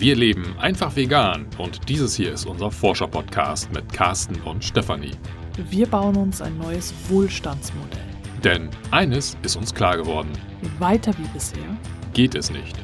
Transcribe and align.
Wir 0.00 0.16
leben 0.16 0.54
einfach 0.58 0.96
vegan 0.96 1.44
und 1.58 1.86
dieses 1.90 2.14
hier 2.14 2.32
ist 2.32 2.46
unser 2.46 2.70
Forscher-Podcast 2.70 3.70
mit 3.70 3.92
Carsten 3.92 4.34
und 4.46 4.64
Stefanie. 4.64 5.10
Wir 5.68 5.86
bauen 5.86 6.16
uns 6.16 6.40
ein 6.40 6.56
neues 6.56 6.94
Wohlstandsmodell. 7.10 8.00
Denn 8.42 8.70
eines 8.90 9.36
ist 9.42 9.56
uns 9.56 9.74
klar 9.74 9.98
geworden. 9.98 10.30
Weiter 10.78 11.12
wie 11.18 11.28
bisher 11.34 11.76
geht 12.14 12.34
es 12.34 12.50
nicht. 12.50 12.78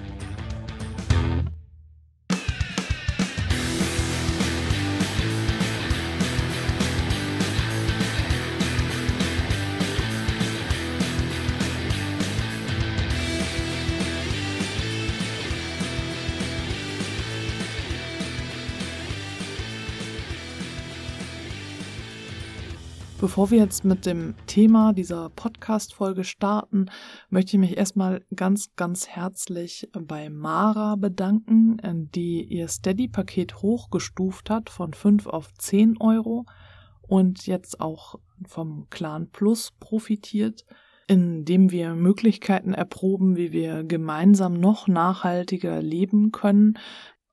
Bevor 23.37 23.51
wir 23.51 23.59
jetzt 23.59 23.85
mit 23.85 24.07
dem 24.07 24.35
Thema 24.47 24.95
dieser 24.95 25.29
Podcast-Folge 25.29 26.25
starten, 26.25 26.87
möchte 27.29 27.57
ich 27.57 27.61
mich 27.61 27.77
erstmal 27.77 28.25
ganz, 28.35 28.75
ganz 28.77 29.09
herzlich 29.09 29.91
bei 29.93 30.31
Mara 30.31 30.97
bedanken, 30.97 31.77
die 32.15 32.43
ihr 32.45 32.67
Steady-Paket 32.67 33.57
hochgestuft 33.57 34.49
hat 34.49 34.71
von 34.71 34.95
5 34.95 35.27
auf 35.27 35.53
10 35.53 36.01
Euro 36.01 36.47
und 37.03 37.47
jetzt 37.47 37.79
auch 37.79 38.19
vom 38.47 38.87
Clan 38.89 39.29
Plus 39.29 39.71
profitiert, 39.80 40.65
indem 41.07 41.71
wir 41.71 41.93
Möglichkeiten 41.95 42.73
erproben, 42.73 43.37
wie 43.37 43.53
wir 43.53 43.85
gemeinsam 43.85 44.55
noch 44.55 44.89
nachhaltiger 44.89 45.83
leben 45.83 46.33
können, 46.33 46.79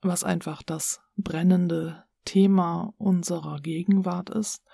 was 0.01 0.25
einfach 0.25 0.63
das 0.63 0.99
brennende 1.15 2.03
Thema 2.25 2.93
unserer 2.97 3.61
Gegenwart 3.61 4.31
ist. 4.31 4.65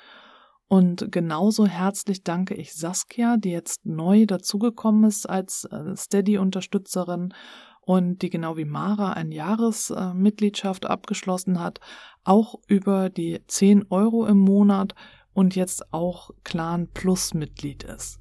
Und 0.69 1.11
genauso 1.11 1.65
herzlich 1.65 2.23
danke 2.23 2.53
ich 2.53 2.75
Saskia, 2.75 3.37
die 3.37 3.49
jetzt 3.49 3.87
neu 3.87 4.27
dazugekommen 4.27 5.03
ist 5.03 5.27
als 5.27 5.65
äh, 5.65 5.95
Steady-Unterstützerin 5.95 7.33
und 7.81 8.21
die 8.21 8.29
genau 8.29 8.55
wie 8.55 8.65
Mara 8.65 9.13
ein 9.13 9.31
Jahresmitgliedschaft 9.31 10.85
abgeschlossen 10.85 11.59
hat, 11.59 11.79
auch 12.23 12.53
über 12.67 13.09
die 13.09 13.39
10 13.47 13.87
Euro 13.89 14.27
im 14.27 14.37
Monat 14.37 14.93
und 15.33 15.55
jetzt 15.55 15.91
auch 15.91 16.29
Clan 16.43 16.87
Plus 16.93 17.33
Mitglied 17.33 17.83
ist. 17.83 18.19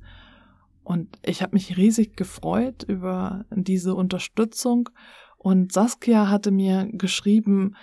Und 0.85 1.19
ich 1.23 1.43
habe 1.43 1.55
mich 1.55 1.77
riesig 1.77 2.17
gefreut 2.17 2.83
über 2.83 3.45
diese 3.51 3.95
Unterstützung 3.95 4.89
und 5.37 5.71
Saskia 5.71 6.31
hatte 6.31 6.51
mir 6.51 6.89
geschrieben, 6.91 7.75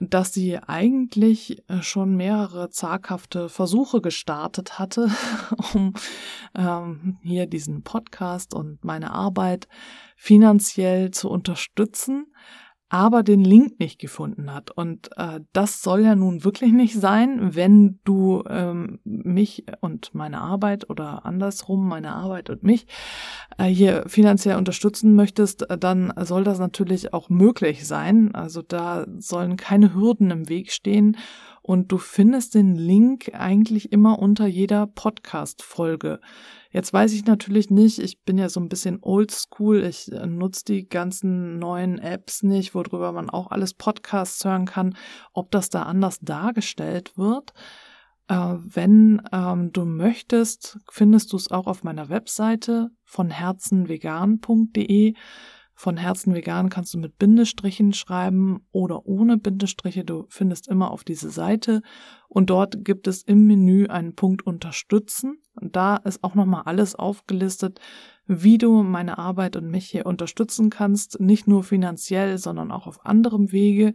dass 0.00 0.32
sie 0.32 0.58
eigentlich 0.58 1.62
äh, 1.68 1.82
schon 1.82 2.16
mehrere 2.16 2.70
zaghafte 2.70 3.48
Versuche 3.48 4.00
gestartet 4.00 4.78
hatte, 4.78 5.10
um 5.74 5.94
ähm, 6.54 7.18
hier 7.22 7.46
diesen 7.46 7.82
Podcast 7.82 8.54
und 8.54 8.84
meine 8.84 9.12
Arbeit 9.12 9.68
finanziell 10.16 11.10
zu 11.10 11.30
unterstützen 11.30 12.26
aber 12.88 13.22
den 13.22 13.42
Link 13.42 13.80
nicht 13.80 13.98
gefunden 13.98 14.52
hat. 14.54 14.70
Und 14.70 15.10
äh, 15.16 15.40
das 15.52 15.82
soll 15.82 16.02
ja 16.02 16.14
nun 16.14 16.44
wirklich 16.44 16.72
nicht 16.72 16.94
sein, 16.94 17.54
wenn 17.54 17.98
du 18.04 18.44
ähm, 18.48 19.00
mich 19.04 19.64
und 19.80 20.14
meine 20.14 20.40
Arbeit 20.40 20.88
oder 20.88 21.26
andersrum 21.26 21.88
meine 21.88 22.14
Arbeit 22.14 22.48
und 22.48 22.62
mich 22.62 22.86
äh, 23.58 23.64
hier 23.64 24.04
finanziell 24.06 24.56
unterstützen 24.56 25.14
möchtest, 25.14 25.68
äh, 25.68 25.76
dann 25.76 26.12
soll 26.20 26.44
das 26.44 26.58
natürlich 26.60 27.12
auch 27.12 27.28
möglich 27.28 27.86
sein. 27.86 28.34
Also 28.34 28.62
da 28.62 29.06
sollen 29.18 29.56
keine 29.56 29.94
Hürden 29.94 30.30
im 30.30 30.48
Weg 30.48 30.70
stehen. 30.70 31.16
Und 31.66 31.90
du 31.90 31.98
findest 31.98 32.54
den 32.54 32.76
Link 32.76 33.32
eigentlich 33.34 33.90
immer 33.90 34.20
unter 34.20 34.46
jeder 34.46 34.86
Podcast-Folge. 34.86 36.20
Jetzt 36.70 36.92
weiß 36.92 37.12
ich 37.12 37.26
natürlich 37.26 37.70
nicht, 37.70 37.98
ich 37.98 38.22
bin 38.22 38.38
ja 38.38 38.48
so 38.48 38.60
ein 38.60 38.68
bisschen 38.68 39.00
oldschool, 39.02 39.82
ich 39.82 40.12
äh, 40.12 40.26
nutze 40.26 40.64
die 40.64 40.88
ganzen 40.88 41.58
neuen 41.58 41.98
Apps 41.98 42.44
nicht, 42.44 42.76
worüber 42.76 43.10
man 43.10 43.30
auch 43.30 43.50
alles 43.50 43.74
Podcasts 43.74 44.44
hören 44.44 44.66
kann, 44.66 44.96
ob 45.32 45.50
das 45.50 45.68
da 45.68 45.82
anders 45.82 46.20
dargestellt 46.20 47.18
wird. 47.18 47.52
Äh, 48.28 48.54
wenn 48.58 49.22
ähm, 49.32 49.72
du 49.72 49.86
möchtest, 49.86 50.78
findest 50.88 51.32
du 51.32 51.36
es 51.36 51.50
auch 51.50 51.66
auf 51.66 51.82
meiner 51.82 52.08
Webseite 52.08 52.90
von 53.02 53.28
herzenvegan.de. 53.28 55.14
Von 55.78 55.98
Herzen 55.98 56.34
vegan 56.34 56.70
kannst 56.70 56.94
du 56.94 56.98
mit 56.98 57.18
Bindestrichen 57.18 57.92
schreiben 57.92 58.62
oder 58.72 59.04
ohne 59.04 59.36
Bindestriche. 59.36 60.06
Du 60.06 60.24
findest 60.30 60.68
immer 60.68 60.90
auf 60.90 61.04
diese 61.04 61.28
Seite 61.28 61.82
und 62.28 62.48
dort 62.48 62.82
gibt 62.82 63.06
es 63.06 63.22
im 63.22 63.46
Menü 63.46 63.86
einen 63.86 64.14
Punkt 64.14 64.46
Unterstützen. 64.46 65.36
Und 65.54 65.76
da 65.76 65.96
ist 65.96 66.24
auch 66.24 66.34
nochmal 66.34 66.62
alles 66.64 66.94
aufgelistet, 66.94 67.78
wie 68.26 68.56
du 68.56 68.82
meine 68.82 69.18
Arbeit 69.18 69.54
und 69.54 69.70
mich 69.70 69.86
hier 69.86 70.06
unterstützen 70.06 70.70
kannst. 70.70 71.20
Nicht 71.20 71.46
nur 71.46 71.62
finanziell, 71.62 72.38
sondern 72.38 72.72
auch 72.72 72.86
auf 72.86 73.04
anderem 73.04 73.52
Wege. 73.52 73.92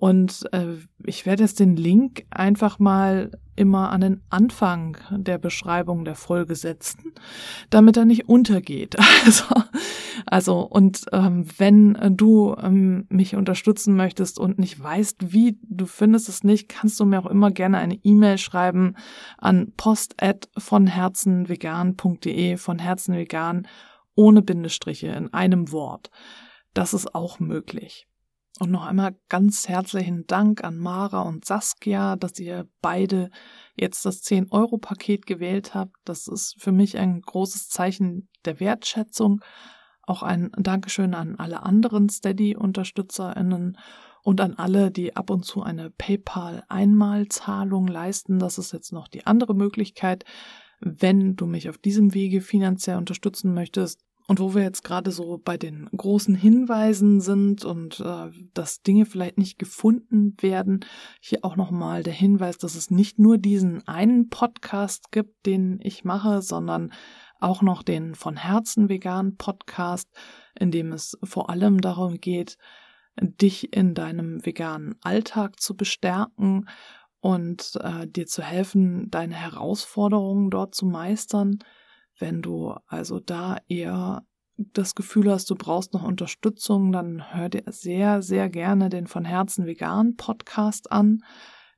Und 0.00 0.48
äh, 0.52 0.76
ich 1.04 1.26
werde 1.26 1.42
jetzt 1.42 1.60
den 1.60 1.76
Link 1.76 2.24
einfach 2.30 2.78
mal 2.78 3.32
immer 3.54 3.90
an 3.90 4.00
den 4.00 4.22
Anfang 4.30 4.96
der 5.10 5.36
Beschreibung 5.36 6.06
der 6.06 6.14
Folge 6.14 6.54
setzen, 6.54 7.12
damit 7.68 7.98
er 7.98 8.06
nicht 8.06 8.26
untergeht. 8.26 8.96
Also, 9.26 9.44
also 10.24 10.60
und 10.60 11.04
ähm, 11.12 11.44
wenn 11.58 12.16
du 12.16 12.56
ähm, 12.58 13.04
mich 13.10 13.36
unterstützen 13.36 13.94
möchtest 13.94 14.38
und 14.38 14.58
nicht 14.58 14.82
weißt, 14.82 15.34
wie, 15.34 15.58
du 15.68 15.84
findest 15.84 16.30
es 16.30 16.44
nicht, 16.44 16.70
kannst 16.70 16.98
du 16.98 17.04
mir 17.04 17.18
auch 17.18 17.30
immer 17.30 17.50
gerne 17.50 17.76
eine 17.76 17.96
E-Mail 18.02 18.38
schreiben 18.38 18.94
an 19.36 19.74
post 19.76 20.16
von 20.56 20.86
herzenvegan.de, 20.86 22.56
von 22.56 22.78
herzenvegan 22.78 23.68
ohne 24.14 24.40
Bindestriche 24.40 25.08
in 25.08 25.34
einem 25.34 25.70
Wort. 25.70 26.10
Das 26.72 26.94
ist 26.94 27.14
auch 27.14 27.38
möglich. 27.38 28.09
Und 28.60 28.70
noch 28.72 28.84
einmal 28.84 29.16
ganz 29.30 29.70
herzlichen 29.70 30.26
Dank 30.26 30.62
an 30.62 30.76
Mara 30.76 31.22
und 31.22 31.46
Saskia, 31.46 32.16
dass 32.16 32.38
ihr 32.38 32.68
beide 32.82 33.30
jetzt 33.74 34.04
das 34.04 34.22
10-Euro-Paket 34.22 35.24
gewählt 35.24 35.74
habt. 35.74 35.96
Das 36.04 36.28
ist 36.28 36.56
für 36.58 36.70
mich 36.70 36.98
ein 36.98 37.22
großes 37.22 37.70
Zeichen 37.70 38.28
der 38.44 38.60
Wertschätzung. 38.60 39.40
Auch 40.02 40.22
ein 40.22 40.50
Dankeschön 40.58 41.14
an 41.14 41.36
alle 41.36 41.62
anderen 41.62 42.10
Steady-UnterstützerInnen 42.10 43.78
und 44.22 44.40
an 44.42 44.56
alle, 44.56 44.90
die 44.90 45.16
ab 45.16 45.30
und 45.30 45.46
zu 45.46 45.62
eine 45.62 45.88
PayPal-Einmalzahlung 45.88 47.86
leisten. 47.86 48.38
Das 48.38 48.58
ist 48.58 48.72
jetzt 48.74 48.92
noch 48.92 49.08
die 49.08 49.24
andere 49.24 49.54
Möglichkeit. 49.54 50.26
Wenn 50.80 51.34
du 51.34 51.46
mich 51.46 51.70
auf 51.70 51.78
diesem 51.78 52.12
Wege 52.12 52.42
finanziell 52.42 52.98
unterstützen 52.98 53.54
möchtest, 53.54 54.02
und 54.30 54.38
wo 54.38 54.54
wir 54.54 54.62
jetzt 54.62 54.84
gerade 54.84 55.10
so 55.10 55.40
bei 55.44 55.56
den 55.56 55.86
großen 55.86 56.36
Hinweisen 56.36 57.20
sind 57.20 57.64
und 57.64 57.98
äh, 57.98 58.30
dass 58.54 58.80
Dinge 58.80 59.04
vielleicht 59.04 59.38
nicht 59.38 59.58
gefunden 59.58 60.36
werden, 60.40 60.84
hier 61.20 61.40
auch 61.42 61.56
nochmal 61.56 62.04
der 62.04 62.12
Hinweis, 62.12 62.56
dass 62.56 62.76
es 62.76 62.92
nicht 62.92 63.18
nur 63.18 63.38
diesen 63.38 63.88
einen 63.88 64.28
Podcast 64.28 65.10
gibt, 65.10 65.46
den 65.46 65.80
ich 65.82 66.04
mache, 66.04 66.42
sondern 66.42 66.92
auch 67.40 67.60
noch 67.60 67.82
den 67.82 68.14
von 68.14 68.36
Herzen 68.36 68.88
vegan 68.88 69.34
Podcast, 69.36 70.08
in 70.56 70.70
dem 70.70 70.92
es 70.92 71.18
vor 71.24 71.50
allem 71.50 71.80
darum 71.80 72.20
geht, 72.20 72.56
dich 73.20 73.72
in 73.72 73.94
deinem 73.94 74.46
veganen 74.46 74.94
Alltag 75.02 75.58
zu 75.58 75.76
bestärken 75.76 76.68
und 77.18 77.72
äh, 77.82 78.06
dir 78.06 78.26
zu 78.28 78.44
helfen, 78.44 79.10
deine 79.10 79.34
Herausforderungen 79.34 80.50
dort 80.50 80.76
zu 80.76 80.86
meistern. 80.86 81.58
Wenn 82.20 82.42
du 82.42 82.74
also 82.86 83.18
da 83.20 83.58
eher 83.68 84.24
das 84.56 84.94
Gefühl 84.94 85.30
hast, 85.30 85.48
du 85.50 85.54
brauchst 85.54 85.94
noch 85.94 86.04
Unterstützung, 86.04 86.92
dann 86.92 87.34
hör 87.34 87.48
dir 87.48 87.64
sehr, 87.66 88.22
sehr 88.22 88.48
gerne 88.48 88.90
den 88.90 89.06
von 89.06 89.24
Herzen 89.24 89.66
vegan 89.66 90.16
Podcast 90.16 90.92
an. 90.92 91.22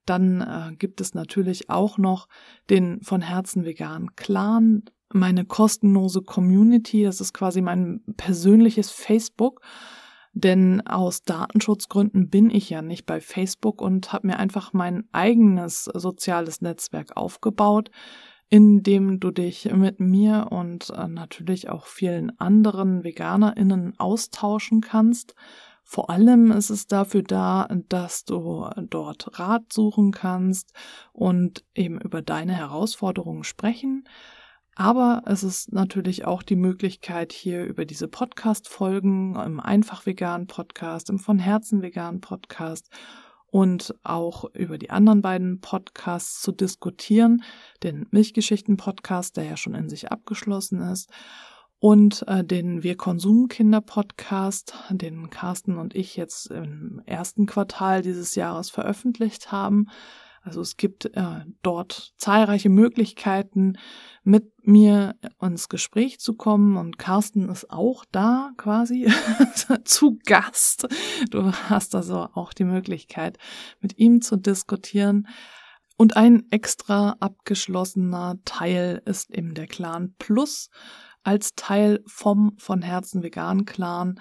Dann 0.05 0.41
äh, 0.41 0.75
gibt 0.77 1.01
es 1.01 1.15
natürlich 1.15 1.71
auch 1.71 1.97
noch 1.97 2.29
den 2.71 3.01
von 3.03 3.21
Herzen 3.21 3.65
vegan 3.65 4.17
Clan, 4.17 4.83
meine 5.13 5.45
kostenlose 5.45 6.23
Community. 6.23 7.05
Das 7.05 7.21
ist 7.21 7.33
quasi 7.33 7.61
mein 7.61 8.03
persönliches 8.17 8.91
Facebook. 8.91 9.61
Denn 10.35 10.81
aus 10.87 11.25
Datenschutzgründen 11.25 12.31
bin 12.31 12.49
ich 12.49 12.71
ja 12.71 12.81
nicht 12.81 13.05
bei 13.05 13.21
Facebook 13.21 13.83
und 13.83 14.13
habe 14.15 14.29
mir 14.29 14.39
einfach 14.39 14.73
mein 14.73 15.05
eigenes 15.13 15.85
soziales 15.85 16.63
Netzwerk 16.63 17.17
aufgebaut, 17.17 17.91
in 18.53 18.83
dem 18.83 19.19
du 19.19 19.31
dich 19.31 19.73
mit 19.73 19.99
mir 19.99 20.49
und 20.51 20.91
äh, 20.91 21.09
natürlich 21.09 21.71
auch 21.71 21.87
vielen 21.87 22.39
anderen 22.39 23.03
VeganerInnen 23.03 23.99
austauschen 23.99 24.83
kannst. 24.83 25.35
Vor 25.85 26.11
allem 26.11 26.53
ist 26.53 26.69
es 26.69 26.87
dafür 26.87 27.23
da, 27.23 27.67
dass 27.89 28.27
du 28.27 28.69
dort 28.77 29.39
Rat 29.39 29.73
suchen 29.73 30.13
kannst 30.13 30.75
und 31.15 31.65
eben 31.75 31.99
über 31.99 32.21
deine 32.21 32.53
Herausforderungen 32.53 33.45
sprechen. 33.45 34.05
Aber 34.75 35.23
es 35.25 35.43
ist 35.45 35.73
natürlich 35.73 36.27
auch 36.27 36.43
die 36.43 36.57
Möglichkeit, 36.57 37.33
hier 37.33 37.65
über 37.65 37.87
diese 37.87 38.07
Podcast-Folgen 38.07 39.35
im 39.37 39.61
Einfach 39.61 40.05
Vegan 40.05 40.47
Podcast, 40.47 41.09
im 41.09 41.19
Von 41.19 41.39
Herzen 41.39 41.81
Vegan 41.81 42.21
Podcast 42.21 42.91
und 43.53 43.95
auch 44.03 44.47
über 44.55 44.79
die 44.79 44.89
anderen 44.89 45.21
beiden 45.21 45.61
Podcasts 45.61 46.41
zu 46.41 46.53
diskutieren. 46.53 47.43
Den 47.83 48.07
Milchgeschichten-Podcast, 48.11 49.37
der 49.37 49.45
ja 49.45 49.59
schon 49.59 49.75
in 49.75 49.91
sich 49.91 50.11
abgeschlossen 50.11 50.81
ist, 50.81 51.11
und 51.79 52.25
äh, 52.29 52.45
den 52.45 52.83
Wir 52.83 52.97
Konsumkinder 52.97 53.83
Podcast, 53.83 54.73
den 54.89 55.29
Carsten 55.29 55.77
und 55.77 55.95
ich 55.95 56.17
jetzt 56.17 56.47
im 56.47 57.03
ersten 57.05 57.45
Quartal 57.45 58.01
dieses 58.01 58.37
Jahres 58.37 58.71
veröffentlicht 58.71 59.53
haben. 59.53 59.89
Also 60.43 60.61
es 60.61 60.77
gibt 60.77 61.07
äh, 61.17 61.45
dort 61.63 62.15
zahlreiche 62.17 62.69
Möglichkeiten, 62.69 63.79
mit 64.25 64.53
mir 64.63 65.15
ins 65.41 65.69
Gespräch 65.69 66.19
zu 66.19 66.35
kommen 66.35 66.77
und 66.77 66.99
Carsten 66.99 67.49
ist 67.49 67.71
auch 67.71 68.05
da 68.11 68.51
quasi 68.57 69.11
zu 69.85 70.19
Gast. 70.25 70.89
Du 71.31 71.53
hast 71.53 71.95
also 71.95 72.29
auch 72.35 72.53
die 72.53 72.65
Möglichkeit, 72.65 73.39
mit 73.81 73.99
ihm 73.99 74.21
zu 74.21 74.37
diskutieren. 74.37 75.29
Und 75.97 76.17
ein 76.17 76.51
extra 76.51 77.17
abgeschlossener 77.21 78.37
Teil 78.45 79.03
ist 79.05 79.31
eben 79.31 79.55
der 79.55 79.69
Clan 79.69 80.15
Plus 80.19 80.71
als 81.23 81.55
Teil 81.55 82.03
vom 82.07 82.55
von 82.59 82.83
Herzen 82.83 83.23
vegan 83.23 83.65
Clan, 83.65 84.19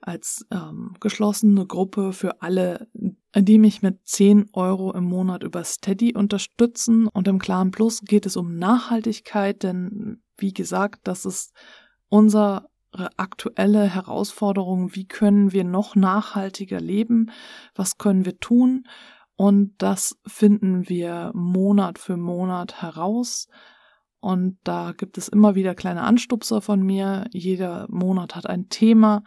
als 0.00 0.46
ähm, 0.50 0.94
geschlossene 1.00 1.66
Gruppe 1.66 2.12
für 2.12 2.40
alle, 2.40 2.88
die 3.36 3.58
mich 3.58 3.82
mit 3.82 4.06
10 4.06 4.50
Euro 4.52 4.92
im 4.92 5.04
Monat 5.04 5.42
über 5.42 5.62
Steady 5.64 6.14
unterstützen. 6.14 7.06
Und 7.08 7.28
im 7.28 7.38
Clan 7.38 7.70
Plus 7.70 8.00
geht 8.02 8.26
es 8.26 8.36
um 8.36 8.56
Nachhaltigkeit, 8.56 9.62
denn 9.62 10.22
wie 10.36 10.52
gesagt, 10.52 11.00
das 11.04 11.24
ist 11.24 11.52
unsere 12.08 12.68
aktuelle 13.16 13.84
Herausforderung. 13.84 14.94
Wie 14.94 15.06
können 15.06 15.52
wir 15.52 15.64
noch 15.64 15.94
nachhaltiger 15.94 16.80
leben? 16.80 17.30
Was 17.74 17.98
können 17.98 18.24
wir 18.24 18.38
tun? 18.38 18.84
Und 19.36 19.74
das 19.78 20.18
finden 20.26 20.88
wir 20.88 21.30
Monat 21.34 21.98
für 21.98 22.16
Monat 22.16 22.82
heraus. 22.82 23.48
Und 24.20 24.58
da 24.64 24.92
gibt 24.96 25.16
es 25.16 25.28
immer 25.28 25.54
wieder 25.54 25.74
kleine 25.74 26.02
Anstupser 26.02 26.60
von 26.60 26.82
mir. 26.82 27.26
Jeder 27.30 27.86
Monat 27.88 28.34
hat 28.34 28.46
ein 28.46 28.68
Thema 28.68 29.22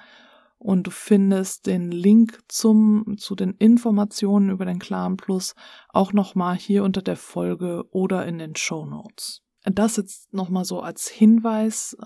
und 0.62 0.84
du 0.84 0.92
findest 0.92 1.66
den 1.66 1.92
Link 1.92 2.40
zum, 2.48 3.16
zu 3.18 3.34
den 3.34 3.56
Informationen 3.56 4.52
über 4.52 4.64
den 4.64 4.78
Clan 4.78 5.18
Plus 5.18 5.56
auch 5.90 6.14
nochmal 6.14 6.56
hier 6.56 6.84
unter 6.84 7.02
der 7.02 7.18
Folge 7.18 7.84
oder 7.90 8.28
in 8.28 8.38
den 8.38 8.56
Show 8.56 8.86
Notes. 8.86 9.42
Das 9.64 9.98
jetzt 9.98 10.32
nochmal 10.34 10.64
so 10.64 10.82
als 10.82 11.08
Hinweis, 11.08 11.98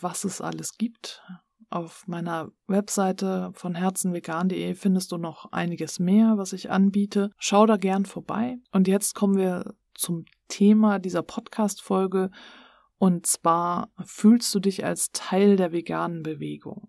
was 0.00 0.24
es 0.24 0.40
alles 0.40 0.78
gibt. 0.78 1.22
Auf 1.68 2.06
meiner 2.06 2.50
Webseite 2.66 3.50
von 3.52 3.74
herzenvegan.de 3.74 4.74
findest 4.74 5.12
du 5.12 5.18
noch 5.18 5.52
einiges 5.52 5.98
mehr, 5.98 6.38
was 6.38 6.54
ich 6.54 6.70
anbiete. 6.70 7.30
Schau 7.36 7.66
da 7.66 7.76
gern 7.76 8.06
vorbei. 8.06 8.56
Und 8.72 8.88
jetzt 8.88 9.14
kommen 9.14 9.36
wir 9.36 9.74
zum 9.94 10.24
Thema 10.48 10.98
dieser 10.98 11.22
Podcast-Folge. 11.22 12.30
Und 12.96 13.26
zwar 13.26 13.90
fühlst 14.02 14.54
du 14.54 14.60
dich 14.60 14.86
als 14.86 15.10
Teil 15.12 15.56
der 15.56 15.72
veganen 15.72 16.22
Bewegung? 16.22 16.88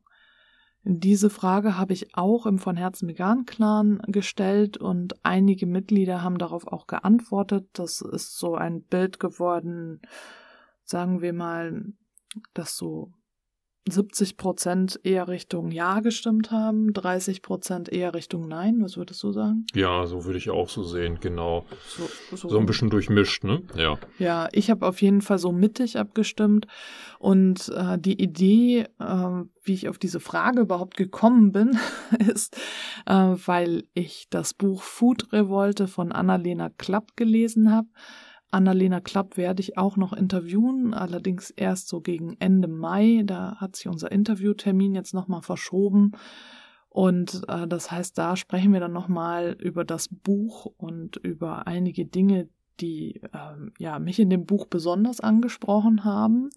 Diese 0.91 1.30
Frage 1.30 1.77
habe 1.77 1.94
ich 1.94 2.15
auch 2.15 2.47
im 2.47 2.57
Von 2.57 2.75
Herzen 2.75 3.07
Vegan 3.07 3.45
Clan 3.45 4.01
gestellt 4.07 4.77
und 4.77 5.24
einige 5.24 5.68
Mitglieder 5.68 6.24
haben 6.24 6.39
darauf 6.39 6.65
auch 6.65 6.88
geantwortet. 6.88 7.69
Das 7.74 8.01
ist 8.01 8.39
so 8.39 8.56
ein 8.56 8.81
Bild 8.81 9.19
geworden, 9.19 10.01
sagen 10.83 11.21
wir 11.21 11.31
mal, 11.31 11.94
das 12.56 12.75
so 12.75 13.12
70 13.88 14.38
Prozent 14.38 15.00
eher 15.04 15.28
Richtung 15.28 15.72
Ja 15.72 16.00
gestimmt 16.00 16.52
haben, 16.52 16.94
30 16.94 17.42
Prozent 17.42 17.90
eher 17.90 18.14
Richtung 18.14 18.48
Nein. 18.48 18.80
Was 18.81 18.98
würdest 18.98 19.22
du 19.24 19.31
sagen? 19.31 19.66
Ja, 19.74 20.06
so 20.06 20.26
würde 20.26 20.38
ich 20.38 20.50
auch 20.50 20.70
so 20.70 20.84
sehen, 20.84 21.20
genau. 21.20 21.66
So, 21.88 22.10
so. 22.36 22.50
so 22.50 22.60
ein 22.60 22.66
bisschen 22.66 22.90
durchmischt, 22.90 23.44
ne? 23.44 23.62
Ja. 23.76 23.98
Ja, 24.20 24.50
ich 24.52 24.70
habe 24.70 24.86
auf 24.86 25.02
jeden 25.02 25.22
Fall 25.22 25.40
so 25.40 25.52
mittig 25.52 25.98
abgestimmt. 25.98 26.68
Und 27.20 27.70
äh, 27.70 27.98
die 27.98 28.22
Idee, 28.22 28.86
äh, 29.00 29.44
wie 29.64 29.74
ich 29.74 29.90
auf 29.90 29.98
diese 29.98 30.20
Frage 30.20 30.62
überhaupt 30.62 30.98
gekommen 30.98 31.52
bin, 31.52 31.78
ist, 32.28 32.58
äh, 33.06 33.14
weil 33.14 33.84
ich 33.94 34.28
das 34.30 34.54
Buch 34.54 34.84
Food 34.84 35.31
Revolte 35.34 35.88
von 35.88 36.12
Annalena 36.12 36.70
Klapp 36.78 37.16
gelesen 37.16 37.72
habe. 37.72 37.88
Annalena 38.51 39.00
Klapp 39.00 39.38
werde 39.38 39.62
ich 39.62 39.78
auch 39.78 39.98
noch 39.98 40.13
interviewen, 40.13 40.94
allerdings 40.94 41.50
erst 41.51 41.88
so 41.88 42.01
gegen 42.01 42.36
Ende 42.40 42.68
Mai. 42.68 43.22
Da 43.25 43.57
hat 43.57 43.75
sich 43.75 43.88
unser 43.88 44.12
Interviewtermin 44.12 44.96
jetzt 44.96 45.13
nochmal 45.13 45.42
verschoben. 45.42 46.13
Und 46.90 47.44
äh, 47.48 47.68
das 47.68 47.92
heißt, 47.92 48.18
da 48.18 48.36
sprechen 48.36 48.74
wir 48.74 48.80
dann 48.80 48.94
nochmal 48.94 49.56
über 49.60 49.86
das 49.86 50.07
Buch 50.10 50.66
und 50.78 51.18
über 51.18 51.68
einige 51.68 52.06
Dinge, 52.06 52.50
die 52.80 53.22
äh, 53.34 53.56
ja, 53.78 54.00
mich 54.00 54.19
in 54.19 54.30
dem 54.30 54.46
Buch 54.46 54.66
besonders 54.66 55.19
angesprochen 55.19 56.04
haben. 56.04 56.50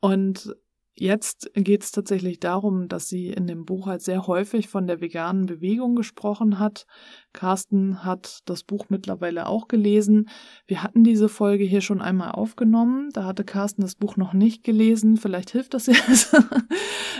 Und 0.00 0.54
Jetzt 0.94 1.50
geht 1.54 1.82
es 1.84 1.90
tatsächlich 1.90 2.38
darum, 2.38 2.86
dass 2.86 3.08
sie 3.08 3.28
in 3.28 3.46
dem 3.46 3.64
Buch 3.64 3.86
halt 3.86 4.02
sehr 4.02 4.26
häufig 4.26 4.68
von 4.68 4.86
der 4.86 5.00
veganen 5.00 5.46
Bewegung 5.46 5.96
gesprochen 5.96 6.58
hat. 6.58 6.86
Carsten 7.32 8.04
hat 8.04 8.40
das 8.44 8.62
Buch 8.62 8.86
mittlerweile 8.90 9.46
auch 9.46 9.68
gelesen. 9.68 10.28
Wir 10.66 10.82
hatten 10.82 11.02
diese 11.02 11.30
Folge 11.30 11.64
hier 11.64 11.80
schon 11.80 12.02
einmal 12.02 12.32
aufgenommen. 12.32 13.08
Da 13.14 13.24
hatte 13.24 13.42
Carsten 13.42 13.80
das 13.80 13.94
Buch 13.94 14.18
noch 14.18 14.34
nicht 14.34 14.64
gelesen. 14.64 15.16
Vielleicht 15.16 15.50
hilft 15.50 15.72
das 15.72 15.86
jetzt. 15.86 16.34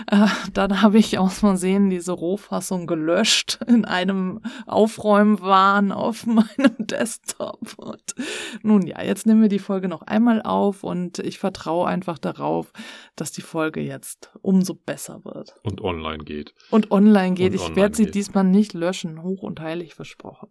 Äh, 0.07 0.27
dann 0.53 0.81
habe 0.81 0.99
ich 0.99 1.17
aus 1.17 1.39
Versehen 1.39 1.89
diese 1.89 2.11
Rohfassung 2.11 2.85
gelöscht 2.85 3.59
in 3.67 3.85
einem 3.85 4.41
Aufräumwahn 4.67 5.91
auf 5.91 6.25
meinem 6.27 6.75
Desktop. 6.77 7.73
Und 7.77 8.15
nun 8.61 8.85
ja, 8.85 9.01
jetzt 9.01 9.25
nehmen 9.25 9.41
wir 9.41 9.49
die 9.49 9.59
Folge 9.59 9.87
noch 9.87 10.03
einmal 10.03 10.43
auf 10.43 10.83
und 10.83 11.19
ich 11.19 11.39
vertraue 11.39 11.87
einfach 11.87 12.19
darauf, 12.19 12.71
dass 13.15 13.31
die 13.31 13.41
Folge 13.41 13.62
Folge 13.63 13.79
jetzt 13.79 14.29
umso 14.41 14.73
besser 14.73 15.23
wird. 15.23 15.55
Und 15.63 15.79
online 15.79 16.25
geht. 16.25 16.53
Und 16.69 16.91
online 16.91 17.33
geht. 17.33 17.53
Und 17.53 17.55
ich 17.55 17.75
werde 17.77 17.95
sie 17.95 18.11
diesmal 18.11 18.43
nicht 18.43 18.73
löschen, 18.73 19.23
hoch 19.23 19.41
und 19.41 19.61
heilig 19.61 19.95
versprochen. 19.95 20.49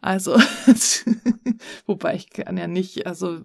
Also, 0.00 0.36
wobei 1.86 2.16
ich 2.16 2.30
kann 2.30 2.56
ja 2.56 2.66
nicht, 2.66 3.06
also 3.06 3.42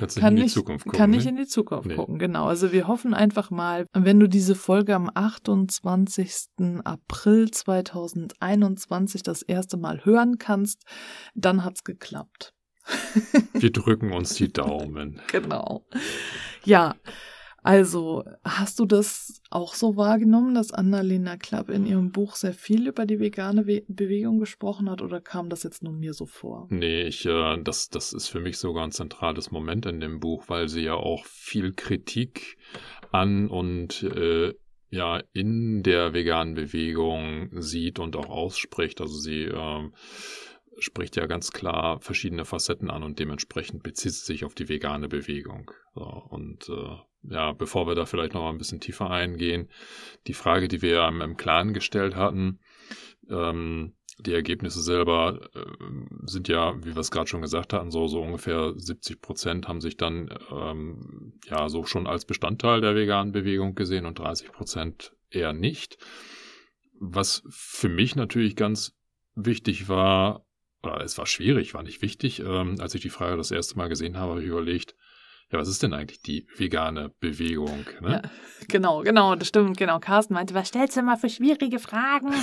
Kannst 0.00 0.18
kann, 0.18 0.34
nicht, 0.34 0.56
gucken, 0.56 0.78
kann 0.78 1.10
nicht 1.10 1.26
in 1.26 1.36
die 1.36 1.46
Zukunft 1.46 1.86
nee. 1.86 1.94
gucken. 1.94 2.18
Genau. 2.18 2.46
Also 2.46 2.72
wir 2.72 2.88
hoffen 2.88 3.14
einfach 3.14 3.52
mal, 3.52 3.86
wenn 3.92 4.18
du 4.18 4.28
diese 4.28 4.56
Folge 4.56 4.96
am 4.96 5.08
28. 5.14 6.48
April 6.82 7.52
2021 7.52 9.22
das 9.22 9.42
erste 9.42 9.76
Mal 9.76 10.04
hören 10.04 10.38
kannst, 10.38 10.82
dann 11.36 11.64
hat's 11.64 11.84
geklappt. 11.84 12.52
Wir 13.52 13.70
drücken 13.70 14.12
uns 14.12 14.34
die 14.34 14.52
Daumen. 14.52 15.20
genau. 15.30 15.86
Ja, 16.64 16.96
also, 17.62 18.24
hast 18.44 18.78
du 18.78 18.86
das 18.86 19.42
auch 19.50 19.74
so 19.74 19.96
wahrgenommen, 19.96 20.54
dass 20.54 20.72
Annalena 20.72 21.36
Klapp 21.36 21.68
in 21.68 21.86
ihrem 21.86 22.12
Buch 22.12 22.36
sehr 22.36 22.54
viel 22.54 22.86
über 22.86 23.04
die 23.04 23.20
vegane 23.20 23.66
We 23.66 23.82
Bewegung 23.88 24.38
gesprochen 24.38 24.88
hat 24.88 25.02
oder 25.02 25.20
kam 25.20 25.48
das 25.48 25.64
jetzt 25.64 25.82
nur 25.82 25.92
mir 25.92 26.14
so 26.14 26.26
vor? 26.26 26.66
Nee, 26.70 27.02
ich, 27.02 27.26
äh, 27.26 27.62
das, 27.62 27.88
das 27.90 28.12
ist 28.12 28.28
für 28.28 28.40
mich 28.40 28.58
sogar 28.58 28.84
ein 28.84 28.92
zentrales 28.92 29.50
Moment 29.50 29.86
in 29.86 30.00
dem 30.00 30.20
Buch, 30.20 30.44
weil 30.48 30.68
sie 30.68 30.82
ja 30.82 30.94
auch 30.94 31.24
viel 31.26 31.72
Kritik 31.72 32.58
an 33.10 33.48
und 33.48 34.02
äh, 34.02 34.54
ja 34.90 35.22
in 35.32 35.82
der 35.82 36.14
veganen 36.14 36.54
Bewegung 36.54 37.50
sieht 37.60 37.98
und 37.98 38.16
auch 38.16 38.28
ausspricht. 38.28 39.00
Also 39.00 39.14
sie 39.18 39.44
äh, 39.44 39.90
spricht 40.78 41.16
ja 41.16 41.26
ganz 41.26 41.50
klar 41.50 42.00
verschiedene 42.00 42.44
Facetten 42.44 42.90
an 42.90 43.02
und 43.02 43.18
dementsprechend 43.18 43.82
bezieht 43.82 44.12
sie 44.12 44.24
sich 44.24 44.44
auf 44.44 44.54
die 44.54 44.68
vegane 44.68 45.08
Bewegung. 45.08 45.70
So, 45.94 46.04
und 46.04 46.68
äh, 46.68 46.96
ja, 47.22 47.52
bevor 47.52 47.86
wir 47.86 47.94
da 47.94 48.06
vielleicht 48.06 48.34
noch 48.34 48.42
mal 48.42 48.50
ein 48.50 48.58
bisschen 48.58 48.80
tiefer 48.80 49.10
eingehen, 49.10 49.68
die 50.26 50.34
Frage, 50.34 50.68
die 50.68 50.82
wir 50.82 51.06
im, 51.06 51.20
im 51.20 51.36
Clan 51.36 51.74
gestellt 51.74 52.16
hatten, 52.16 52.60
ähm, 53.28 53.94
die 54.20 54.32
Ergebnisse 54.32 54.80
selber 54.80 55.48
äh, 55.54 55.60
sind 56.24 56.48
ja, 56.48 56.76
wie 56.84 56.94
wir 56.94 57.00
es 57.00 57.10
gerade 57.10 57.28
schon 57.28 57.42
gesagt 57.42 57.72
hatten, 57.72 57.90
so, 57.90 58.08
so 58.08 58.20
ungefähr 58.20 58.72
70 58.76 59.20
Prozent 59.20 59.68
haben 59.68 59.80
sich 59.80 59.96
dann 59.96 60.28
ähm, 60.50 61.34
ja 61.46 61.68
so 61.68 61.84
schon 61.84 62.06
als 62.06 62.24
Bestandteil 62.24 62.80
der 62.80 62.96
veganen 62.96 63.32
Bewegung 63.32 63.74
gesehen 63.74 64.06
und 64.06 64.18
30 64.18 64.50
Prozent 64.52 65.12
eher 65.30 65.52
nicht. 65.52 65.98
Was 66.98 67.44
für 67.48 67.88
mich 67.88 68.16
natürlich 68.16 68.56
ganz 68.56 68.96
wichtig 69.36 69.88
war, 69.88 70.44
oder 70.82 71.00
es 71.00 71.16
war 71.16 71.26
schwierig, 71.26 71.74
war 71.74 71.84
nicht 71.84 72.02
wichtig, 72.02 72.40
ähm, 72.40 72.76
als 72.80 72.94
ich 72.94 73.02
die 73.02 73.10
Frage 73.10 73.36
das 73.36 73.52
erste 73.52 73.76
Mal 73.76 73.88
gesehen 73.88 74.16
habe, 74.16 74.32
habe 74.32 74.42
ich 74.42 74.48
überlegt, 74.48 74.96
ja, 75.50 75.58
was 75.58 75.68
ist 75.68 75.82
denn 75.82 75.94
eigentlich 75.94 76.22
die 76.22 76.46
vegane 76.56 77.10
Bewegung? 77.20 77.86
Ne? 78.00 78.22
Ja, 78.22 78.30
genau, 78.68 79.02
genau, 79.02 79.34
das 79.34 79.48
stimmt, 79.48 79.76
genau. 79.76 79.98
Carsten 79.98 80.34
meinte, 80.34 80.54
was 80.54 80.68
stellst 80.68 80.96
du 80.96 81.02
mal 81.02 81.16
für 81.16 81.30
schwierige 81.30 81.78
Fragen? 81.78 82.32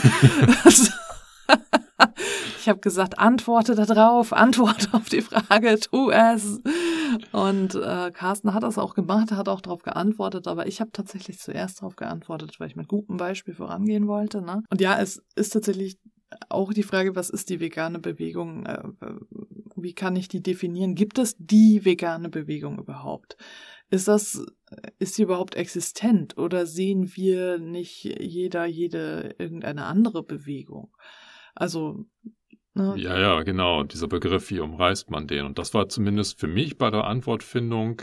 ich 2.60 2.70
habe 2.70 2.80
gesagt, 2.80 3.20
antworte 3.20 3.76
darauf, 3.76 4.34
antworte 4.34 4.88
auf 4.94 5.10
die 5.10 5.22
Frage, 5.22 5.80
tu 5.80 6.10
es. 6.10 6.60
Und 7.32 7.76
äh, 7.76 8.12
Carsten 8.12 8.54
hat 8.54 8.64
das 8.64 8.78
auch 8.78 8.96
gemacht, 8.96 9.32
hat 9.32 9.50
auch 9.50 9.62
darauf 9.62 9.84
geantwortet, 9.84 10.48
aber 10.48 10.68
ich 10.68 10.82
habe 10.82 10.92
tatsächlich 10.92 11.40
zuerst 11.40 11.82
darauf 11.82 11.96
geantwortet, 11.96 12.60
weil 12.60 12.68
ich 12.68 12.76
mit 12.76 12.88
gutem 12.88 13.18
Beispiel 13.18 13.54
vorangehen 13.54 14.08
wollte. 14.08 14.42
Ne? 14.42 14.64
Und 14.70 14.82
ja, 14.82 15.00
es 15.00 15.24
ist 15.36 15.52
tatsächlich 15.52 16.00
auch 16.50 16.74
die 16.74 16.84
Frage, 16.84 17.16
was 17.16 17.30
ist 17.30 17.50
die 17.50 17.60
vegane 17.60 18.00
Bewegung? 18.00 18.66
Äh, 18.66 18.84
wie 19.76 19.94
kann 19.94 20.16
ich 20.16 20.28
die 20.28 20.42
definieren? 20.42 20.96
Gibt 20.96 21.18
es 21.20 21.36
die 21.38 21.86
vegane 21.86 22.30
Bewegung 22.30 22.80
überhaupt? 22.80 23.38
Ist 23.90 24.08
das, 24.08 24.46
ist 25.00 25.16
sie 25.16 25.24
überhaupt 25.24 25.56
existent 25.56 26.38
oder 26.38 26.66
sehen 26.66 27.16
wir 27.16 27.60
nicht 27.60 28.04
jeder, 28.04 28.66
jede 28.66 29.36
irgendeine 29.38 29.86
andere 29.86 30.24
Bewegung? 30.24 30.96
Also 31.54 32.06
Ne? 32.76 32.94
Ja, 32.98 33.18
ja, 33.18 33.42
genau. 33.44 33.84
Dieser 33.84 34.08
Begriff, 34.08 34.50
wie 34.50 34.60
umreißt 34.60 35.10
man 35.10 35.28
den? 35.28 35.46
Und 35.46 35.58
das 35.58 35.74
war 35.74 35.88
zumindest 35.88 36.40
für 36.40 36.48
mich 36.48 36.78
bei 36.78 36.92
der 36.92 37.06
Antwortfindung 37.06 38.02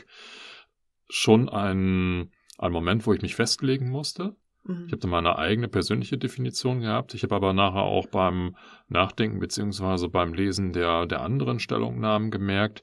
schon 1.11 1.50
ein, 1.50 2.33
ein 2.57 2.73
Moment, 2.73 3.07
wo 3.07 3.12
ich 3.12 3.21
mich 3.21 3.35
festlegen 3.35 3.91
musste. 3.91 4.35
Mhm. 4.64 4.85
Ich 4.87 4.92
habe 4.92 5.00
da 5.00 5.09
meine 5.09 5.38
eigene 5.38 5.69
persönliche 5.69 6.19
Definition 6.19 6.81
gehabt. 6.81 7.14
Ich 7.14 7.23
habe 7.23 7.35
aber 7.35 7.52
nachher 7.52 7.83
auch 7.83 8.07
beim 8.07 8.57
Nachdenken 8.88 9.38
beziehungsweise 9.38 10.09
beim 10.09 10.35
Lesen 10.35 10.73
der, 10.73 11.07
der 11.07 11.23
anderen 11.23 11.59
Stellungnahmen 11.59 12.31
gemerkt, 12.31 12.83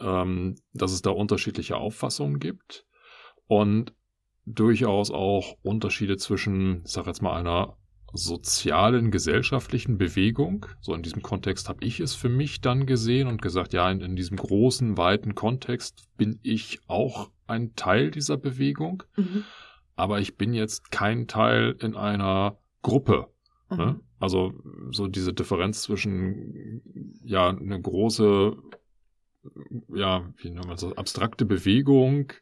ähm, 0.00 0.56
dass 0.72 0.92
es 0.92 1.02
da 1.02 1.10
unterschiedliche 1.10 1.76
Auffassungen 1.76 2.38
gibt 2.38 2.84
und 3.46 3.92
durchaus 4.44 5.10
auch 5.10 5.56
Unterschiede 5.62 6.16
zwischen, 6.16 6.82
ich 6.84 6.92
sage 6.92 7.08
jetzt 7.08 7.22
mal, 7.22 7.36
einer 7.36 7.76
sozialen, 8.12 9.10
gesellschaftlichen 9.10 9.98
Bewegung. 9.98 10.66
So 10.80 10.94
in 10.94 11.02
diesem 11.02 11.22
Kontext 11.22 11.68
habe 11.68 11.84
ich 11.84 12.00
es 12.00 12.14
für 12.14 12.28
mich 12.28 12.60
dann 12.60 12.86
gesehen 12.86 13.28
und 13.28 13.42
gesagt, 13.42 13.72
ja, 13.72 13.90
in, 13.90 14.00
in, 14.00 14.16
diesem 14.16 14.36
großen, 14.36 14.96
weiten 14.96 15.34
Kontext 15.34 16.08
bin 16.16 16.38
ich 16.42 16.80
auch 16.86 17.30
ein 17.46 17.74
Teil 17.74 18.10
dieser 18.10 18.36
Bewegung. 18.36 19.02
Mhm. 19.16 19.44
Aber 19.96 20.20
ich 20.20 20.36
bin 20.36 20.54
jetzt 20.54 20.90
kein 20.90 21.26
Teil 21.26 21.76
in 21.80 21.96
einer 21.96 22.58
Gruppe. 22.82 23.28
Ne? 23.70 23.76
Mhm. 23.76 23.84
Ne? 23.84 24.00
Also 24.18 24.54
so 24.92 25.08
diese 25.08 25.34
Differenz 25.34 25.82
zwischen 25.82 26.80
ja 27.24 27.48
eine 27.48 27.80
große 27.80 28.56
ja, 29.94 30.32
wie 30.38 30.50
nennt 30.50 30.66
man 30.66 30.76
das, 30.76 30.96
abstrakte 30.96 31.44
Bewegung 31.44 32.32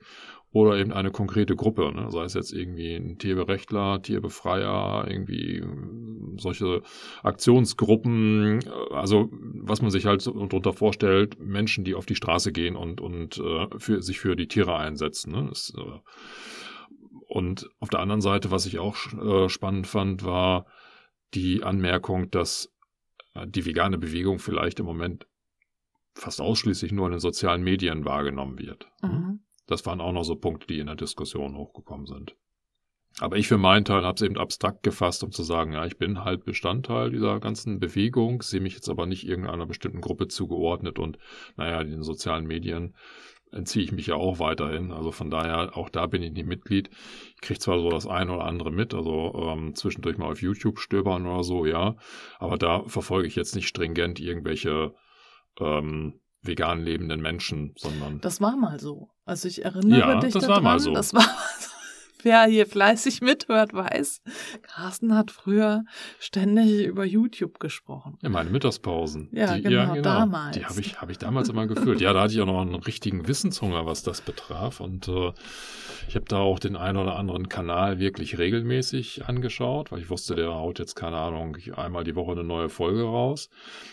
oder 0.52 0.76
eben 0.76 0.92
eine 0.92 1.10
konkrete 1.10 1.56
Gruppe, 1.56 1.92
ne? 1.92 2.10
sei 2.10 2.24
es 2.24 2.34
jetzt 2.34 2.52
irgendwie 2.52 2.94
ein 2.94 3.18
Tierberechtler, 3.18 4.00
Tierbefreier, 4.02 5.04
irgendwie 5.08 5.64
solche 6.36 6.82
Aktionsgruppen, 7.24 8.60
äh, 8.60 8.94
also 8.94 9.28
was 9.32 9.82
man 9.82 9.90
sich 9.90 10.06
halt 10.06 10.22
so 10.22 10.32
darunter 10.32 10.72
vorstellt, 10.72 11.40
Menschen, 11.40 11.84
die 11.84 11.94
auf 11.94 12.06
die 12.06 12.14
Straße 12.14 12.52
gehen 12.52 12.76
und, 12.76 13.00
und 13.00 13.38
äh, 13.38 13.66
für, 13.78 14.00
sich 14.00 14.20
für 14.20 14.36
die 14.36 14.46
Tiere 14.46 14.76
einsetzen. 14.76 15.32
Ne? 15.32 15.46
Das, 15.48 15.72
äh, 15.76 15.98
und 17.34 17.68
auf 17.80 17.88
der 17.88 17.98
anderen 17.98 18.20
Seite, 18.20 18.52
was 18.52 18.64
ich 18.64 18.78
auch 18.78 18.96
äh, 19.12 19.48
spannend 19.48 19.88
fand, 19.88 20.24
war 20.24 20.66
die 21.34 21.64
Anmerkung, 21.64 22.30
dass 22.30 22.72
äh, 23.34 23.44
die 23.48 23.66
vegane 23.66 23.98
Bewegung 23.98 24.38
vielleicht 24.38 24.78
im 24.78 24.86
Moment 24.86 25.26
fast 26.14 26.40
ausschließlich 26.40 26.92
nur 26.92 27.06
in 27.06 27.12
den 27.14 27.18
sozialen 27.18 27.64
Medien 27.64 28.04
wahrgenommen 28.04 28.60
wird. 28.60 28.86
Mhm. 29.02 29.40
Das 29.66 29.84
waren 29.84 30.00
auch 30.00 30.12
noch 30.12 30.22
so 30.22 30.36
Punkte, 30.36 30.68
die 30.68 30.78
in 30.78 30.86
der 30.86 30.94
Diskussion 30.94 31.56
hochgekommen 31.56 32.06
sind. 32.06 32.36
Aber 33.18 33.36
ich 33.36 33.48
für 33.48 33.58
meinen 33.58 33.84
Teil 33.84 34.04
habe 34.04 34.14
es 34.14 34.22
eben 34.22 34.38
abstrakt 34.38 34.84
gefasst, 34.84 35.24
um 35.24 35.32
zu 35.32 35.42
sagen, 35.42 35.72
ja, 35.72 35.84
ich 35.86 35.98
bin 35.98 36.22
halt 36.22 36.44
Bestandteil 36.44 37.10
dieser 37.10 37.40
ganzen 37.40 37.80
Bewegung, 37.80 38.42
sehe 38.42 38.60
mich 38.60 38.74
jetzt 38.74 38.88
aber 38.88 39.06
nicht 39.06 39.26
irgendeiner 39.26 39.66
bestimmten 39.66 40.00
Gruppe 40.00 40.28
zugeordnet 40.28 41.00
und 41.00 41.18
naja, 41.56 41.80
in 41.80 41.90
den 41.90 42.02
sozialen 42.04 42.46
Medien 42.46 42.94
entziehe 43.54 43.84
ich 43.84 43.92
mich 43.92 44.08
ja 44.08 44.16
auch 44.16 44.38
weiterhin. 44.38 44.92
Also 44.92 45.12
von 45.12 45.30
daher, 45.30 45.76
auch 45.76 45.88
da 45.88 46.06
bin 46.06 46.22
ich 46.22 46.32
nicht 46.32 46.46
Mitglied. 46.46 46.90
Ich 47.34 47.40
kriege 47.40 47.60
zwar 47.60 47.78
so 47.78 47.88
das 47.88 48.06
eine 48.06 48.32
oder 48.32 48.44
andere 48.44 48.70
mit, 48.70 48.94
also 48.94 49.32
ähm, 49.34 49.74
zwischendurch 49.74 50.18
mal 50.18 50.30
auf 50.30 50.42
YouTube 50.42 50.78
stöbern 50.78 51.26
oder 51.26 51.42
so, 51.42 51.64
ja. 51.66 51.96
Aber 52.38 52.58
da 52.58 52.82
verfolge 52.86 53.28
ich 53.28 53.36
jetzt 53.36 53.54
nicht 53.54 53.68
stringent 53.68 54.20
irgendwelche 54.20 54.92
ähm, 55.60 56.20
vegan 56.42 56.82
lebenden 56.82 57.20
Menschen, 57.20 57.72
sondern. 57.76 58.20
Das 58.20 58.40
war 58.40 58.56
mal 58.56 58.78
so. 58.78 59.10
Also 59.24 59.48
ich 59.48 59.64
erinnere 59.64 59.98
ja, 59.98 60.20
dich 60.20 60.34
das 60.34 60.46
daran, 60.46 60.64
war 60.64 60.72
mal 60.72 60.80
so. 60.80 60.92
das 60.92 61.14
war 61.14 61.22
mal 61.22 61.54
so. 61.58 61.73
Wer 62.24 62.44
hier 62.46 62.66
fleißig 62.66 63.20
mithört, 63.20 63.74
weiß, 63.74 64.22
Carsten 64.62 65.14
hat 65.14 65.30
früher 65.30 65.84
ständig 66.18 66.86
über 66.86 67.04
YouTube 67.04 67.60
gesprochen. 67.60 68.18
Ja, 68.22 68.30
meine 68.30 68.48
Mittagspausen. 68.48 69.28
Ja, 69.30 69.54
die, 69.54 69.62
genau, 69.62 69.76
ja, 69.76 69.86
genau, 69.88 70.02
damals. 70.02 70.56
Die 70.56 70.64
habe 70.64 70.80
ich, 70.80 70.98
hab 71.02 71.10
ich 71.10 71.18
damals 71.18 71.50
immer 71.50 71.66
gefüllt. 71.66 72.00
Ja, 72.00 72.14
da 72.14 72.22
hatte 72.22 72.32
ich 72.32 72.40
auch 72.40 72.46
noch 72.46 72.62
einen 72.62 72.76
richtigen 72.76 73.28
Wissenshunger, 73.28 73.84
was 73.84 74.02
das 74.02 74.22
betraf. 74.22 74.80
Und 74.80 75.06
äh, 75.06 75.32
ich 76.08 76.14
habe 76.14 76.24
da 76.26 76.38
auch 76.38 76.58
den 76.58 76.76
einen 76.76 76.96
oder 76.96 77.16
anderen 77.16 77.50
Kanal 77.50 77.98
wirklich 77.98 78.38
regelmäßig 78.38 79.26
angeschaut, 79.26 79.92
weil 79.92 80.00
ich 80.00 80.08
wusste, 80.08 80.34
der 80.34 80.54
haut 80.54 80.78
jetzt, 80.78 80.94
keine 80.94 81.18
Ahnung, 81.18 81.58
einmal 81.76 82.04
die 82.04 82.16
Woche 82.16 82.32
eine 82.32 82.44
neue 82.44 82.70
Folge 82.70 83.02
raus. 83.02 83.50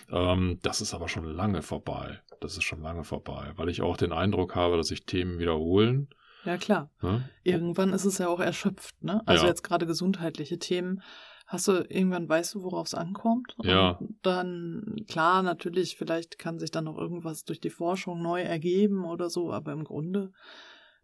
Ähm, 0.10 0.58
das 0.62 0.80
ist 0.80 0.94
aber 0.94 1.10
schon 1.10 1.26
lange 1.26 1.62
vorbei. 1.62 2.22
Das 2.40 2.54
ist 2.56 2.64
schon 2.64 2.82
lange 2.82 3.04
vorbei, 3.04 3.52
weil 3.58 3.68
ich 3.68 3.82
auch 3.82 3.98
den 3.98 4.14
Eindruck 4.14 4.56
habe, 4.56 4.78
dass 4.78 4.88
sich 4.88 5.06
Themen 5.06 5.38
wiederholen 5.38 6.08
ja, 6.46 6.58
klar. 6.58 6.90
Ja? 7.02 7.22
Irgendwann 7.44 7.94
ist 7.94 8.06
es 8.06 8.18
ja 8.18 8.28
auch 8.28 8.40
erschöpft, 8.40 9.04
ne? 9.04 9.22
Also 9.26 9.44
ja. 9.44 9.50
jetzt 9.50 9.64
gerade 9.64 9.86
gesundheitliche 9.86 10.60
Themen. 10.60 11.02
Hast 11.48 11.68
du 11.68 11.86
irgendwann 11.90 12.30
weißt 12.30 12.56
du, 12.56 12.64
worauf 12.64 12.88
es 12.88 12.94
ankommt? 12.94 13.58
Ja. 13.64 13.92
Und 13.92 14.16
dann, 14.22 14.96
klar, 15.10 15.44
natürlich, 15.44 15.98
vielleicht 15.98 16.40
kann 16.40 16.60
sich 16.60 16.72
dann 16.72 16.86
noch 16.86 16.98
irgendwas 16.98 17.44
durch 17.44 17.60
die 17.60 17.70
Forschung 17.70 18.22
neu 18.22 18.42
ergeben 18.42 19.04
oder 19.04 19.30
so, 19.30 19.52
aber 19.52 19.74
im 19.74 19.84
Grunde 19.84 20.32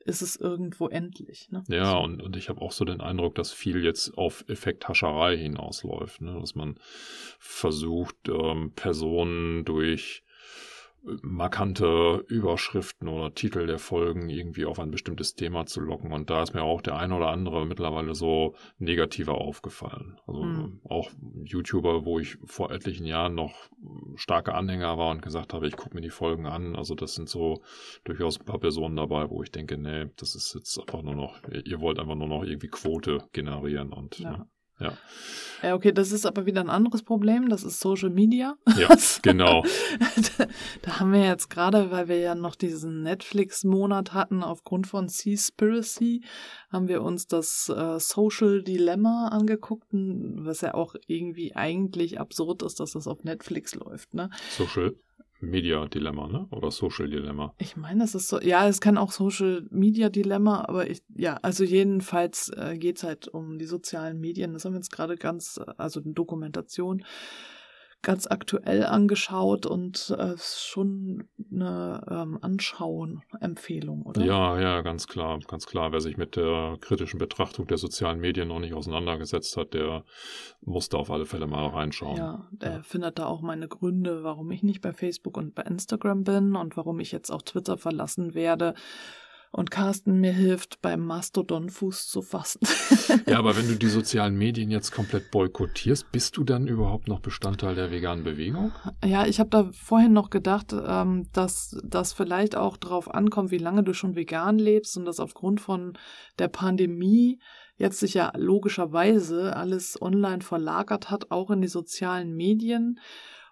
ist 0.08 0.22
es 0.22 0.38
irgendwo 0.38 0.88
endlich. 0.88 1.50
Ne? 1.52 1.64
Ja, 1.68 1.92
so. 1.92 1.98
und, 2.00 2.24
und 2.24 2.38
ich 2.38 2.48
habe 2.48 2.62
auch 2.62 2.72
so 2.72 2.86
den 2.86 3.02
Eindruck, 3.02 3.36
dass 3.36 3.52
viel 3.52 3.84
jetzt 3.84 4.18
auf 4.18 4.46
Effekthascherei 4.48 5.36
hinausläuft, 5.38 6.22
ne? 6.22 6.40
dass 6.40 6.56
man 6.56 6.80
versucht, 7.40 8.16
ähm, 8.30 8.72
Personen 8.74 9.66
durch 9.66 10.24
markante 11.22 12.24
Überschriften 12.28 13.08
oder 13.08 13.34
Titel 13.34 13.66
der 13.68 13.80
Folgen 13.80 14.30
irgendwie 14.30 14.66
auf 14.66 14.80
ein 14.80 14.92
bestimmtes 14.92 15.36
Thema 15.36 15.66
zu 15.66 15.80
locken. 15.82 16.12
Und 16.12 16.30
da 16.30 16.44
ist 16.44 16.54
mir 16.54 16.64
auch 16.64 16.82
der 16.82 16.98
eine 16.98 17.16
oder 17.16 17.30
andere 17.30 17.66
mittlerweile 17.66 18.16
so 18.16 18.56
negativer 18.78 19.36
aufgefallen. 19.36 20.20
Also 20.28 20.44
mhm. 20.44 20.82
auch 20.84 21.12
YouTuber, 21.44 22.06
wo 22.06 22.20
ich 22.20 22.38
vor 22.46 22.72
etlichen 22.72 23.06
Jahren 23.06 23.36
noch 23.36 23.70
starke 24.16 24.54
Anhänger 24.54 24.98
war 24.98 25.12
und 25.12 25.22
gesagt 25.22 25.54
habe, 25.54 25.68
ich 25.68 25.78
gucke 25.78 25.96
mir 25.96 26.02
die 26.02 26.10
Folgen 26.10 26.46
an. 26.46 26.76
Also 26.76 26.96
das 26.96 27.16
sind 27.16 27.30
so 27.30 27.62
durchaus 28.04 28.40
ein 28.40 28.46
paar 28.46 28.60
Personen 28.60 28.96
dabei, 28.96 29.30
wo 29.30 29.44
ich 29.44 29.52
denke, 29.52 29.78
nee, 29.78 30.10
das 30.18 30.36
ist 30.36 30.54
jetzt 30.56 30.80
einfach 30.80 31.02
nur 31.02 31.16
noch, 31.16 31.40
ihr 31.66 31.80
wollt 31.80 32.00
einfach 32.00 32.16
nur 32.16 32.28
noch 32.28 32.44
irgendwie 32.44 32.68
Quote 32.70 33.28
generieren 33.32 33.94
und 33.94 34.20
ja. 34.20 34.32
Ne, 34.32 34.48
ja. 34.80 34.94
Ja, 35.64 35.74
okay, 35.74 35.92
das 35.92 36.12
ist 36.12 36.26
aber 36.26 36.46
wieder 36.46 36.62
ein 36.62 36.70
anderes 36.70 37.04
Problem. 37.04 37.50
Das 37.50 37.64
ist 37.64 37.80
Social 37.80 38.10
Media. 38.10 38.56
Ja, 38.78 38.90
genau. 39.24 39.64
da, 40.38 40.46
da, 40.84 41.00
haben 41.00 41.14
wir 41.14 41.26
jetzt 41.26 41.50
gerade, 41.50 41.90
weil 41.92 42.08
wir 42.08 42.20
ja 42.20 42.36
noch 42.36 42.56
diesen 42.56 43.02
Netflix-Monat 43.02 44.14
hatten, 44.14 44.44
aufgrund 44.44 44.88
von 44.88 45.08
Seaspiracy, 45.08 46.24
haben 46.72 46.88
wir 46.88 47.02
uns 47.02 47.28
das 47.28 47.70
äh, 47.70 48.00
Social 48.00 48.62
Dilemma 48.62 49.30
angeguckt, 49.30 49.88
was 49.92 50.62
ja 50.62 50.74
auch 50.74 50.96
irgendwie 51.08 51.56
eigentlich 51.56 52.20
absurd 52.20 52.62
ist, 52.62 52.80
dass 52.80 52.92
das 52.92 53.08
auf 53.08 53.24
Netflix 53.24 53.74
läuft, 53.74 54.14
ne? 54.14 54.30
Social 54.56 54.96
Media 55.40 55.86
Dilemma, 55.88 56.28
ne? 56.28 56.48
Oder 56.52 56.72
Social 56.72 57.10
Dilemma. 57.10 57.54
Ich 57.58 57.78
meine, 57.78 58.02
das 58.02 58.16
ist 58.16 58.28
so, 58.28 58.40
ja, 58.42 58.68
es 58.68 58.82
kann 58.82 58.98
auch 58.98 59.12
Social 59.12 59.68
Media 59.70 60.10
Dilemma, 60.10 60.66
aber 60.68 60.90
ich, 60.90 61.04
ja, 61.16 61.38
also 61.42 61.64
jedenfalls 61.64 62.50
äh, 62.56 62.78
geht 62.78 62.98
es 62.98 63.04
halt 63.04 63.28
um 63.28 63.60
die 63.60 63.66
sozialen 63.66 64.20
Medien. 64.20 64.54
Das 64.54 64.66
haben 64.66 64.74
wir 64.74 64.80
jetzt 64.80 64.92
gerade 64.92 65.16
ganz, 65.16 65.60
also 65.78 66.02
eine 66.02 66.14
Dokumentation 66.14 67.04
ganz 68.02 68.28
aktuell 68.28 68.86
angeschaut 68.86 69.66
und 69.66 70.16
äh, 70.18 70.36
schon 70.38 71.28
eine 71.52 72.04
ähm, 72.10 72.38
Anschauen-Empfehlung, 72.42 74.04
oder? 74.04 74.24
Ja, 74.24 74.60
ja, 74.60 74.82
ganz 74.82 75.08
klar, 75.08 75.40
ganz 75.48 75.66
klar. 75.66 75.92
Wer 75.92 76.02
sich 76.02 76.18
mit 76.18 76.36
der 76.36 76.78
kritischen 76.80 77.20
Betrachtung 77.20 77.68
der 77.68 77.78
sozialen 77.78 78.20
Medien 78.20 78.48
noch 78.48 78.60
nicht 78.60 78.74
auseinandergesetzt 78.74 79.58
hat, 79.58 79.74
der 79.74 80.04
muss 80.62 80.90
da 80.90 80.98
auf 80.98 81.12
alle 81.12 81.26
Fälle 81.26 81.48
mal 81.48 81.68
reinschauen. 81.68 82.18
Ja, 82.18 82.48
der 82.52 82.72
ja. 82.72 82.84
findet 82.84 83.20
da 83.20 83.26
auch 83.26 83.42
meine 83.42 83.68
Gründe, 83.68 84.24
warum 84.24 84.52
ich 84.52 84.64
nicht 84.64 84.82
bei 84.82 84.94
Facebook 84.94 85.36
und 85.38 85.56
bei 85.56 85.64
Instagram 85.64 86.24
bin 86.24 86.56
und 86.56 86.78
warum 86.78 87.00
ich 87.00 87.12
jetzt 87.12 87.32
auch 87.32 87.42
Twitter 87.42 87.78
verlassen 87.78 88.34
werde 88.34 88.74
und 89.52 89.72
Carsten 89.72 90.20
mir 90.20 90.34
hilft, 90.34 90.82
beim 90.82 91.06
Mastodon 91.06 91.70
Fuß 91.70 92.08
zu 92.08 92.22
fassen. 92.22 92.60
ja, 93.28 93.40
aber 93.40 93.58
wenn 93.58 93.68
du 93.68 93.76
die 93.80 93.88
sozialen 93.88 94.36
Medien 94.36 94.70
jetzt 94.72 94.92
komplett 94.92 95.32
boykottierst, 95.32 96.12
bist 96.12 96.38
du 96.38 96.44
dann 96.44 96.68
überhaupt 96.68 97.08
noch 97.08 97.20
Bestandteil 97.20 97.76
der 97.76 97.92
veganen 97.92 98.24
Bewegung? 98.24 98.72
Ja, 99.04 99.26
ich 99.26 99.40
habe 99.40 99.50
da 99.50 99.70
vorhin 99.72 100.14
noch 100.14 100.30
gedacht, 100.30 100.74
ähm, 100.74 101.28
dass 101.34 101.78
das 101.84 102.14
vielleicht 102.14 102.56
auch 102.56 102.78
darauf 102.78 103.14
ankommt, 103.14 103.52
wie 103.52 103.58
lange 103.58 103.84
du 103.84 103.94
schon 103.94 104.16
vegan 104.16 104.60
lebst 104.60 104.98
und 104.98 105.06
dass 105.06 105.20
aufgrund 105.20 105.62
von 105.62 105.98
der 106.40 106.48
Pandemie 106.48 107.40
jetzt 107.78 108.00
sich 108.00 108.16
ja 108.16 108.32
logischerweise 108.36 109.56
alles 109.56 110.02
online 110.02 110.42
verlagert 110.42 111.10
hat, 111.10 111.32
auch 111.32 111.52
in 111.52 111.62
die 111.62 111.68
sozialen 111.68 112.36
Medien 112.36 113.00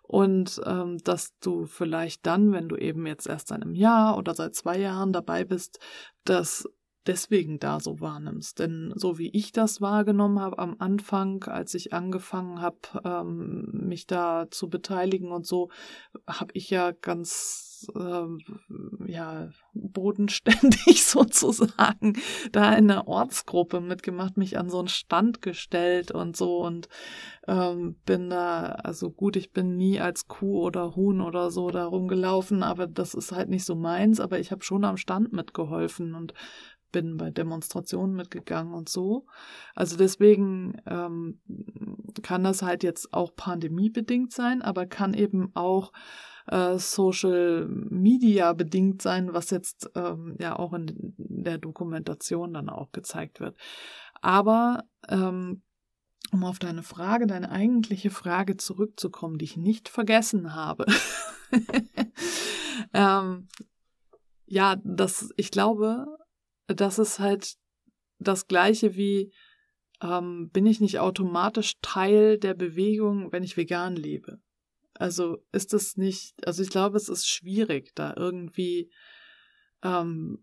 Und 0.08 0.62
ähm, 0.66 1.00
dass 1.00 1.38
du 1.40 1.66
vielleicht 1.66 2.26
dann, 2.26 2.52
wenn 2.52 2.70
du 2.70 2.76
eben 2.76 3.06
jetzt 3.08 3.28
erst 3.28 3.48
seit 3.50 3.62
einem 3.62 3.74
Jahr 3.74 4.18
oder 4.18 4.36
seit 4.36 4.56
zwei 4.56 4.78
Jahren 4.78 5.14
dabei 5.14 5.44
bist, 5.44 5.80
das 6.24 6.70
deswegen 7.08 7.60
da 7.60 7.80
so 7.80 8.00
wahrnimmst. 8.00 8.60
Denn 8.60 8.94
so 8.96 9.18
wie 9.18 9.30
ich 9.30 9.52
das 9.52 9.82
wahrgenommen 9.82 10.40
habe 10.40 10.60
am 10.60 10.76
Anfang, 10.80 11.44
als 11.44 11.74
ich 11.74 11.94
angefangen 11.94 12.62
habe, 12.62 12.78
ähm, 13.04 13.68
mich 13.72 14.08
da 14.08 14.48
zu 14.50 14.70
beteiligen 14.70 15.32
und 15.32 15.46
so, 15.46 15.70
habe 16.28 16.52
ich 16.54 16.70
ja 16.70 16.92
ganz 16.92 17.88
ähm, 17.96 18.40
ja 19.08 19.50
bodenständig 19.74 21.06
sozusagen 21.06 22.18
da 22.52 22.74
in 22.74 22.88
der 22.88 23.08
Ortsgruppe 23.08 23.82
mitgemacht, 23.82 24.38
mich 24.38 24.58
an 24.58 24.70
so 24.70 24.80
einen 24.80 24.88
Stand 24.88 25.42
gestellt 25.42 26.12
und 26.12 26.36
so 26.36 26.64
und 26.64 26.88
ähm, 27.48 27.96
bin 28.06 28.30
da, 28.30 28.64
also 28.84 29.12
gut, 29.12 29.36
ich 29.36 29.52
bin 29.52 29.76
nie 29.76 30.00
als 30.00 30.28
Kuh 30.28 30.62
oder 30.62 30.96
Huhn 30.96 31.22
oder 31.22 31.52
so 31.52 31.70
da 31.70 31.86
rumgelaufen, 31.86 32.64
aber 32.64 32.88
das 32.88 33.14
ist 33.14 33.32
halt 33.32 33.50
nicht 33.50 33.66
so 33.66 33.76
meins, 33.76 34.20
aber 34.20 34.40
ich 34.40 34.52
habe 34.52 34.64
schon 34.64 34.86
am 34.86 34.98
Stand 34.98 35.34
mitgeholfen 35.34 36.16
und 36.16 36.34
bin 36.96 37.18
bei 37.18 37.30
Demonstrationen 37.30 38.16
mitgegangen 38.16 38.74
und 38.74 38.88
so. 38.88 39.26
Also 39.76 39.98
deswegen 39.98 40.78
ähm, 40.86 41.42
kann 42.24 42.46
das 42.46 42.62
halt 42.62 42.84
jetzt 42.84 43.14
auch 43.14 43.36
pandemiebedingt 43.36 44.32
sein, 44.32 44.62
aber 44.62 44.86
kann 44.86 45.14
eben 45.14 45.52
auch 45.56 45.92
äh, 46.48 46.78
Social 46.78 47.68
Media 47.68 48.54
bedingt 48.54 49.02
sein, 49.02 49.34
was 49.34 49.50
jetzt 49.50 49.90
ähm, 49.96 50.36
ja 50.40 50.58
auch 50.58 50.74
in 50.74 50.94
der 51.18 51.58
Dokumentation 51.58 52.54
dann 52.54 52.70
auch 52.70 52.92
gezeigt 52.92 53.40
wird. 53.40 53.58
Aber 54.22 54.84
ähm, 55.10 55.62
um 56.32 56.44
auf 56.44 56.60
deine 56.60 56.84
Frage, 56.84 57.28
deine 57.28 57.52
eigentliche 57.52 58.10
Frage 58.10 58.58
zurückzukommen, 58.58 59.38
die 59.38 59.46
ich 59.46 59.58
nicht 59.58 59.90
vergessen 59.90 60.54
habe. 60.54 60.86
ähm, 62.94 63.48
ja, 64.46 64.76
das, 64.84 65.30
ich 65.38 65.52
glaube, 65.52 66.06
das 66.68 67.00
ist 67.00 67.20
halt 67.20 67.56
das 68.20 68.48
gleiche 68.48 68.96
wie, 68.96 69.32
ähm, 70.02 70.50
bin 70.52 70.66
ich 70.66 70.82
nicht 70.82 71.00
automatisch 71.00 71.76
Teil 71.82 72.38
der 72.38 72.54
Bewegung, 72.54 73.32
wenn 73.32 73.44
ich 73.44 73.58
vegan 73.58 73.96
lebe? 73.96 74.40
Also 74.98 75.38
ist 75.52 75.74
es 75.74 75.98
nicht, 75.98 76.48
also 76.48 76.64
ich 76.64 76.70
glaube, 76.70 76.98
es 76.98 77.10
ist 77.10 77.28
schwierig, 77.28 77.94
da 77.96 78.14
irgendwie 78.16 78.92
ähm, 79.84 80.40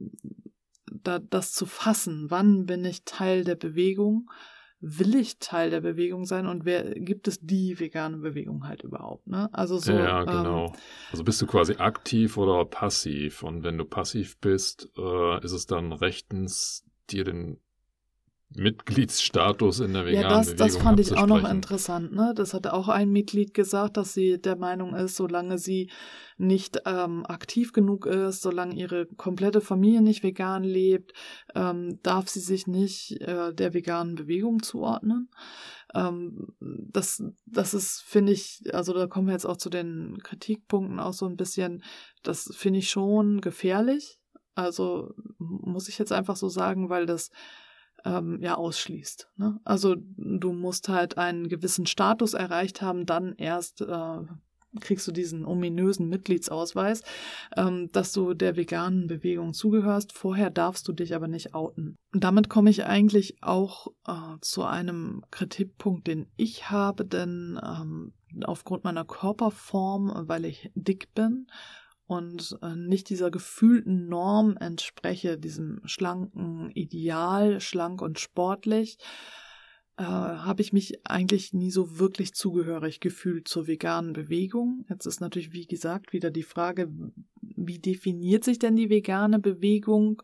da, 0.91 1.19
das 1.19 1.53
zu 1.53 1.67
fassen. 1.67 2.31
Wann 2.31 2.67
bin 2.67 2.85
ich 2.85 3.05
Teil 3.05 3.45
der 3.45 3.57
Bewegung? 3.57 4.31
Will 4.81 5.15
ich 5.15 5.39
Teil 5.39 5.71
der 5.71 5.81
Bewegung 5.81 6.25
sein 6.25 6.47
und 6.47 6.65
wer 6.65 6.95
gibt 6.95 7.29
es 7.29 7.39
die 7.41 7.79
vegane 7.79 8.19
Bewegung 8.19 8.67
halt 8.67 8.83
überhaupt? 8.83 9.29
Ne? 9.29 9.49
Also 9.53 9.79
so. 9.79 9.93
Ja, 9.93 10.25
genau. 10.25 10.67
Ähm, 10.67 10.73
also 11.13 11.25
bist 11.25 11.41
du 11.41 11.47
quasi 11.47 11.75
aktiv 11.77 12.37
oder 12.37 12.65
passiv? 12.65 13.45
Und 13.45 13.63
wenn 13.63 13.79
du 13.79 13.85
passiv 13.85 14.39
bist, 14.39 14.89
äh, 14.99 15.45
ist 15.45 15.53
es 15.53 15.67
dann 15.67 15.93
rechtens, 15.93 16.85
dir 17.11 17.23
den 17.25 17.61
Mitgliedsstatus 18.57 19.81
in 19.81 19.95
der 19.95 20.05
veganen 20.05 20.23
ja, 20.31 20.39
das, 20.39 20.47
Bewegung 20.47 20.67
das 20.67 20.77
fand 20.77 21.01
ich 21.01 21.17
auch 21.17 21.27
noch 21.27 21.49
interessant. 21.49 22.13
Ne? 22.13 22.33
Das 22.35 22.55
hat 22.55 22.67
auch 22.67 22.89
ein 22.89 23.11
Mitglied 23.11 23.55
gesagt, 23.55 23.97
dass 23.97 24.15
sie 24.15 24.41
der 24.41 24.57
Meinung 24.57 24.95
ist, 24.95 25.17
solange 25.17 25.59
sie 25.59 25.91
nicht 26.39 26.81
ähm, 26.87 27.25
aktiv 27.27 27.73
genug 27.73 28.07
ist, 28.07 28.43
solange 28.43 28.75
ihre 28.75 29.07
komplette 29.07 29.61
Familie 29.61 30.03
nicht 30.03 30.23
vegan 30.23 30.65
lebt, 30.65 31.13
ähm, 31.55 32.01
darf 32.03 32.29
sie 32.29 32.41
sich 32.41 32.67
nicht 32.67 33.21
äh, 33.21 33.55
der 33.55 33.75
veganen 33.75 34.17
Bewegung 34.17 34.63
zuordnen. 34.63 35.31
Ähm, 35.95 36.49
das, 36.61 37.23
das 37.47 37.75
ist, 37.75 38.03
finde 38.03 38.33
ich, 38.33 38.63
also 38.73 38.93
da 38.93 39.07
kommen 39.07 39.29
wir 39.29 39.35
jetzt 39.35 39.47
auch 39.47 39.57
zu 39.57 39.71
den 39.71 40.19
Kritikpunkten 40.23 40.99
auch 40.99 41.13
so 41.13 41.27
ein 41.27 41.37
bisschen, 41.37 41.83
das 42.23 42.51
finde 42.55 42.81
ich 42.81 42.91
schon 42.91 43.41
gefährlich. 43.41 44.19
Also 44.55 45.15
muss 45.39 45.89
ich 45.89 45.99
jetzt 45.99 46.13
einfach 46.13 46.37
so 46.37 46.49
sagen, 46.49 46.91
weil 46.91 47.07
das 47.07 47.31
ähm, 48.05 48.39
ja 48.41 48.57
ausschließt. 48.57 49.29
Ne? 49.37 49.61
Also 49.65 49.97
du 49.99 50.53
musst 50.53 50.89
halt 50.89 51.19
einen 51.19 51.49
gewissen 51.49 51.87
Status 51.87 52.35
erreicht 52.35 52.83
haben, 52.83 53.07
dann 53.07 53.35
erst 53.37 53.81
äh, 53.83 54.19
kriegst 54.81 55.07
du 55.07 55.13
diesen 55.13 55.45
ominösen 55.45 56.09
Mitgliedsausweis, 56.09 57.03
ähm, 57.57 57.91
dass 57.93 58.13
du 58.13 58.35
der 58.35 58.57
veganen 58.57 59.07
Bewegung 59.07 59.53
zugehörst. 59.53 60.13
Vorher 60.13 60.51
darfst 60.51 60.89
du 60.89 60.93
dich 60.93 61.15
aber 61.15 61.29
nicht 61.29 61.55
outen. 61.55 61.97
Damit 62.13 62.49
komme 62.49 62.71
ich 62.71 62.85
eigentlich 62.85 63.43
auch 63.43 63.89
äh, 64.07 64.39
zu 64.41 64.65
einem 64.65 65.25
Kritikpunkt, 65.31 66.07
den 66.07 66.27
ich 66.37 66.71
habe, 66.71 67.05
denn 67.05 67.61
ähm, 67.63 68.13
aufgrund 68.45 68.85
meiner 68.85 69.05
Körperform, 69.05 70.13
weil 70.27 70.47
ich 70.47 70.71
dick 70.75 71.15
bin 71.15 71.47
und 72.13 72.59
äh, 72.63 72.77
nicht 72.77 73.09
dieser 73.09 73.31
gefühlten 73.31 74.09
Norm 74.09 74.57
entspreche, 74.59 75.39
diesem 75.39 75.81
schlanken 75.85 76.71
Ideal, 76.71 77.61
schlank 77.61 78.03
und 78.03 78.19
sportlich, 78.19 78.99
äh, 79.97 80.05
habe 80.05 80.63
ich 80.63 80.73
mich 80.73 81.07
eigentlich 81.07 81.53
nie 81.53 81.71
so 81.71 81.99
wirklich 81.99 82.35
zugehörig 82.35 83.01
gefühlt 83.01 83.49
zur 83.49 83.67
veganen 83.67 84.13
Bewegung. 84.13 84.85
Jetzt 84.89 85.07
ist 85.07 85.21
natürlich, 85.21 85.53
wie 85.53 85.67
gesagt, 85.67 86.13
wieder 86.13 86.31
die 86.31 86.43
Frage, 86.43 86.91
wie 87.41 87.79
definiert 87.79 88.45
sich 88.45 88.59
denn 88.59 88.77
die 88.77 88.91
vegane 88.91 89.39
Bewegung? 89.39 90.23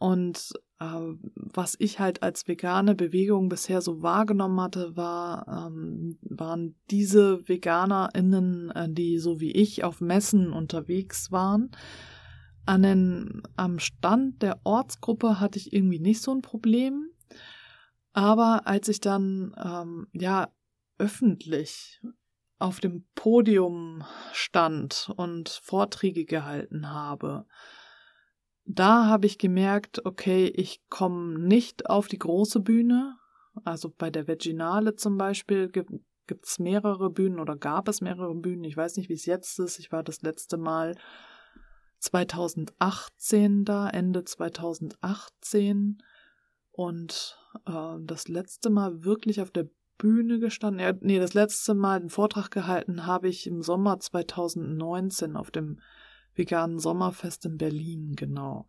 Und 0.00 0.54
äh, 0.78 1.14
was 1.34 1.76
ich 1.78 2.00
halt 2.00 2.22
als 2.22 2.48
vegane 2.48 2.94
Bewegung 2.94 3.50
bisher 3.50 3.82
so 3.82 4.00
wahrgenommen 4.00 4.58
hatte, 4.58 4.96
war, 4.96 5.46
ähm, 5.46 6.18
waren 6.22 6.74
diese 6.90 7.46
VeganerInnen, 7.46 8.70
äh, 8.70 8.88
die 8.88 9.18
so 9.18 9.40
wie 9.40 9.52
ich 9.52 9.84
auf 9.84 10.00
Messen 10.00 10.54
unterwegs 10.54 11.30
waren. 11.30 11.70
An 12.64 12.82
den, 12.82 13.42
am 13.56 13.78
Stand 13.78 14.40
der 14.40 14.62
Ortsgruppe 14.64 15.38
hatte 15.38 15.58
ich 15.58 15.70
irgendwie 15.70 16.00
nicht 16.00 16.22
so 16.22 16.32
ein 16.32 16.40
Problem. 16.40 17.10
Aber 18.14 18.66
als 18.66 18.88
ich 18.88 19.00
dann, 19.00 19.54
ähm, 19.62 20.06
ja, 20.14 20.48
öffentlich 20.96 22.00
auf 22.58 22.80
dem 22.80 23.04
Podium 23.14 24.02
stand 24.32 25.12
und 25.14 25.50
Vorträge 25.62 26.24
gehalten 26.24 26.90
habe, 26.90 27.44
da 28.74 29.06
habe 29.06 29.26
ich 29.26 29.38
gemerkt, 29.38 30.04
okay, 30.04 30.46
ich 30.46 30.80
komme 30.88 31.38
nicht 31.38 31.88
auf 31.90 32.08
die 32.08 32.18
große 32.18 32.60
Bühne. 32.60 33.16
Also 33.64 33.90
bei 33.90 34.10
der 34.10 34.28
Veginale 34.28 34.94
zum 34.94 35.18
Beispiel 35.18 35.68
gibt 35.68 35.90
es 36.44 36.58
mehrere 36.58 37.10
Bühnen 37.10 37.40
oder 37.40 37.56
gab 37.56 37.88
es 37.88 38.00
mehrere 38.00 38.34
Bühnen. 38.34 38.64
Ich 38.64 38.76
weiß 38.76 38.96
nicht, 38.96 39.08
wie 39.08 39.14
es 39.14 39.26
jetzt 39.26 39.58
ist. 39.58 39.78
Ich 39.78 39.90
war 39.90 40.02
das 40.02 40.22
letzte 40.22 40.56
Mal 40.56 40.94
2018 41.98 43.64
da, 43.64 43.88
Ende 43.88 44.24
2018. 44.24 45.98
Und 46.70 47.38
äh, 47.66 47.96
das 48.00 48.28
letzte 48.28 48.70
Mal 48.70 49.04
wirklich 49.04 49.40
auf 49.40 49.50
der 49.50 49.68
Bühne 49.98 50.38
gestanden. 50.38 50.80
Ja, 50.80 50.94
nee, 51.00 51.18
das 51.18 51.34
letzte 51.34 51.74
Mal 51.74 51.98
einen 51.98 52.08
Vortrag 52.08 52.50
gehalten 52.50 53.06
habe 53.06 53.28
ich 53.28 53.46
im 53.46 53.62
Sommer 53.62 53.98
2019 53.98 55.36
auf 55.36 55.50
dem 55.50 55.80
veganen 56.40 56.80
Sommerfest 56.80 57.46
in 57.46 57.58
Berlin, 57.58 58.16
genau. 58.16 58.66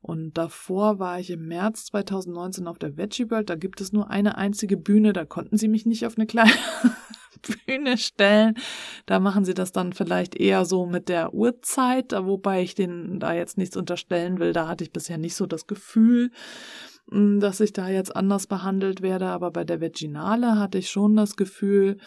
Und 0.00 0.38
davor 0.38 1.00
war 1.00 1.18
ich 1.18 1.30
im 1.30 1.48
März 1.48 1.86
2019 1.86 2.68
auf 2.68 2.78
der 2.78 2.96
Veggie 2.96 3.28
World. 3.28 3.50
Da 3.50 3.56
gibt 3.56 3.80
es 3.80 3.92
nur 3.92 4.08
eine 4.08 4.38
einzige 4.38 4.76
Bühne. 4.76 5.12
Da 5.12 5.24
konnten 5.24 5.56
sie 5.56 5.66
mich 5.66 5.84
nicht 5.84 6.06
auf 6.06 6.16
eine 6.16 6.28
kleine 6.28 6.52
Bühne 7.66 7.98
stellen. 7.98 8.54
Da 9.06 9.18
machen 9.18 9.44
sie 9.44 9.54
das 9.54 9.72
dann 9.72 9.92
vielleicht 9.92 10.36
eher 10.36 10.64
so 10.64 10.86
mit 10.86 11.08
der 11.08 11.34
Uhrzeit, 11.34 12.12
wobei 12.12 12.62
ich 12.62 12.76
denen 12.76 13.18
da 13.18 13.32
jetzt 13.32 13.58
nichts 13.58 13.76
unterstellen 13.76 14.38
will. 14.38 14.52
Da 14.52 14.68
hatte 14.68 14.84
ich 14.84 14.92
bisher 14.92 15.18
nicht 15.18 15.34
so 15.34 15.46
das 15.46 15.66
Gefühl, 15.66 16.30
hm, 17.10 17.40
dass 17.40 17.58
ich 17.58 17.72
da 17.72 17.88
jetzt 17.88 18.14
anders 18.14 18.46
behandelt 18.46 19.02
werde. 19.02 19.26
Aber 19.26 19.50
bei 19.50 19.64
der 19.64 19.80
Veginale 19.80 20.56
hatte 20.56 20.78
ich 20.78 20.88
schon 20.88 21.16
das 21.16 21.34
Gefühl, 21.34 21.98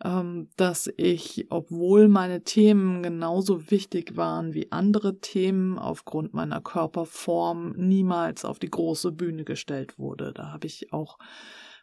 dass 0.00 0.88
ich, 0.96 1.46
obwohl 1.50 2.06
meine 2.06 2.44
Themen 2.44 3.02
genauso 3.02 3.70
wichtig 3.72 4.16
waren 4.16 4.54
wie 4.54 4.70
andere 4.70 5.18
Themen, 5.18 5.76
aufgrund 5.76 6.34
meiner 6.34 6.60
Körperform 6.60 7.72
niemals 7.72 8.44
auf 8.44 8.60
die 8.60 8.70
große 8.70 9.10
Bühne 9.10 9.44
gestellt 9.44 9.98
wurde. 9.98 10.32
Da 10.32 10.52
habe 10.52 10.68
ich 10.68 10.92
auch 10.92 11.18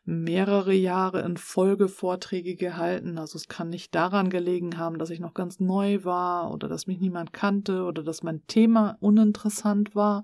mehrere 0.06 0.74
Jahre 0.74 1.22
in 1.22 1.36
Folge 1.36 1.90
Vorträge 1.90 2.56
gehalten. 2.56 3.18
Also 3.18 3.38
es 3.38 3.48
kann 3.48 3.70
nicht 3.70 3.94
daran 3.96 4.30
gelegen 4.30 4.78
haben, 4.78 5.00
dass 5.00 5.10
ich 5.10 5.20
noch 5.20 5.34
ganz 5.34 5.60
neu 5.60 6.04
war 6.04 6.54
oder 6.54 6.70
dass 6.70 6.88
mich 6.88 7.00
niemand 7.00 7.34
kannte 7.34 7.84
oder 7.84 8.04
dass 8.04 8.24
mein 8.24 8.46
Thema 8.46 8.98
uninteressant 9.00 9.96
war, 9.96 10.24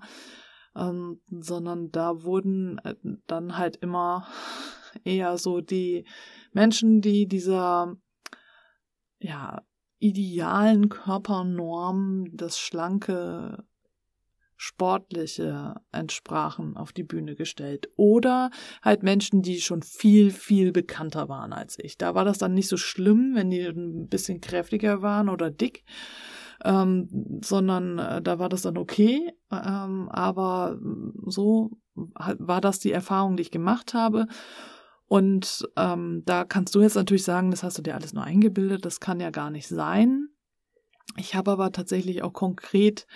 ähm, 0.76 1.20
sondern 1.30 1.90
da 1.90 2.22
wurden 2.22 2.78
äh, 2.78 2.94
dann 3.26 3.58
halt 3.58 3.76
immer 3.76 4.26
eher 5.04 5.38
so 5.38 5.60
die 5.60 6.04
Menschen, 6.52 7.00
die 7.00 7.26
dieser 7.26 7.96
ja 9.20 9.62
idealen 9.98 10.88
Körpernorm, 10.88 12.26
das 12.32 12.58
schlanke 12.58 13.64
sportliche 14.62 15.74
entsprachen, 15.90 16.76
auf 16.76 16.92
die 16.92 17.02
Bühne 17.02 17.34
gestellt. 17.34 17.88
Oder 17.96 18.50
halt 18.80 19.02
Menschen, 19.02 19.42
die 19.42 19.60
schon 19.60 19.82
viel, 19.82 20.30
viel 20.30 20.70
bekannter 20.70 21.28
waren 21.28 21.52
als 21.52 21.76
ich. 21.80 21.98
Da 21.98 22.14
war 22.14 22.24
das 22.24 22.38
dann 22.38 22.54
nicht 22.54 22.68
so 22.68 22.76
schlimm, 22.76 23.32
wenn 23.34 23.50
die 23.50 23.60
ein 23.62 24.06
bisschen 24.08 24.40
kräftiger 24.40 25.02
waren 25.02 25.28
oder 25.28 25.50
dick. 25.50 25.84
Ähm, 26.64 27.40
sondern 27.42 27.98
äh, 27.98 28.22
da 28.22 28.38
war 28.38 28.48
das 28.48 28.62
dann 28.62 28.78
okay. 28.78 29.32
Ähm, 29.50 30.08
aber 30.08 30.78
so 31.26 31.72
war 31.96 32.60
das 32.60 32.78
die 32.78 32.92
Erfahrung, 32.92 33.36
die 33.36 33.42
ich 33.42 33.50
gemacht 33.50 33.94
habe. 33.94 34.28
Und 35.12 35.68
ähm, 35.76 36.22
da 36.24 36.46
kannst 36.46 36.74
du 36.74 36.80
jetzt 36.80 36.94
natürlich 36.94 37.24
sagen, 37.24 37.50
das 37.50 37.62
hast 37.62 37.76
du 37.76 37.82
dir 37.82 37.94
alles 37.94 38.14
nur 38.14 38.24
eingebildet, 38.24 38.86
das 38.86 38.98
kann 38.98 39.20
ja 39.20 39.28
gar 39.28 39.50
nicht 39.50 39.68
sein. 39.68 40.28
Ich 41.18 41.34
habe 41.34 41.50
aber 41.50 41.70
tatsächlich 41.70 42.22
auch 42.22 42.32
konkret 42.32 43.06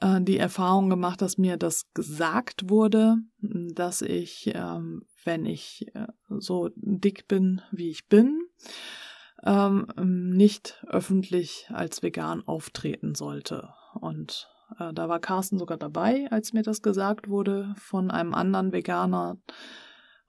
äh, 0.00 0.22
die 0.22 0.38
Erfahrung 0.38 0.88
gemacht, 0.88 1.20
dass 1.20 1.36
mir 1.36 1.58
das 1.58 1.92
gesagt 1.92 2.70
wurde, 2.70 3.16
dass 3.42 4.00
ich, 4.00 4.52
ähm, 4.54 5.02
wenn 5.22 5.44
ich 5.44 5.88
äh, 5.92 6.06
so 6.30 6.70
dick 6.76 7.28
bin, 7.28 7.60
wie 7.72 7.90
ich 7.90 8.08
bin, 8.08 8.40
ähm, 9.44 9.86
nicht 9.98 10.82
öffentlich 10.86 11.68
als 11.70 12.02
vegan 12.02 12.42
auftreten 12.46 13.14
sollte. 13.14 13.68
Und 14.00 14.48
äh, 14.80 14.94
da 14.94 15.10
war 15.10 15.20
Carsten 15.20 15.58
sogar 15.58 15.76
dabei, 15.76 16.26
als 16.30 16.54
mir 16.54 16.62
das 16.62 16.80
gesagt 16.80 17.28
wurde 17.28 17.74
von 17.76 18.10
einem 18.10 18.32
anderen 18.32 18.72
Veganer. 18.72 19.36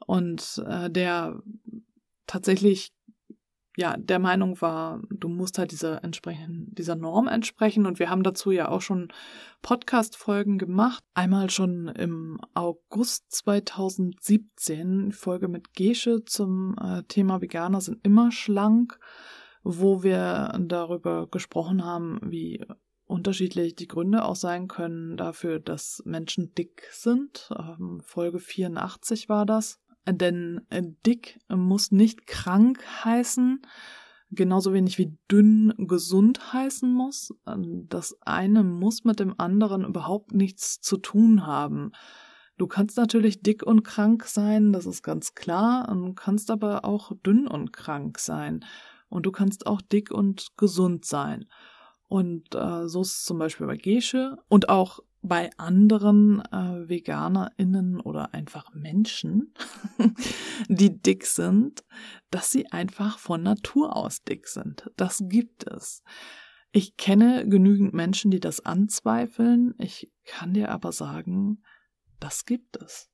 Und 0.05 0.63
äh, 0.67 0.89
der 0.89 1.41
tatsächlich 2.27 2.93
ja 3.79 3.95
der 3.97 4.19
Meinung 4.19 4.59
war, 4.61 5.01
du 5.09 5.29
musst 5.29 5.57
halt 5.57 5.71
dieser 5.71 6.03
entsprechen, 6.03 6.67
dieser 6.71 6.95
Norm 6.95 7.27
entsprechen. 7.27 7.85
Und 7.85 7.97
wir 7.99 8.09
haben 8.09 8.23
dazu 8.23 8.51
ja 8.51 8.67
auch 8.69 8.81
schon 8.81 9.07
Podcast-Folgen 9.61 10.57
gemacht. 10.57 11.03
Einmal 11.13 11.49
schon 11.49 11.87
im 11.87 12.39
August 12.53 13.31
2017, 13.31 15.11
Folge 15.13 15.47
mit 15.47 15.73
Gesche 15.73 16.25
zum 16.25 16.75
äh, 16.81 17.03
Thema 17.03 17.41
Veganer 17.41 17.79
sind 17.79 17.99
immer 18.03 18.31
schlank, 18.31 18.99
wo 19.63 20.03
wir 20.03 20.53
darüber 20.59 21.27
gesprochen 21.27 21.85
haben, 21.85 22.19
wie 22.23 22.65
unterschiedlich 23.05 23.75
die 23.75 23.87
Gründe 23.87 24.23
auch 24.23 24.35
sein 24.35 24.67
können 24.67 25.17
dafür, 25.17 25.59
dass 25.59 26.03
Menschen 26.05 26.53
dick 26.53 26.87
sind. 26.91 27.49
Ähm, 27.57 28.01
Folge 28.03 28.39
84 28.39 29.29
war 29.29 29.45
das. 29.45 29.79
Denn 30.07 30.61
äh, 30.69 30.83
dick 31.05 31.39
muss 31.49 31.91
nicht 31.91 32.25
krank 32.25 32.83
heißen, 33.03 33.61
genauso 34.31 34.73
wenig 34.73 34.97
wie 34.97 35.17
dünn 35.29 35.73
gesund 35.77 36.53
heißen 36.53 36.91
muss. 36.91 37.33
Ähm, 37.47 37.87
das 37.89 38.17
eine 38.21 38.63
muss 38.63 39.03
mit 39.03 39.19
dem 39.19 39.39
anderen 39.39 39.85
überhaupt 39.85 40.33
nichts 40.33 40.79
zu 40.81 40.97
tun 40.97 41.45
haben. 41.45 41.91
Du 42.57 42.67
kannst 42.67 42.97
natürlich 42.97 43.41
dick 43.41 43.63
und 43.63 43.83
krank 43.83 44.25
sein, 44.25 44.73
das 44.73 44.85
ist 44.85 45.01
ganz 45.01 45.33
klar, 45.33 45.87
du 45.87 46.13
kannst 46.13 46.51
aber 46.51 46.83
auch 46.83 47.13
dünn 47.25 47.47
und 47.47 47.71
krank 47.71 48.19
sein. 48.19 48.65
Und 49.07 49.25
du 49.25 49.31
kannst 49.31 49.65
auch 49.65 49.81
dick 49.81 50.11
und 50.11 50.57
gesund 50.57 51.05
sein. 51.05 51.45
Und 52.09 52.53
äh, 52.55 52.87
so 52.87 53.01
ist 53.01 53.11
es 53.11 53.23
zum 53.23 53.39
Beispiel 53.39 53.65
bei 53.65 53.77
Gesche 53.77 54.37
und 54.49 54.67
auch 54.67 54.99
bei 55.21 55.49
anderen 55.57 56.41
äh, 56.51 56.87
VeganerInnen 56.87 57.99
oder 57.99 58.33
einfach 58.33 58.73
Menschen, 58.73 59.53
die 60.69 61.01
dick 61.01 61.25
sind, 61.25 61.83
dass 62.31 62.51
sie 62.51 62.71
einfach 62.71 63.19
von 63.19 63.43
Natur 63.43 63.95
aus 63.95 64.23
dick 64.23 64.47
sind. 64.47 64.89
Das 64.95 65.23
gibt 65.27 65.67
es. 65.67 66.03
Ich 66.71 66.97
kenne 66.97 67.47
genügend 67.49 67.93
Menschen, 67.93 68.31
die 68.31 68.39
das 68.39 68.65
anzweifeln. 68.65 69.73
Ich 69.79 70.11
kann 70.25 70.53
dir 70.53 70.69
aber 70.69 70.91
sagen, 70.91 71.63
das 72.19 72.45
gibt 72.45 72.77
es. 72.77 73.09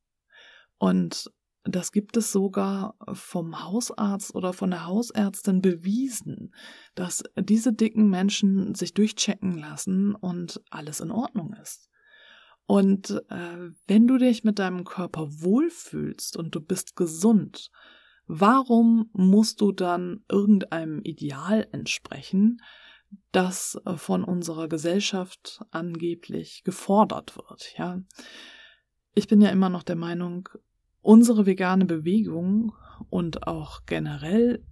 Und 0.77 1.31
das 1.63 1.91
gibt 1.91 2.15
es 2.15 2.31
sogar 2.31 2.95
vom 3.13 3.63
Hausarzt 3.63 4.35
oder 4.35 4.53
von 4.53 4.69
der 4.69 4.85
Hausärztin 4.85 5.61
bewiesen, 5.61 6.53
dass 6.93 7.23
diese 7.39 7.73
dicken 7.73 8.09
Menschen 8.09 8.75
sich 8.75 8.93
durchchecken 8.93 9.57
lassen 9.57 10.13
und 10.13 10.61
alles 10.69 10.99
in 10.99 11.09
Ordnung 11.09 11.53
ist. 11.53 11.89
Und 12.67 13.21
äh, 13.30 13.71
wenn 13.88 14.08
du 14.08 14.17
dich 14.17 14.43
mit 14.43 14.60
deinem 14.60 14.86
Körper 14.86 15.28
wohlfühlst 15.41 16.36
und 16.36 16.56
du 16.56 16.62
bist 16.62 16.95
gesund, 16.95 17.69
warum 18.28 19.10
musst 19.13 19.62
du 19.62 19.71
dann 19.71 20.23
irgendeinem 20.30 21.01
Ideal 21.01 21.67
entsprechen, 21.71 22.62
das 23.32 23.80
äh, 23.86 23.97
von 23.97 24.23
unserer 24.23 24.67
Gesellschaft 24.67 25.63
angeblich 25.71 26.63
gefordert 26.63 27.38
wird, 27.38 27.75
ja? 27.78 28.01
Ich 29.17 29.30
bin 29.30 29.39
ja 29.39 29.49
immer 29.49 29.69
noch 29.69 29.84
der 29.84 29.95
Meinung, 29.95 30.49
unsere 31.01 31.45
vegane 31.45 31.86
Bewegung 31.86 32.73
und 33.10 33.47
auch 33.47 33.86
generell 33.86 34.65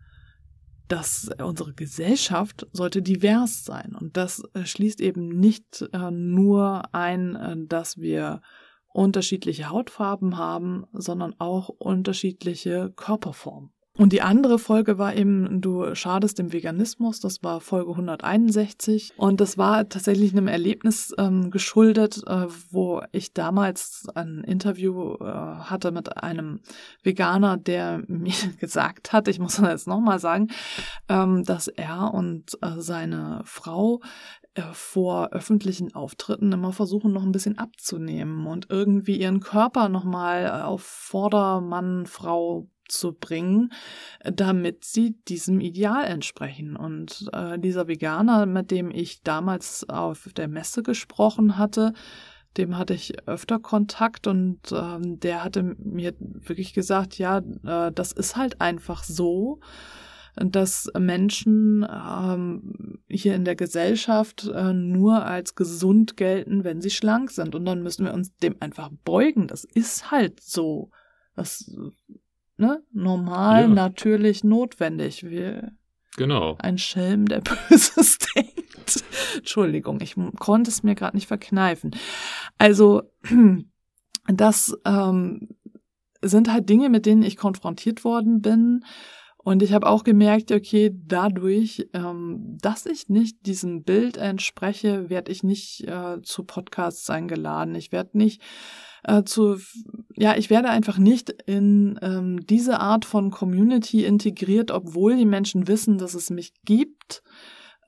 dass 0.93 1.27
unsere 1.43 1.73
Gesellschaft 1.73 2.67
sollte 2.71 3.01
divers 3.01 3.65
sein. 3.65 3.95
Und 3.99 4.15
das 4.15 4.43
äh, 4.53 4.63
schließt 4.63 5.01
eben 5.01 5.27
nicht 5.27 5.89
äh, 5.91 6.11
nur 6.11 6.83
ein, 6.93 7.35
äh, 7.35 7.55
dass 7.65 7.97
wir 7.97 8.41
unterschiedliche 8.89 9.71
Hautfarben 9.71 10.37
haben, 10.37 10.85
sondern 10.93 11.33
auch 11.39 11.69
unterschiedliche 11.69 12.93
Körperformen. 12.95 13.73
Und 13.95 14.11
die 14.11 14.23
andere 14.23 14.57
Folge 14.57 14.97
war 14.97 15.15
eben, 15.15 15.61
du 15.61 15.93
schadest 15.93 16.39
dem 16.39 16.51
Veganismus, 16.51 17.19
das 17.19 17.43
war 17.43 17.61
Folge 17.61 17.91
161. 17.91 19.13
Und 19.17 19.39
das 19.39 19.59
war 19.59 19.87
tatsächlich 19.87 20.31
einem 20.31 20.47
Erlebnis 20.47 21.13
ähm, 21.19 21.51
geschuldet, 21.51 22.23
äh, 22.25 22.47
wo 22.71 23.03
ich 23.11 23.33
damals 23.33 24.07
ein 24.15 24.43
Interview 24.45 25.13
äh, 25.21 25.25
hatte 25.25 25.91
mit 25.91 26.17
einem 26.17 26.61
Veganer, 27.03 27.57
der 27.57 28.01
mir 28.07 28.33
gesagt 28.59 29.13
hat, 29.13 29.27
ich 29.27 29.37
muss 29.37 29.57
das 29.57 29.69
jetzt 29.69 29.87
nochmal 29.87 30.17
sagen, 30.17 30.47
ähm, 31.07 31.43
dass 31.43 31.67
er 31.67 32.15
und 32.15 32.57
äh, 32.63 32.79
seine 32.81 33.41
Frau 33.45 34.01
äh, 34.55 34.63
vor 34.71 35.33
öffentlichen 35.33 35.93
Auftritten 35.93 36.51
immer 36.51 36.73
versuchen, 36.73 37.13
noch 37.13 37.23
ein 37.23 37.31
bisschen 37.31 37.59
abzunehmen 37.59 38.47
und 38.47 38.67
irgendwie 38.69 39.19
ihren 39.19 39.39
Körper 39.39 39.87
nochmal 39.87 40.63
auf 40.63 40.81
Vordermann, 40.81 42.07
Frau 42.07 42.67
zu 42.93 43.13
bringen, 43.13 43.71
damit 44.23 44.85
sie 44.85 45.17
diesem 45.27 45.59
Ideal 45.59 46.05
entsprechen. 46.05 46.75
Und 46.75 47.29
äh, 47.33 47.59
dieser 47.59 47.87
Veganer, 47.87 48.45
mit 48.45 48.71
dem 48.71 48.91
ich 48.91 49.21
damals 49.23 49.87
auf 49.89 50.29
der 50.35 50.47
Messe 50.47 50.83
gesprochen 50.83 51.57
hatte, 51.57 51.93
dem 52.57 52.77
hatte 52.77 52.93
ich 52.93 53.27
öfter 53.27 53.59
Kontakt 53.59 54.27
und 54.27 54.59
ähm, 54.71 55.19
der 55.19 55.43
hatte 55.43 55.63
mir 55.63 56.13
wirklich 56.19 56.73
gesagt, 56.73 57.17
ja, 57.17 57.39
äh, 57.39 57.91
das 57.91 58.11
ist 58.11 58.35
halt 58.35 58.61
einfach 58.61 59.03
so, 59.03 59.59
dass 60.35 60.89
Menschen 60.97 61.85
ähm, 61.89 62.99
hier 63.07 63.35
in 63.35 63.45
der 63.45 63.55
Gesellschaft 63.55 64.47
äh, 64.47 64.73
nur 64.73 65.25
als 65.25 65.55
gesund 65.55 66.17
gelten, 66.17 66.63
wenn 66.63 66.81
sie 66.81 66.89
schlank 66.89 67.31
sind. 67.31 67.53
Und 67.53 67.65
dann 67.65 67.83
müssen 67.83 68.05
wir 68.05 68.13
uns 68.13 68.35
dem 68.37 68.55
einfach 68.59 68.89
beugen. 69.03 69.47
Das 69.47 69.63
ist 69.63 70.11
halt 70.11 70.39
so. 70.39 70.89
Das 71.35 71.71
ne, 72.57 72.83
normal, 72.91 73.61
ja. 73.63 73.67
natürlich, 73.67 74.43
notwendig. 74.43 75.23
Wir, 75.23 75.71
genau. 76.17 76.55
Ein 76.59 76.77
Schelm, 76.77 77.27
der 77.27 77.41
Böses 77.69 78.17
denkt. 78.35 79.03
Entschuldigung, 79.37 80.01
ich 80.01 80.15
konnte 80.39 80.69
es 80.69 80.83
mir 80.83 80.95
gerade 80.95 81.15
nicht 81.15 81.27
verkneifen. 81.27 81.91
Also, 82.57 83.03
das 84.27 84.77
ähm, 84.85 85.49
sind 86.21 86.51
halt 86.51 86.69
Dinge, 86.69 86.89
mit 86.89 87.05
denen 87.05 87.23
ich 87.23 87.37
konfrontiert 87.37 88.03
worden 88.03 88.41
bin. 88.41 88.83
Und 89.37 89.61
ich 89.61 89.73
habe 89.73 89.87
auch 89.87 90.05
gemerkt, 90.05 90.53
okay, 90.53 90.91
dadurch, 90.93 91.89
ähm, 91.93 92.57
dass 92.61 92.85
ich 92.85 93.09
nicht 93.09 93.45
diesem 93.45 93.83
Bild 93.83 94.15
entspreche, 94.15 95.09
werde 95.09 95.33
ich 95.33 95.43
nicht 95.43 95.85
äh, 95.85 96.21
zu 96.21 96.45
Podcasts 96.45 97.09
eingeladen. 97.09 97.75
Ich 97.75 97.91
werde 97.91 98.17
nicht 98.17 98.41
äh, 99.03 99.23
zu, 99.23 99.57
ja, 100.15 100.35
ich 100.35 100.49
werde 100.49 100.69
einfach 100.69 100.97
nicht 100.97 101.29
in 101.29 101.99
ähm, 102.01 102.45
diese 102.45 102.79
Art 102.79 103.05
von 103.05 103.31
Community 103.31 104.05
integriert, 104.05 104.71
obwohl 104.71 105.15
die 105.15 105.25
Menschen 105.25 105.67
wissen, 105.67 105.97
dass 105.97 106.13
es 106.13 106.29
mich 106.29 106.53
gibt, 106.65 107.23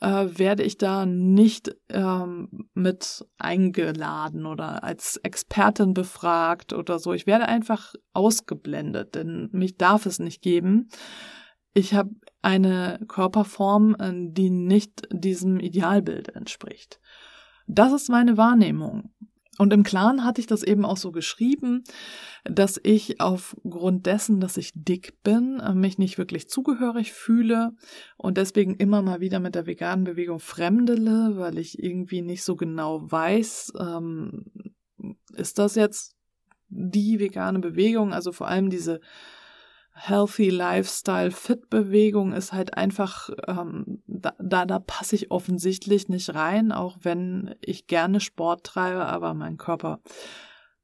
äh, 0.02 0.28
werde 0.38 0.64
ich 0.64 0.78
da 0.78 1.06
nicht 1.06 1.76
ähm, 1.90 2.68
mit 2.74 3.26
eingeladen 3.38 4.46
oder 4.46 4.84
als 4.84 5.18
Expertin 5.18 5.94
befragt 5.94 6.74
oder 6.74 7.00
so. 7.00 7.14
Ich 7.14 7.28
werde 7.28 7.48
einfach 7.48 7.94
ausgeblendet, 8.14 9.16
denn 9.16 9.50
mich 9.52 9.78
darf 9.78 10.06
es 10.06 10.20
nicht 10.20 10.42
geben. 10.42 10.90
Ich 11.74 11.94
habe 11.94 12.12
eine 12.42 13.00
Körperform, 13.08 13.96
äh, 14.00 14.12
die 14.32 14.50
nicht 14.50 15.08
diesem 15.12 15.60
Idealbild 15.60 16.30
entspricht. 16.36 17.00
Das 17.68 17.94
ist 17.94 18.10
meine 18.10 18.38
Wahrnehmung. 18.38 19.12
Und 19.58 19.74
im 19.74 19.84
Clan 19.84 20.24
hatte 20.24 20.42
ich 20.42 20.48
das 20.48 20.64
eben 20.64 20.86
auch 20.86 20.98
so 20.98 21.12
geschrieben, 21.12 21.84
dass 22.44 22.80
ich 22.84 23.22
aufgrund 23.22 24.06
dessen, 24.06 24.40
dass 24.40 24.58
ich 24.58 24.72
dick 24.76 25.22
bin, 25.24 25.60
äh, 25.60 25.74
mich 25.74 25.98
nicht 25.98 26.18
wirklich 26.18 26.50
zugehörig 26.50 27.14
fühle 27.14 27.72
und 28.18 28.38
deswegen 28.38 28.76
immer 28.76 29.02
mal 29.02 29.22
wieder 29.22 29.40
mit 29.40 29.56
der 29.56 29.66
veganen 29.66 30.04
Bewegung 30.04 30.40
fremdele, 30.40 31.38
weil 31.38 31.58
ich 31.58 31.82
irgendwie 31.82 32.22
nicht 32.22 32.44
so 32.44 32.56
genau 32.56 33.10
weiß, 33.10 33.74
ähm, 33.80 34.46
ist 35.34 35.60
das 35.60 35.76
jetzt 35.76 36.16
die 36.70 37.20
vegane 37.20 37.60
Bewegung? 37.60 38.14
Also 38.14 38.32
vor 38.32 38.48
allem 38.48 38.70
diese 38.70 39.02
Healthy 39.98 40.50
Lifestyle 40.50 41.32
Fit 41.32 41.70
Bewegung 41.70 42.34
ist 42.34 42.52
halt 42.52 42.74
einfach, 42.74 43.30
ähm, 43.48 44.04
da, 44.08 44.66
da, 44.66 44.80
passe 44.80 45.16
ich 45.16 45.32
offensichtlich 45.32 46.10
nicht 46.10 46.36
rein, 46.36 46.74
auch 46.74 46.98
wenn 47.02 47.56
ich 47.62 47.88
gerne 47.88 48.20
Sport 48.20 48.66
treibe, 48.66 49.06
aber 49.06 49.34
mein 49.34 49.56
Körper 49.56 50.02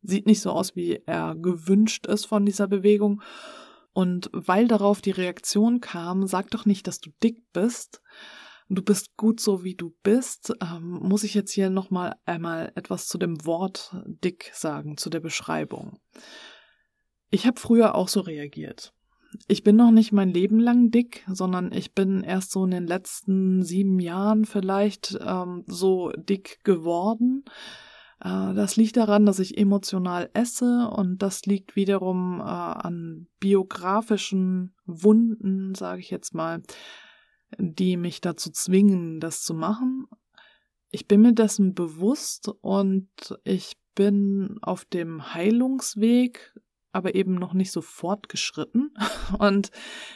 sieht 0.01 0.27
nicht 0.27 0.41
so 0.41 0.51
aus, 0.51 0.77
wie 0.77 1.03
er 1.05 1.35
gewünscht 1.35 2.07
ist 2.07 2.25
von 2.25 2.45
dieser 2.45 2.69
Bewegung. 2.69 3.21
Und 3.91 4.29
weil 4.31 4.69
darauf 4.69 5.01
die 5.01 5.11
Reaktion 5.11 5.81
kam, 5.81 6.25
sag 6.25 6.49
doch 6.51 6.65
nicht, 6.65 6.87
dass 6.87 7.01
du 7.01 7.09
dick 7.21 7.51
bist. 7.51 8.01
Du 8.69 8.81
bist 8.81 9.17
gut 9.17 9.41
so, 9.41 9.65
wie 9.65 9.75
du 9.75 9.93
bist. 10.03 10.53
Ähm, 10.61 10.99
muss 11.03 11.25
ich 11.25 11.33
jetzt 11.33 11.51
hier 11.51 11.69
nochmal 11.69 12.15
einmal 12.25 12.71
etwas 12.75 13.07
zu 13.07 13.17
dem 13.17 13.45
Wort 13.45 13.93
dick 14.05 14.51
sagen, 14.53 14.95
zu 14.95 15.09
der 15.09 15.19
Beschreibung. 15.19 15.99
Ich 17.29 17.45
habe 17.45 17.59
früher 17.59 17.95
auch 17.95 18.07
so 18.07 18.21
reagiert 18.21 18.93
ich 19.47 19.63
bin 19.63 19.75
noch 19.75 19.91
nicht 19.91 20.11
mein 20.11 20.29
Leben 20.29 20.59
lang 20.59 20.91
dick, 20.91 21.25
sondern 21.31 21.71
ich 21.71 21.93
bin 21.93 22.23
erst 22.23 22.51
so 22.51 22.65
in 22.65 22.71
den 22.71 22.87
letzten 22.87 23.63
sieben 23.63 23.99
Jahren 23.99 24.45
vielleicht 24.45 25.17
ähm, 25.25 25.63
so 25.67 26.11
dick 26.11 26.63
geworden. 26.63 27.45
Äh, 28.19 28.53
das 28.53 28.75
liegt 28.75 28.97
daran, 28.97 29.25
dass 29.25 29.39
ich 29.39 29.57
emotional 29.57 30.29
esse 30.33 30.89
und 30.89 31.19
das 31.19 31.45
liegt 31.45 31.75
wiederum 31.75 32.39
äh, 32.39 32.43
an 32.43 33.27
biografischen 33.39 34.75
Wunden, 34.85 35.75
sage 35.75 36.01
ich 36.01 36.09
jetzt 36.09 36.33
mal, 36.33 36.61
die 37.57 37.97
mich 37.97 38.21
dazu 38.21 38.51
zwingen, 38.51 39.19
das 39.19 39.43
zu 39.43 39.53
machen. 39.53 40.07
Ich 40.91 41.07
bin 41.07 41.21
mir 41.21 41.33
dessen 41.33 41.73
bewusst 41.73 42.49
und 42.61 43.09
ich 43.43 43.77
bin 43.95 44.57
auf 44.61 44.85
dem 44.85 45.33
Heilungsweg 45.33 46.53
aber 46.91 47.15
eben 47.15 47.35
noch 47.35 47.53
nicht 47.53 47.71
so 47.71 47.81
fortgeschritten. 47.81 48.93
Und 49.39 49.71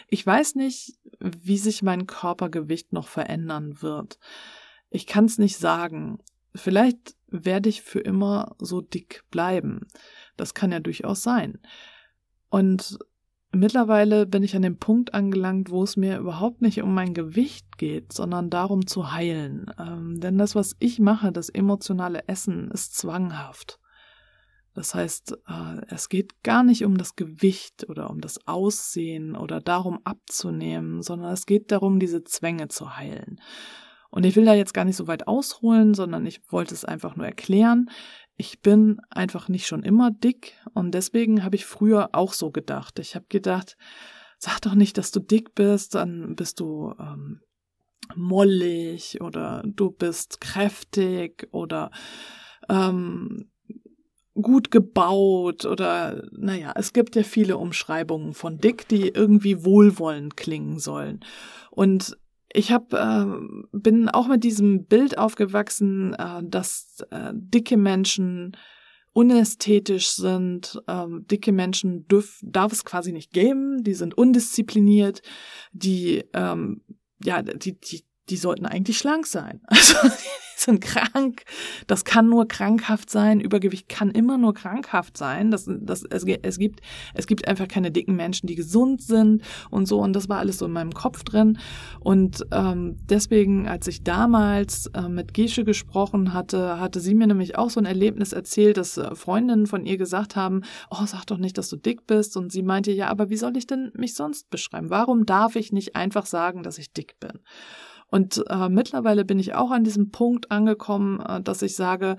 ich 0.08 0.26
weiß 0.26 0.56
nicht, 0.56 0.96
wie 1.20 1.58
sich 1.58 1.84
mein 1.84 2.08
Körpergewicht 2.08 2.94
noch 2.94 3.08
verändern 3.08 3.82
wird. 3.82 4.20
Ich 4.90 5.08
kann 5.08 5.26
es 5.26 5.38
nicht 5.38 5.58
sagen. 5.58 6.20
Vielleicht 6.54 7.16
werde 7.28 7.70
ich 7.70 7.82
für 7.82 8.00
immer 8.00 8.56
so 8.60 8.82
dick 8.82 9.24
bleiben. 9.30 9.88
Das 10.38 10.54
kann 10.54 10.72
ja 10.72 10.80
durchaus 10.80 11.22
sein. 11.22 11.60
Und 12.50 12.98
mittlerweile 13.52 14.26
bin 14.26 14.44
ich 14.44 14.56
an 14.56 14.62
dem 14.62 14.78
Punkt 14.78 15.14
angelangt, 15.14 15.70
wo 15.70 15.84
es 15.84 15.98
mir 15.98 16.18
überhaupt 16.18 16.62
nicht 16.62 16.82
um 16.82 16.94
mein 16.94 17.14
Gewicht 17.14 17.78
geht, 17.78 18.14
sondern 18.14 18.50
darum 18.50 18.88
zu 18.88 19.12
heilen. 19.12 19.72
Ähm, 19.78 20.20
denn 20.20 20.38
das, 20.38 20.56
was 20.56 20.76
ich 20.80 21.00
mache, 21.00 21.32
das 21.32 21.50
emotionale 21.50 22.28
Essen, 22.28 22.70
ist 22.72 22.96
zwanghaft. 22.96 23.80
Das 24.76 24.94
heißt, 24.94 25.38
äh, 25.48 25.82
es 25.88 26.10
geht 26.10 26.44
gar 26.44 26.64
nicht 26.64 26.84
um 26.84 26.98
das 26.98 27.16
Gewicht 27.16 27.90
oder 27.90 28.10
um 28.10 28.20
das 28.20 28.46
Aussehen 28.46 29.36
oder 29.36 29.62
darum 29.62 30.02
abzunehmen, 30.04 31.02
sondern 31.02 31.32
es 31.32 31.46
geht 31.46 31.72
darum, 31.72 31.98
diese 31.98 32.24
Zwänge 32.26 32.68
zu 32.68 32.98
heilen. 32.98 33.40
Und 34.12 34.26
ich 34.26 34.36
will 34.36 34.46
da 34.46 34.54
jetzt 34.54 34.74
gar 34.74 34.86
nicht 34.86 34.98
so 34.98 35.08
weit 35.08 35.28
ausholen, 35.28 35.94
sondern 35.94 36.26
ich 36.26 36.42
wollte 36.52 36.74
es 36.74 36.86
einfach 36.86 37.16
nur 37.16 37.26
erklären. 37.26 37.90
Ich 38.36 38.62
bin 38.62 39.00
einfach 39.10 39.48
nicht 39.48 39.66
schon 39.66 39.82
immer 39.82 40.12
dick 40.12 40.54
und 40.74 40.92
deswegen 40.92 41.44
habe 41.44 41.56
ich 41.56 41.66
früher 41.66 42.10
auch 42.12 42.34
so 42.34 42.52
gedacht. 42.52 43.00
Ich 43.00 43.16
habe 43.16 43.26
gedacht, 43.30 43.78
sag 44.38 44.60
doch 44.60 44.76
nicht, 44.76 44.98
dass 44.98 45.12
du 45.12 45.22
dick 45.22 45.56
bist, 45.56 45.96
dann 45.96 46.36
bist 46.36 46.60
du 46.60 46.94
ähm, 47.00 47.42
mollig 48.14 49.22
oder 49.22 49.64
du 49.66 49.90
bist 49.90 50.42
kräftig 50.42 51.48
oder 51.52 51.92
ähm, 52.70 53.50
gut 54.36 54.70
gebaut 54.70 55.66
oder 55.66 56.24
naja, 56.32 56.74
es 56.76 56.94
gibt 56.94 57.16
ja 57.16 57.24
viele 57.24 57.58
Umschreibungen 57.58 58.34
von 58.34 58.58
dick, 58.58 58.88
die 58.88 59.10
irgendwie 59.10 59.64
wohlwollend 59.64 60.36
klingen 60.36 60.80
sollen. 60.80 61.22
Und 61.72 62.18
ich 62.52 62.72
hab, 62.72 62.94
äh, 62.94 63.26
bin 63.72 64.10
auch 64.10 64.28
mit 64.28 64.44
diesem 64.44 64.86
Bild 64.86 65.18
aufgewachsen, 65.18 66.14
äh, 66.14 66.42
dass 66.44 66.98
äh, 67.12 67.32
dicke 67.34 67.78
Menschen 67.78 68.56
unästhetisch 69.14 70.10
sind, 70.10 70.82
ähm, 70.90 71.26
dicke 71.28 71.54
Menschen 71.54 72.06
dürf, 72.08 72.40
darf 72.44 72.74
es 72.74 72.84
quasi 72.84 73.14
nicht 73.14 73.32
geben, 73.32 73.84
die 73.84 73.94
sind 73.94 74.18
undiszipliniert, 74.18 75.22
die 75.72 76.26
ähm, 76.34 76.82
ja, 77.24 77.42
die, 77.42 77.80
die, 77.80 78.04
die 78.30 78.38
sollten 78.38 78.66
eigentlich 78.66 78.98
schlank 78.98 79.28
sein. 79.28 79.62
Also 79.68 79.98
sind 80.66 80.82
krank. 80.82 81.44
Das 81.88 82.06
kann 82.06 82.30
nur 82.30 82.48
krankhaft 82.48 83.10
sein. 83.10 83.40
Übergewicht 83.40 83.90
kann 83.90 84.12
immer 84.12 84.38
nur 84.38 84.54
krankhaft 84.54 85.18
sein. 85.18 85.52
Das, 85.52 85.66
das, 85.68 86.04
es, 86.04 86.24
es, 86.24 86.58
gibt, 86.58 86.82
es 87.14 87.28
gibt 87.28 87.48
einfach 87.48 87.68
keine 87.68 87.92
dicken 87.92 88.16
Menschen, 88.16 88.48
die 88.48 88.56
gesund 88.56 89.02
sind 89.02 89.44
und 89.70 89.88
so. 89.88 90.00
Und 90.00 90.14
das 90.14 90.30
war 90.30 90.40
alles 90.40 90.58
so 90.60 90.66
in 90.66 90.72
meinem 90.72 90.94
Kopf 90.94 91.24
drin. 91.24 91.58
Und 92.00 92.46
ähm, 92.52 92.98
deswegen, 93.10 93.68
als 93.68 93.88
ich 93.88 94.04
damals 94.04 94.88
äh, 94.88 95.10
mit 95.10 95.34
Gesche 95.34 95.64
gesprochen 95.64 96.34
hatte, 96.34 96.80
hatte 96.80 97.00
sie 97.00 97.16
mir 97.16 97.28
nämlich 97.28 97.58
auch 97.58 97.70
so 97.70 97.80
ein 97.80 97.86
Erlebnis 97.86 98.34
erzählt, 98.34 98.78
dass 98.78 98.98
äh, 98.98 99.16
Freundinnen 99.16 99.68
von 99.68 99.86
ihr 99.86 99.98
gesagt 99.98 100.36
haben, 100.36 100.62
oh, 100.90 101.06
sag 101.06 101.26
doch 101.26 101.38
nicht, 101.38 101.58
dass 101.58 101.70
du 101.70 101.76
dick 101.76 102.08
bist. 102.08 102.38
Und 102.38 102.52
sie 102.52 102.64
meinte, 102.64 102.92
ja, 102.92 103.08
aber 103.10 103.30
wie 103.30 103.38
soll 103.38 103.58
ich 103.58 103.68
denn 103.68 103.92
mich 103.96 104.16
sonst 104.16 104.50
beschreiben? 104.50 104.90
Warum 104.90 105.26
darf 105.26 105.56
ich 105.56 105.72
nicht 105.72 105.96
einfach 105.96 106.26
sagen, 106.26 106.64
dass 106.64 106.78
ich 106.78 106.94
dick 106.94 107.20
bin? 107.20 107.40
Und 108.08 108.44
äh, 108.50 108.70
mittlerweile 108.70 109.26
bin 109.26 109.40
ich 109.40 109.56
auch 109.56 109.72
an 109.72 109.84
diesem 109.84 110.12
Punkt 110.12 110.52
angekommen, 110.52 111.20
äh, 111.20 111.42
dass 111.42 111.62
ich 111.62 111.76
sage, 111.76 112.18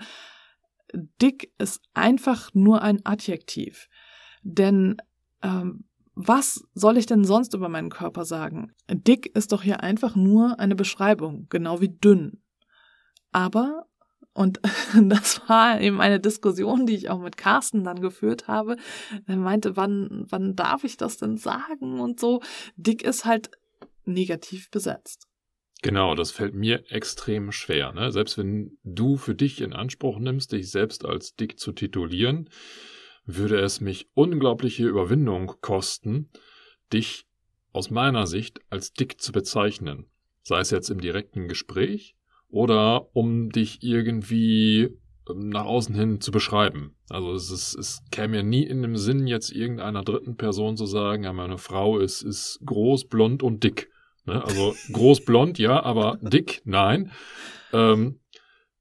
dick 1.21 1.53
ist 1.59 1.81
einfach 1.95 2.51
nur 2.55 2.83
ein 2.83 3.05
Adjektiv. 3.05 3.89
Denn 4.43 4.97
ähm, 5.43 5.85
was 6.15 6.65
soll 6.75 6.97
ich 6.97 7.07
denn 7.07 7.25
sonst 7.25 7.55
über 7.55 7.69
meinen 7.69 7.91
Körper 7.91 8.25
sagen? 8.25 8.73
Dick 8.89 9.35
ist 9.37 9.53
doch 9.53 9.63
hier 9.63 9.83
einfach 9.83 10.17
nur 10.17 10.59
eine 10.59 10.75
Beschreibung, 10.75 11.47
genau 11.51 11.81
wie 11.83 11.91
dünn. 11.91 12.43
Aber, 13.33 13.85
und 14.33 14.61
das 15.09 15.47
war 15.47 15.79
eben 15.81 16.01
eine 16.01 16.19
Diskussion, 16.19 16.87
die 16.87 16.95
ich 16.95 17.11
auch 17.11 17.21
mit 17.21 17.37
Carsten 17.37 17.85
dann 17.85 18.01
geführt 18.01 18.49
habe, 18.49 18.77
er 19.27 19.37
meinte, 19.37 19.77
wann, 19.77 20.25
wann 20.31 20.57
darf 20.57 20.85
ich 20.85 20.97
das 20.97 21.19
denn 21.19 21.37
sagen 21.37 22.01
und 22.01 22.19
so. 22.19 22.41
Dick 22.77 23.03
ist 23.03 23.27
halt 23.27 23.51
negativ 24.07 24.71
besetzt. 24.71 25.29
Genau, 25.87 26.17
das 26.17 26.33
fällt 26.33 26.53
mir 26.53 26.83
extrem 26.91 27.53
schwer. 27.53 27.93
Ne? 27.93 28.11
Selbst 28.11 28.37
wenn 28.39 28.77
du 28.83 29.17
für 29.17 29.37
dich 29.37 29.61
in 29.61 29.73
Anspruch 29.73 30.19
nimmst, 30.19 30.51
dich 30.51 30.69
selbst 30.69 31.05
als 31.05 31.37
dick 31.37 31.61
zu 31.61 31.71
titulieren, 31.71 32.51
würde 33.25 33.61
es 33.61 33.81
mich 33.81 34.09
unglaubliche 34.13 34.85
Überwindung 34.85 35.53
kosten, 35.61 36.29
dich 36.93 37.29
aus 37.73 37.89
meiner 37.89 38.27
Sicht 38.27 38.59
als 38.69 38.95
dick 38.95 39.21
zu 39.21 39.31
bezeichnen. 39.31 40.07
Sei 40.43 40.59
es 40.59 40.73
jetzt 40.73 40.91
im 40.91 41.01
direkten 41.01 41.47
Gespräch 41.47 42.17
oder 42.49 43.15
um 43.15 43.51
dich 43.51 43.85
irgendwie 43.85 44.99
ähm, 45.31 45.51
nach 45.51 45.67
außen 45.67 45.95
hin 45.95 46.21
zu 46.21 46.33
beschreiben. 46.33 46.97
Also 47.11 47.33
es, 47.33 47.53
ist, 47.53 47.79
es 47.79 48.03
käme 48.11 48.39
mir 48.39 48.43
nie 48.43 48.65
in 48.65 48.83
dem 48.83 48.97
Sinn, 48.97 49.29
jetzt 49.29 49.53
irgendeiner 49.53 50.03
dritten 50.03 50.37
Person 50.37 50.77
zu 50.77 50.87
sagen, 50.87 51.23
ja, 51.23 51.33
meine 51.33 51.59
Frau 51.59 52.01
ist, 52.01 52.23
ist 52.23 52.59
groß, 52.67 53.05
blond 53.05 53.45
und 53.45 53.63
dick. 53.63 53.89
Ne? 54.27 54.45
Also 54.45 54.75
groß 54.93 55.25
blond, 55.25 55.59
ja, 55.59 55.83
aber 55.83 56.19
dick, 56.21 56.63
nein. 56.65 57.13
Ähm, 57.73 58.21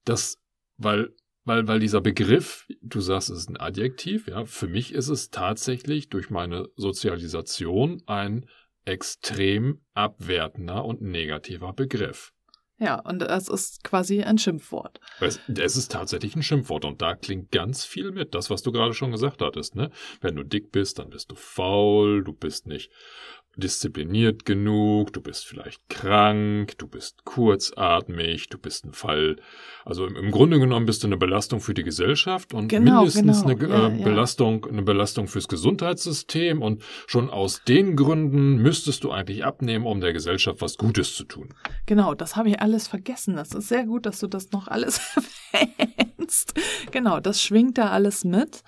das, 0.04 0.38
weil, 0.78 1.10
weil, 1.44 1.68
weil 1.68 1.80
dieser 1.80 2.02
Begriff, 2.02 2.68
du 2.82 3.02
sagst, 3.02 3.30
es 3.30 3.40
ist 3.40 3.50
ein 3.50 3.60
Adjektiv, 3.60 4.28
ja, 4.28 4.46
für 4.46 4.68
mich 4.68 4.94
ist 4.94 5.10
es 5.10 5.30
tatsächlich 5.30 6.10
durch 6.10 6.30
meine 6.30 6.68
Sozialisation 6.76 8.02
ein 8.06 8.48
extrem 8.86 9.82
abwertender 9.94 10.86
und 10.86 11.02
negativer 11.02 11.74
Begriff. 11.74 12.34
Ja, 12.78 13.00
und 13.00 13.22
es 13.22 13.48
ist 13.48 13.86
quasi 13.86 14.24
ein 14.24 14.38
Schimpfwort. 14.38 15.00
Es, 15.22 15.40
es, 15.48 15.78
ist 15.78 15.94
tatsächlich 15.94 16.36
ein 16.36 16.44
Schimpfwort 16.44 16.84
und 16.84 17.02
da 17.02 17.16
klingt 17.16 17.52
ganz 17.52 17.86
viel 17.86 18.12
mit, 18.12 18.36
das, 18.36 18.50
was 18.50 18.64
du 18.64 18.74
gerade 18.74 18.94
schon 18.94 19.12
gesagt 19.12 19.42
hattest. 19.42 19.76
Ne? 19.76 19.92
Wenn 20.20 20.36
du 20.36 20.44
dick 20.44 20.74
bist, 20.74 21.00
dann 21.00 21.10
bist 21.10 21.32
du 21.32 21.36
faul, 21.36 22.24
du 22.26 22.34
bist 22.34 22.68
nicht 22.68 22.92
diszipliniert 23.58 24.46
genug, 24.46 25.14
du 25.14 25.22
bist 25.22 25.46
vielleicht 25.46 25.88
krank, 25.90 26.78
du 26.78 26.88
bist 26.88 27.26
kurzatmig, 27.26 28.50
du 28.50 28.58
bist 28.58 28.86
ein 28.86 28.94
Fall. 28.94 29.38
Also 29.86 30.06
im, 30.06 30.16
im 30.16 30.32
Grunde 30.32 30.60
genommen 30.60 30.86
bist 30.86 31.04
du 31.04 31.08
eine 31.08 31.18
Belastung 31.18 31.60
für 31.60 31.74
die 31.74 31.84
Gesellschaft 31.84 32.54
und 32.54 32.68
genau, 32.68 33.04
mindestens 33.04 33.46
genau. 33.46 33.64
eine 33.64 33.70
ja, 33.70 33.88
äh, 33.88 34.04
Belastung, 34.04 34.64
ja. 34.66 34.72
eine 34.72 34.82
Belastung 34.82 35.28
fürs 35.28 35.48
Gesundheitssystem 35.48 36.62
und 36.62 36.84
schon 37.08 37.30
aus 37.30 37.64
den 37.68 37.96
Gründen 37.96 38.58
müsstest 38.58 39.04
du 39.04 39.12
eigentlich 39.12 39.46
abnehmen, 39.46 39.86
um 39.86 40.02
der 40.02 40.14
Gesellschaft 40.14 40.62
was 40.62 40.78
Gutes 40.78 41.16
zu 41.16 41.24
tun. 41.24 41.54
Genau, 41.86 42.14
das 42.14 42.36
habe 42.36 42.50
ich 42.50 42.60
alles 42.62 42.88
vergessen. 42.88 43.36
Das 43.36 43.52
ist 43.52 43.70
sehr 43.70 43.86
gut, 43.86 44.06
dass 44.06 44.20
du 44.20 44.28
das 44.28 44.52
noch 44.52 44.68
alles 44.68 45.00
erwähnst. 45.52 46.54
Genau, 46.92 47.20
das 47.20 47.42
schwingt 47.42 47.78
da 47.78 47.90
alles 47.90 48.24
mit. 48.24 48.64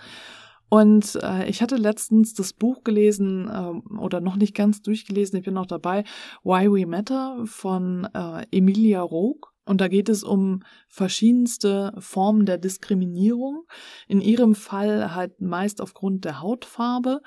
Und 0.69 1.17
äh, 1.21 1.49
ich 1.49 1.61
hatte 1.61 1.77
letztens 1.77 2.33
das 2.33 2.53
Buch 2.53 2.83
gelesen 2.83 3.47
äh, 3.47 3.97
oder 3.97 4.19
noch 4.19 4.35
nicht 4.35 4.55
ganz 4.55 4.81
durchgelesen, 4.81 5.39
ich 5.39 5.45
bin 5.45 5.53
noch 5.53 5.65
dabei, 5.65 6.03
Why 6.43 6.69
We 6.69 6.85
Matter 6.85 7.41
von 7.45 8.07
äh, 8.13 8.45
Emilia 8.51 9.01
Rogue. 9.01 9.49
Und 9.65 9.81
da 9.81 9.89
geht 9.89 10.07
es 10.07 10.23
um 10.23 10.63
verschiedenste 10.87 11.93
Formen 11.99 12.45
der 12.45 12.57
Diskriminierung. 12.57 13.65
In 14.07 14.21
ihrem 14.21 14.55
Fall 14.55 15.13
halt 15.13 15.41
meist 15.41 15.81
aufgrund 15.81 16.23
der 16.23 16.41
Hautfarbe, 16.41 17.21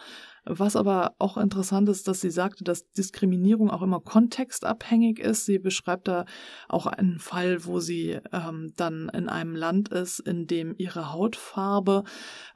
was 0.45 0.77
aber 0.77 1.15
auch 1.19 1.37
interessant 1.37 1.89
ist, 1.89 2.09
dass 2.09 2.21
sie 2.21 2.31
sagte, 2.31 2.65
dass 2.65 2.91
Diskriminierung 2.93 3.71
auch 3.71 3.83
immer 3.83 4.01
kontextabhängig 4.01 5.19
ist. 5.19 5.47
Sie 5.47 5.59
beschreibt 5.59 6.09
da 6.09 6.25
auch 6.69 6.87
einen 6.87 7.19
Fall, 7.19 7.65
wo 7.65 7.81
sie 7.81 8.19
ähm, 8.33 8.73
dann 8.77 9.11
in 9.13 9.29
einem 9.29 9.55
Land 9.55 9.89
ist, 9.91 10.21
in 10.21 10.47
dem 10.47 10.75
ihre 10.79 11.13
Hautfarbe 11.13 12.05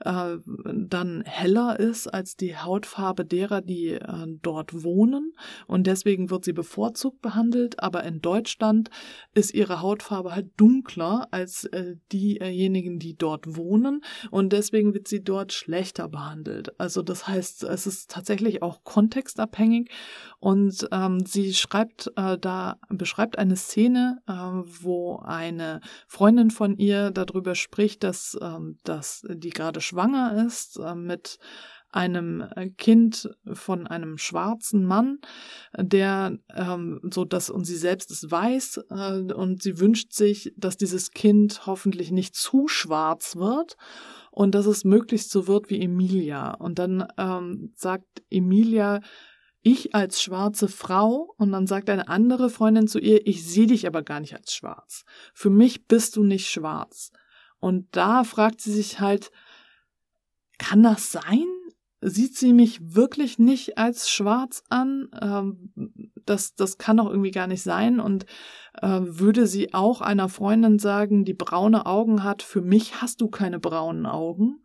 äh, 0.01 0.37
dann 0.64 1.23
heller 1.25 1.79
ist 1.79 2.07
als 2.09 2.37
die 2.37 2.57
Hautfarbe 2.57 3.25
derer, 3.25 3.61
die 3.61 3.90
äh, 3.90 4.27
dort 4.42 4.83
wohnen. 4.83 5.35
Und 5.66 5.87
deswegen 5.87 6.31
wird 6.31 6.44
sie 6.44 6.53
bevorzugt 6.53 7.20
behandelt. 7.20 7.83
Aber 7.83 8.05
in 8.05 8.20
Deutschland 8.20 8.90
ist 9.35 9.55
ihre 9.55 9.83
Hautfarbe 9.83 10.35
halt 10.35 10.49
dunkler 10.57 11.29
als 11.31 11.64
äh, 11.64 11.97
diejenigen, 12.12 12.99
die 12.99 13.16
dort 13.16 13.57
wohnen. 13.57 14.03
Und 14.31 14.53
deswegen 14.53 14.94
wird 14.94 15.09
sie 15.09 15.23
dort 15.23 15.53
schlechter 15.53 16.09
behandelt. 16.09 16.79
Also 16.81 17.03
das 17.03 17.27
heißt, 17.27 17.64
es 17.75 17.87
ist 17.87 18.11
tatsächlich 18.11 18.63
auch 18.63 18.85
kontextabhängig. 18.85 19.91
Und 20.41 20.89
ähm, 20.93 21.25
sie 21.27 21.55
schreibt 21.55 22.11
äh, 22.17 22.39
da, 22.39 22.77
beschreibt 22.89 23.39
eine 23.39 23.57
Szene, 23.57 24.19
äh, 24.27 24.33
wo 24.33 25.19
eine 25.19 25.81
Freundin 26.07 26.51
von 26.51 26.77
ihr 26.77 27.11
darüber 27.11 27.55
spricht, 27.55 28.05
dass, 28.05 28.39
ähm, 28.41 28.79
dass 28.85 29.27
die 29.29 29.51
gerade 29.51 29.81
schwanger 29.81 30.45
ist 30.47 30.79
äh, 30.79 30.95
mit 30.95 31.39
einem 31.94 32.44
äh, 32.57 32.70
Kind 32.70 33.30
von 33.52 33.87
einem 33.87 34.18
schwarzen 34.18 34.85
Mann, 34.85 35.18
der 35.76 36.37
ähm, 36.54 37.00
so 37.12 37.24
dass 37.24 37.50
und 37.50 37.64
sie 37.64 37.76
selbst 37.76 38.11
es 38.11 38.30
weiß 38.30 38.80
äh, 38.90 39.33
und 39.33 39.62
sie 39.62 39.78
wünscht 39.78 40.12
sich, 40.12 40.52
dass 40.57 40.76
dieses 40.76 41.12
Kind 41.12 41.66
hoffentlich 41.66 42.11
nicht 42.11 42.35
zu 42.35 42.68
schwarz 42.68 43.37
wird 43.37 43.76
und 44.30 44.54
dass 44.54 44.66
es 44.66 44.85
möglichst 44.85 45.30
so 45.30 45.46
wird 45.46 45.70
wie 45.70 45.80
Emilia. 45.80 46.54
Und 46.54 46.78
dann 46.78 47.07
ähm, 47.16 47.72
sagt 47.76 48.22
Emilia, 48.30 49.00
ich 49.62 49.94
als 49.94 50.20
schwarze 50.20 50.68
Frau 50.68 51.35
und 51.38 51.52
dann 51.52 51.66
sagt 51.66 51.88
eine 51.88 52.09
andere 52.09 52.50
Freundin 52.50 52.87
zu 52.87 52.98
ihr, 52.98 53.26
ich 53.26 53.46
sehe 53.46 53.66
dich 53.66 53.87
aber 53.87 54.02
gar 54.02 54.20
nicht 54.20 54.35
als 54.35 54.52
schwarz. 54.52 55.04
Für 55.33 55.50
mich 55.50 55.87
bist 55.87 56.16
du 56.16 56.24
nicht 56.24 56.50
schwarz. 56.50 57.12
Und 57.61 57.87
da 57.96 58.24
fragt 58.24 58.61
sie 58.61 58.72
sich 58.72 59.00
halt, 59.00 59.30
kann 60.59 60.83
das 60.83 61.11
sein? 61.12 61.46
Sieht 62.05 62.37
sie 62.37 62.53
mich 62.53 62.95
wirklich 62.95 63.38
nicht 63.38 63.79
als 63.79 64.11
schwarz 64.11 64.62
an. 64.69 65.09
Ähm, 65.21 65.73
das, 66.27 66.55
das 66.55 66.79
kann 66.79 66.99
doch 66.99 67.09
irgendwie 67.09 67.31
gar 67.31 67.47
nicht 67.47 67.62
sein. 67.62 67.99
Und 67.99 68.27
äh, 68.81 69.01
würde 69.03 69.47
sie 69.47 69.73
auch 69.73 70.01
einer 70.01 70.29
Freundin 70.29 70.79
sagen, 70.79 71.25
die 71.25 71.35
braune 71.35 71.87
Augen 71.87 72.23
hat, 72.23 72.43
für 72.43 72.61
mich 72.61 73.01
hast 73.01 73.21
du 73.21 73.29
keine 73.29 73.59
braunen 73.59 74.07
Augen. 74.07 74.62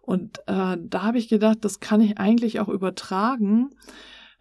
Und 0.00 0.38
äh, 0.46 0.76
da 0.78 1.02
habe 1.02 1.18
ich 1.18 1.28
gedacht, 1.28 1.58
das 1.62 1.80
kann 1.80 2.00
ich 2.00 2.18
eigentlich 2.18 2.60
auch 2.60 2.68
übertragen. 2.68 3.70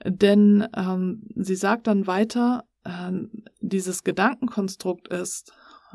Denn 0.05 0.67
ähm, 0.75 1.23
sie 1.35 1.55
sagt 1.55 1.87
dann 1.87 2.07
weiter, 2.07 2.65
äh, 2.83 3.11
dieses 3.59 4.03
Gedankenkonstrukt 4.03 5.07
ist, 5.07 5.51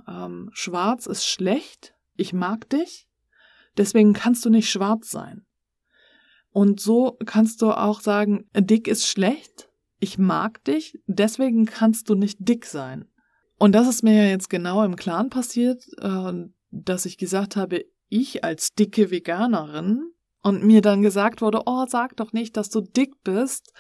ähm, 0.09 0.51
schwarz 0.53 1.07
ist 1.07 1.27
schlecht, 1.27 1.95
ich 2.17 2.33
mag 2.33 2.69
dich, 2.69 3.09
deswegen 3.77 4.13
kannst 4.13 4.45
du 4.45 4.51
nicht 4.51 4.71
schwarz 4.71 5.11
sein. 5.11 5.47
Und 6.55 6.79
so 6.81 7.19
kannst 7.27 7.63
du 7.63 7.73
auch 7.73 8.01
sagen, 8.01 8.49
dick 8.57 8.87
ist 8.87 9.09
schlecht, 9.09 9.69
ich 9.99 10.19
mag 10.19 10.63
dich, 10.63 11.01
deswegen 11.09 11.67
kannst 11.67 12.09
du 12.09 12.15
nicht 12.15 12.39
dick 12.39 12.65
sein. 12.65 13.09
Und 13.59 13.73
das 13.73 13.89
ist 13.89 14.05
mir 14.05 14.15
ja 14.15 14.31
jetzt 14.31 14.51
genau 14.51 14.85
im 14.85 14.95
Clan 14.95 15.31
passiert, 15.31 15.85
äh, 16.01 16.33
dass 16.71 17.07
ich 17.07 17.19
gesagt 17.19 17.57
habe, 17.57 17.87
ich 18.09 18.45
als 18.45 18.73
dicke 18.73 19.11
Veganerin 19.11 20.13
und 20.45 20.63
mir 20.63 20.81
dann 20.81 21.03
gesagt 21.03 21.43
wurde, 21.43 21.63
oh, 21.67 21.87
sag 21.89 22.17
doch 22.19 22.33
nicht, 22.33 22.57
dass 22.57 22.71
du 22.71 22.83
dick 22.83 23.25
bist, 23.25 23.73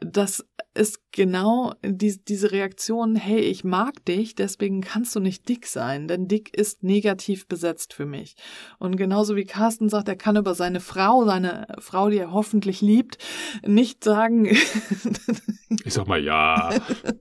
das 0.00 0.44
ist 0.74 1.00
genau 1.12 1.74
die, 1.84 2.18
diese 2.24 2.50
Reaktion, 2.50 3.14
hey, 3.14 3.38
ich 3.38 3.62
mag 3.62 4.04
dich, 4.04 4.34
deswegen 4.34 4.80
kannst 4.80 5.14
du 5.14 5.20
nicht 5.20 5.48
dick 5.48 5.66
sein, 5.66 6.08
denn 6.08 6.26
dick 6.26 6.56
ist 6.56 6.82
negativ 6.82 7.46
besetzt 7.46 7.94
für 7.94 8.06
mich. 8.06 8.34
Und 8.78 8.96
genauso 8.96 9.36
wie 9.36 9.44
Carsten 9.44 9.88
sagt, 9.88 10.08
er 10.08 10.16
kann 10.16 10.36
über 10.36 10.54
seine 10.54 10.80
Frau, 10.80 11.24
seine 11.24 11.66
Frau, 11.78 12.10
die 12.10 12.18
er 12.18 12.32
hoffentlich 12.32 12.80
liebt, 12.80 13.18
nicht 13.64 14.02
sagen. 14.02 14.46
ich 14.46 15.94
sag 15.94 16.08
mal 16.08 16.22
ja. 16.22 16.74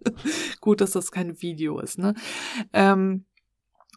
Gut, 0.61 0.81
dass 0.81 0.91
das 0.91 1.11
kein 1.11 1.41
Video 1.41 1.79
ist, 1.79 1.99
ne? 1.99 2.15
Ähm, 2.73 3.25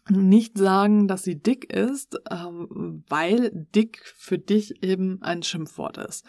nicht 0.09 0.57
sagen, 0.57 1.07
dass 1.07 1.23
sie 1.23 1.41
dick 1.41 1.73
ist, 1.73 2.19
ähm, 2.31 3.03
weil 3.09 3.51
dick 3.53 4.01
für 4.15 4.37
dich 4.37 4.83
eben 4.83 5.21
ein 5.21 5.43
Schimpfwort 5.43 5.97
ist. 5.97 6.25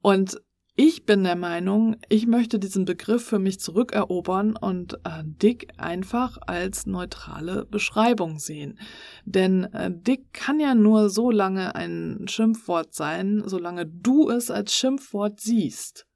Und 0.00 0.40
ich 0.76 1.04
bin 1.04 1.24
der 1.24 1.36
Meinung, 1.36 1.96
ich 2.08 2.26
möchte 2.26 2.58
diesen 2.58 2.84
Begriff 2.84 3.24
für 3.24 3.38
mich 3.38 3.60
zurückerobern 3.60 4.56
und 4.56 4.94
äh, 5.04 5.22
dick 5.24 5.68
einfach 5.76 6.38
als 6.46 6.86
neutrale 6.86 7.66
Beschreibung 7.66 8.38
sehen. 8.38 8.78
Denn 9.24 9.64
äh, 9.64 9.90
dick 9.92 10.32
kann 10.32 10.60
ja 10.60 10.74
nur 10.74 11.10
so 11.10 11.30
lange 11.30 11.74
ein 11.74 12.26
Schimpfwort 12.28 12.94
sein, 12.94 13.42
solange 13.44 13.86
du 13.86 14.30
es 14.30 14.50
als 14.50 14.74
Schimpfwort 14.74 15.40
siehst. 15.40 16.06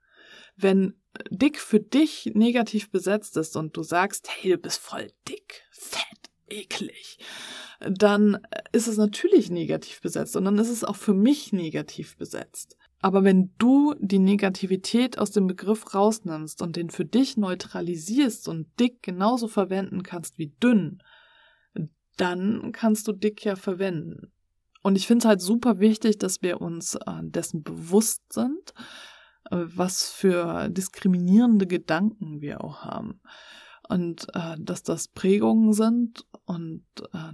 Wenn 0.57 0.95
dick 1.31 1.59
für 1.59 1.81
dich 1.81 2.31
negativ 2.35 2.91
besetzt 2.91 3.37
ist 3.37 3.57
und 3.57 3.77
du 3.77 3.83
sagst, 3.83 4.29
hey, 4.31 4.53
du 4.53 4.59
bist 4.59 4.79
voll 4.79 5.09
dick, 5.29 5.63
fett, 5.73 6.31
eklig, 6.49 7.19
dann 7.81 8.39
ist 8.73 8.87
es 8.87 8.97
natürlich 8.97 9.51
negativ 9.51 10.01
besetzt 10.01 10.37
und 10.37 10.45
dann 10.45 10.59
ist 10.59 10.71
es 10.71 10.85
auch 10.85 10.97
für 10.97 11.15
mich 11.15 11.53
negativ 11.53 12.17
besetzt. 12.17 12.77
Aber 13.05 13.23
wenn 13.23 13.53
du 13.59 13.95
die 13.99 14.19
Negativität 14.19 15.19
aus 15.19 15.31
dem 15.31 15.47
Begriff 15.47 15.95
rausnimmst 15.95 16.63
und 16.63 16.77
den 16.77 16.89
für 16.89 17.05
dich 17.05 17.37
neutralisierst 17.37 18.49
und 18.49 18.67
dick 18.81 19.03
genauso 19.03 19.47
verwenden 19.47 20.03
kannst 20.03 20.39
wie 20.39 20.55
dünn, 20.63 21.03
dann 22.17 22.73
kannst 22.73 23.07
du 23.07 23.13
dick 23.13 23.45
ja 23.45 23.57
verwenden. 23.57 24.33
Und 24.83 24.97
ich 24.97 25.07
finde 25.07 25.25
es 25.25 25.29
halt 25.29 25.43
super 25.43 25.81
wichtig, 25.81 26.17
dass 26.17 26.41
wir 26.41 26.63
uns 26.63 26.95
äh, 26.95 27.21
dessen 27.25 27.63
bewusst 27.63 28.33
sind, 28.33 28.73
äh, 29.51 29.67
was 29.67 30.11
für 30.11 30.71
diskriminierende 30.71 31.67
Gedanken 31.67 32.41
wir 32.41 32.65
auch 32.65 32.85
haben. 32.85 33.21
Und 33.87 34.29
äh, 34.33 34.57
dass 34.59 34.83
das 34.83 35.09
Prägungen 35.09 35.75
sind 35.75 36.25
und 36.47 36.87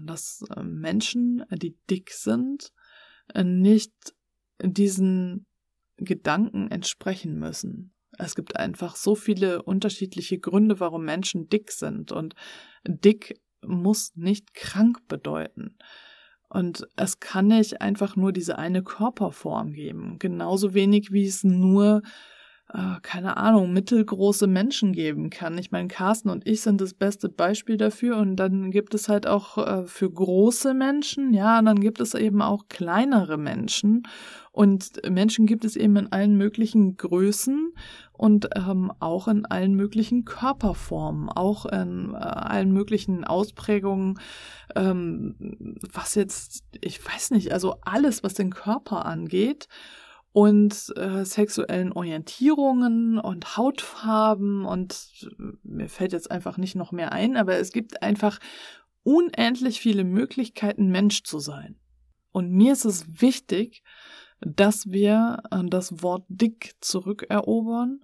dass 0.05 0.43
Menschen, 0.65 1.45
die 1.53 1.79
dick 1.89 2.11
sind, 2.11 2.73
nicht 3.33 3.93
diesen 4.61 5.47
Gedanken 6.01 6.71
entsprechen 6.71 7.39
müssen. 7.39 7.95
Es 8.19 8.35
gibt 8.35 8.57
einfach 8.57 8.97
so 8.97 9.15
viele 9.15 9.63
unterschiedliche 9.63 10.39
Gründe, 10.39 10.81
warum 10.81 11.05
Menschen 11.05 11.49
dick 11.49 11.71
sind 11.71 12.13
und 12.13 12.35
dick 12.87 13.41
muss 13.63 14.13
nicht 14.17 14.55
krank 14.55 15.07
bedeuten. 15.09 15.77
Und 16.49 16.87
es 16.97 17.21
kann 17.21 17.47
nicht 17.47 17.81
einfach 17.81 18.17
nur 18.17 18.33
diese 18.33 18.59
eine 18.59 18.83
Körperform 18.83 19.73
geben. 19.73 20.19
Genauso 20.19 20.75
wenig 20.75 21.13
wie 21.13 21.25
es 21.25 21.45
nur 21.45 22.03
äh, 22.73 23.01
keine 23.03 23.37
Ahnung, 23.37 23.73
mittelgroße 23.73 24.47
Menschen 24.47 24.93
geben 24.93 25.31
kann. 25.31 25.59
Ich 25.59 25.73
meine, 25.73 25.89
Carsten 25.89 26.31
und 26.31 26.47
ich 26.47 26.61
sind 26.61 26.81
das 26.81 26.95
beste 26.95 27.29
Beispiel 27.29 27.77
dafür 27.77 28.17
und 28.19 28.37
dann 28.37 28.71
gibt 28.71 28.95
es 28.95 29.09
halt 29.09 29.27
auch 29.27 29.59
äh, 29.59 29.87
für 29.87 30.11
große 30.11 30.73
Menschen, 30.75 31.35
ja, 31.35 31.59
und 31.59 31.65
dann 31.65 31.81
gibt 31.81 32.01
es 32.01 32.15
eben 32.15 32.43
auch 32.43 32.69
kleinere 32.69 33.39
Menschen 33.39 34.05
und 34.53 35.01
Menschen 35.09 35.47
gibt 35.47 35.65
es 35.65 35.75
eben 35.75 35.97
in 35.97 36.13
allen 36.13 36.37
möglichen 36.37 36.97
Größen 36.97 37.73
und 38.13 38.51
ähm, 38.55 38.93
auch 39.01 39.27
in 39.27 39.47
allen 39.47 39.75
möglichen 39.75 40.25
Körperformen, 40.25 41.29
auch 41.29 41.67
in 41.67 42.15
äh, 42.15 42.19
allen 42.19 42.73
möglichen 42.73 43.25
Ausprägungen, 43.25 44.21
ähm, 44.77 45.77
was 45.93 46.15
jetzt, 46.15 46.65
ich 46.81 47.05
weiß 47.05 47.31
nicht, 47.33 47.53
also 47.53 47.77
alles, 47.83 48.23
was 48.23 48.35
den 48.35 48.51
Körper 48.51 49.07
angeht 49.07 49.69
und 50.33 50.93
äh, 50.97 51.25
sexuellen 51.25 51.93
Orientierungen 51.93 53.19
und 53.19 53.57
Hautfarben 53.57 54.65
und 54.65 55.29
äh, 55.39 55.57
mir 55.63 55.89
fällt 55.89 56.13
jetzt 56.13 56.31
einfach 56.31 56.57
nicht 56.57 56.77
noch 56.77 56.93
mehr 56.93 57.13
ein, 57.13 57.37
aber 57.37 57.57
es 57.57 57.73
gibt 57.73 58.03
einfach 58.03 58.39
unendlich 59.03 59.81
viele 59.81 60.05
Möglichkeiten, 60.05 60.89
Mensch 60.89 61.25
zu 61.25 61.39
sein. 61.39 61.77
Und 62.33 62.51
mir 62.51 62.73
ist 62.73 62.85
es 62.85 63.21
wichtig, 63.21 63.83
dass 64.41 64.91
wir 64.91 65.43
äh, 65.51 65.63
das 65.65 66.03
Wort 66.03 66.25
dick 66.29 66.75
zurückerobern 66.81 68.01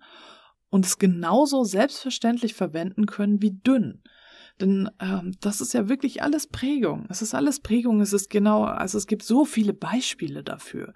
und 0.68 0.84
es 0.84 0.98
genauso 0.98 1.62
selbstverständlich 1.64 2.54
verwenden 2.54 3.06
können 3.06 3.40
wie 3.40 3.52
dünn. 3.52 4.02
Denn 4.60 4.90
ähm, 5.00 5.34
das 5.40 5.60
ist 5.60 5.74
ja 5.74 5.88
wirklich 5.88 6.22
alles 6.22 6.46
Prägung. 6.46 7.06
Es 7.08 7.22
ist 7.22 7.34
alles 7.34 7.60
Prägung. 7.60 8.00
Es 8.00 8.12
ist 8.12 8.30
genau, 8.30 8.64
also 8.64 8.96
es 8.96 9.06
gibt 9.06 9.22
so 9.22 9.44
viele 9.44 9.74
Beispiele 9.74 10.42
dafür. 10.42 10.94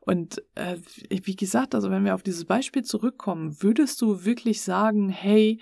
Und 0.00 0.42
äh, 0.54 0.76
wie 1.08 1.36
gesagt, 1.36 1.74
also 1.74 1.90
wenn 1.90 2.04
wir 2.04 2.14
auf 2.14 2.22
dieses 2.22 2.46
Beispiel 2.46 2.82
zurückkommen, 2.82 3.62
würdest 3.62 4.00
du 4.00 4.24
wirklich 4.24 4.62
sagen, 4.62 5.10
hey, 5.10 5.60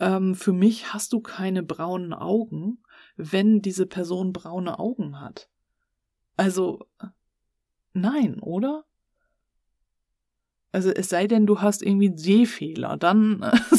ähm, 0.00 0.34
für 0.34 0.52
mich 0.52 0.92
hast 0.92 1.12
du 1.12 1.20
keine 1.20 1.62
braunen 1.62 2.12
Augen, 2.12 2.82
wenn 3.16 3.62
diese 3.62 3.86
Person 3.86 4.32
braune 4.32 4.78
Augen 4.78 5.20
hat. 5.20 5.48
Also, 6.36 6.80
nein, 7.92 8.40
oder? 8.40 8.84
Also 10.72 10.90
es 10.90 11.08
sei 11.08 11.26
denn, 11.26 11.46
du 11.46 11.62
hast 11.62 11.82
irgendwie 11.82 12.08
einen 12.08 12.18
Sehfehler, 12.18 12.98
dann 12.98 13.40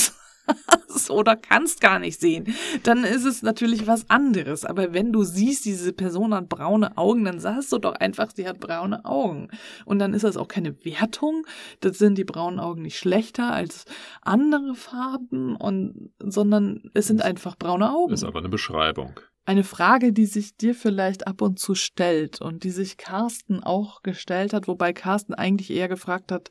oder 1.10 1.36
kannst 1.36 1.82
gar 1.82 2.00
nicht 2.00 2.20
sehen, 2.20 2.56
dann 2.84 3.04
ist 3.04 3.26
es 3.26 3.42
natürlich 3.42 3.88
was 3.88 4.10
anderes. 4.10 4.66
Aber 4.66 4.94
wenn 4.94 5.12
du 5.12 5.24
siehst, 5.24 5.66
diese 5.66 5.94
Person 5.94 6.34
hat 6.34 6.50
braune 6.50 6.98
Augen, 6.98 7.26
dann 7.26 7.40
sagst 7.40 7.72
du 7.72 7.78
doch 7.78 7.94
einfach, 7.96 8.30
sie 8.36 8.48
hat 8.48 8.60
braune 8.60 9.06
Augen. 9.06 9.50
Und 9.86 10.00
dann 10.00 10.14
ist 10.14 10.24
das 10.24 10.38
auch 10.38 10.48
keine 10.48 10.84
Wertung. 10.84 11.46
Das 11.80 11.98
sind 11.98 12.18
die 12.18 12.24
braunen 12.24 12.60
Augen 12.60 12.82
nicht 12.82 12.98
schlechter 12.98 13.52
als 13.54 13.86
andere 14.22 14.76
Farben 14.76 15.56
und, 15.56 16.12
sondern 16.20 16.90
es 16.94 17.08
sind 17.08 17.22
einfach 17.22 17.58
braune 17.58 17.92
Augen. 17.92 18.14
Ist 18.14 18.24
aber 18.24 18.40
eine 18.40 18.50
Beschreibung. 18.50 19.20
Eine 19.46 19.64
Frage, 19.64 20.12
die 20.12 20.26
sich 20.26 20.58
dir 20.58 20.76
vielleicht 20.76 21.26
ab 21.26 21.42
und 21.42 21.58
zu 21.58 21.74
stellt 21.74 22.42
und 22.42 22.66
die 22.66 22.70
sich 22.70 22.98
Carsten 22.98 23.64
auch 23.64 24.04
gestellt 24.04 24.52
hat, 24.52 24.68
wobei 24.68 24.92
Carsten 24.92 25.34
eigentlich 25.34 25.72
eher 25.72 25.88
gefragt 25.88 26.34
hat, 26.34 26.50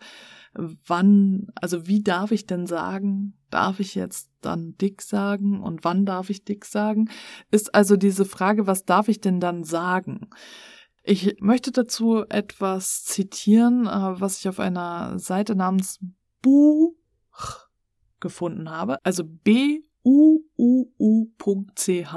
wann, 0.57 1.49
also 1.55 1.87
wie 1.87 2.03
darf 2.03 2.33
ich 2.33 2.47
denn 2.47 2.67
sagen, 2.67 3.35
darf 3.51 3.81
ich 3.81 3.95
jetzt 3.95 4.31
dann 4.41 4.77
dick 4.79 5.03
sagen 5.03 5.61
und 5.61 5.85
wann 5.85 6.07
darf 6.07 6.31
ich 6.31 6.45
dick 6.45 6.65
sagen, 6.65 7.09
ist 7.51 7.75
also 7.75 7.97
diese 7.97 8.25
Frage, 8.25 8.67
was 8.67 8.85
darf 8.85 9.09
ich 9.09 9.21
denn 9.21 9.41
dann 9.41 9.65
sagen? 9.65 10.31
Ich 11.03 11.37
möchte 11.41 11.71
dazu 11.71 12.25
etwas 12.29 13.05
zitieren, 13.05 13.87
äh, 13.87 14.21
was 14.21 14.39
ich 14.39 14.49
auf 14.49 14.59
einer 14.59 15.19
Seite 15.19 15.55
namens 15.55 16.01
Buch 16.43 16.95
gefunden 18.21 18.71
habe, 18.71 19.05
also 19.05 19.25
b 19.25 19.83
u 20.05 20.41
u 20.57 20.87
u.ch 20.99 22.15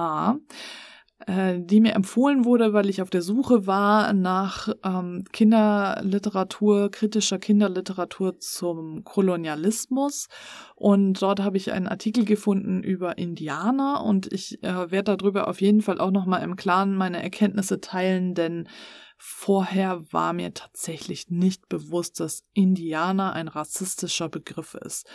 äh, 1.27 1.59
die 1.59 1.81
mir 1.81 1.95
empfohlen 1.95 2.45
wurde, 2.45 2.71
weil 2.71 2.89
ich 2.89 3.01
auf 3.01 3.09
der 3.09 3.21
Suche 3.21 3.67
war 3.67 4.13
nach 4.13 4.69
ähm, 4.83 5.25
Kinderliteratur, 5.33 6.91
kritischer 6.91 7.39
Kinderliteratur 7.39 8.39
zum 8.39 9.03
Kolonialismus. 9.03 10.27
Und 10.75 11.21
dort 11.21 11.41
habe 11.41 11.57
ich 11.57 11.73
einen 11.73 11.87
Artikel 11.87 12.23
gefunden 12.23 12.83
über 12.83 13.17
Indianer 13.17 14.03
und 14.03 14.31
ich 14.31 14.63
äh, 14.63 14.91
werde 14.91 15.17
darüber 15.17 15.49
auf 15.49 15.59
jeden 15.59 15.81
Fall 15.81 15.99
auch 15.99 16.11
nochmal 16.11 16.41
im 16.41 16.55
Klaren 16.55 16.95
meine 16.95 17.21
Erkenntnisse 17.21 17.81
teilen, 17.81 18.33
denn 18.33 18.69
vorher 19.17 20.01
war 20.13 20.31
mir 20.31 20.53
tatsächlich 20.53 21.29
nicht 21.29 21.67
bewusst, 21.67 22.21
dass 22.21 22.45
Indianer 22.53 23.33
ein 23.33 23.49
rassistischer 23.49 24.29
Begriff 24.29 24.73
ist. 24.75 25.05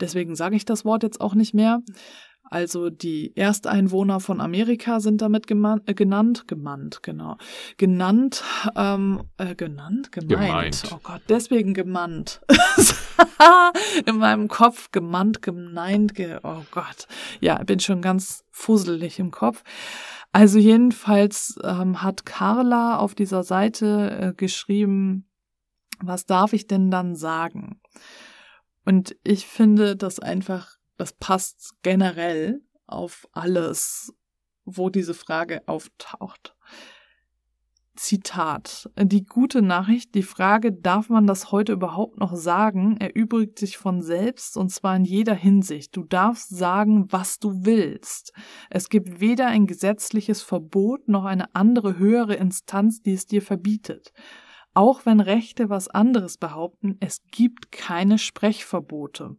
Deswegen 0.00 0.34
sage 0.34 0.56
ich 0.56 0.64
das 0.64 0.84
Wort 0.84 1.02
jetzt 1.02 1.20
auch 1.20 1.34
nicht 1.34 1.54
mehr. 1.54 1.80
Also 2.50 2.90
die 2.90 3.36
Ersteinwohner 3.36 4.20
von 4.20 4.40
Amerika 4.40 5.00
sind 5.00 5.20
damit 5.20 5.50
äh, 5.50 5.94
genannt, 5.94 6.48
gemannt, 6.48 7.02
genau, 7.02 7.36
genannt, 7.76 8.42
ähm, 8.74 9.22
äh, 9.36 9.54
genannt, 9.54 10.12
gemeint. 10.12 10.30
gemeint. 10.30 10.82
Oh 10.92 11.00
Gott, 11.02 11.22
deswegen 11.28 11.74
gemannt. 11.74 12.40
In 14.06 14.16
meinem 14.16 14.48
Kopf 14.48 14.90
gemannt, 14.92 15.42
gemeint, 15.42 16.14
ge 16.14 16.38
oh 16.42 16.62
Gott. 16.70 17.06
Ja, 17.40 17.62
bin 17.62 17.80
schon 17.80 18.02
ganz 18.02 18.44
fusselig 18.50 19.18
im 19.18 19.30
Kopf. 19.30 19.62
Also 20.32 20.58
jedenfalls 20.58 21.58
ähm, 21.62 22.02
hat 22.02 22.26
Carla 22.26 22.98
auf 22.98 23.14
dieser 23.14 23.42
Seite 23.42 24.10
äh, 24.20 24.34
geschrieben, 24.34 25.28
was 26.00 26.26
darf 26.26 26.52
ich 26.52 26.66
denn 26.66 26.90
dann 26.90 27.16
sagen? 27.16 27.80
Und 28.84 29.16
ich 29.24 29.46
finde 29.46 29.96
das 29.96 30.18
einfach 30.18 30.77
das 30.98 31.12
passt 31.14 31.72
generell 31.82 32.60
auf 32.86 33.28
alles, 33.32 34.12
wo 34.64 34.90
diese 34.90 35.14
Frage 35.14 35.66
auftaucht. 35.66 36.54
Zitat. 37.98 38.88
Die 38.96 39.24
gute 39.24 39.60
Nachricht, 39.60 40.14
die 40.14 40.22
Frage, 40.22 40.72
darf 40.72 41.08
man 41.08 41.26
das 41.26 41.50
heute 41.50 41.72
überhaupt 41.72 42.18
noch 42.18 42.34
sagen, 42.36 42.96
erübrigt 42.98 43.58
sich 43.58 43.76
von 43.76 44.02
selbst 44.02 44.56
und 44.56 44.70
zwar 44.70 44.94
in 44.96 45.04
jeder 45.04 45.34
Hinsicht. 45.34 45.96
Du 45.96 46.04
darfst 46.04 46.48
sagen, 46.48 47.10
was 47.10 47.40
du 47.40 47.64
willst. 47.64 48.32
Es 48.70 48.88
gibt 48.88 49.20
weder 49.20 49.48
ein 49.48 49.66
gesetzliches 49.66 50.42
Verbot 50.42 51.08
noch 51.08 51.24
eine 51.24 51.54
andere 51.56 51.98
höhere 51.98 52.34
Instanz, 52.34 53.02
die 53.02 53.14
es 53.14 53.26
dir 53.26 53.42
verbietet. 53.42 54.12
Auch 54.74 55.04
wenn 55.04 55.18
Rechte 55.18 55.68
was 55.70 55.88
anderes 55.88 56.38
behaupten, 56.38 56.96
es 57.00 57.22
gibt 57.32 57.72
keine 57.72 58.18
Sprechverbote. 58.18 59.36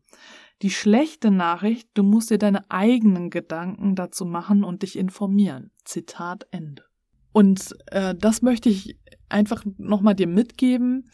Die 0.61 0.69
schlechte 0.69 1.31
Nachricht, 1.31 1.89
du 1.93 2.03
musst 2.03 2.29
dir 2.29 2.37
deine 2.37 2.69
eigenen 2.69 3.29
Gedanken 3.29 3.95
dazu 3.95 4.25
machen 4.25 4.63
und 4.63 4.81
dich 4.83 4.97
informieren. 4.97 5.71
Zitat 5.85 6.47
Ende. 6.51 6.83
Und 7.31 7.75
äh, 7.87 8.15
das 8.15 8.41
möchte 8.41 8.69
ich 8.69 8.99
einfach 9.29 9.63
nochmal 9.77 10.15
dir 10.15 10.27
mitgeben. 10.27 11.09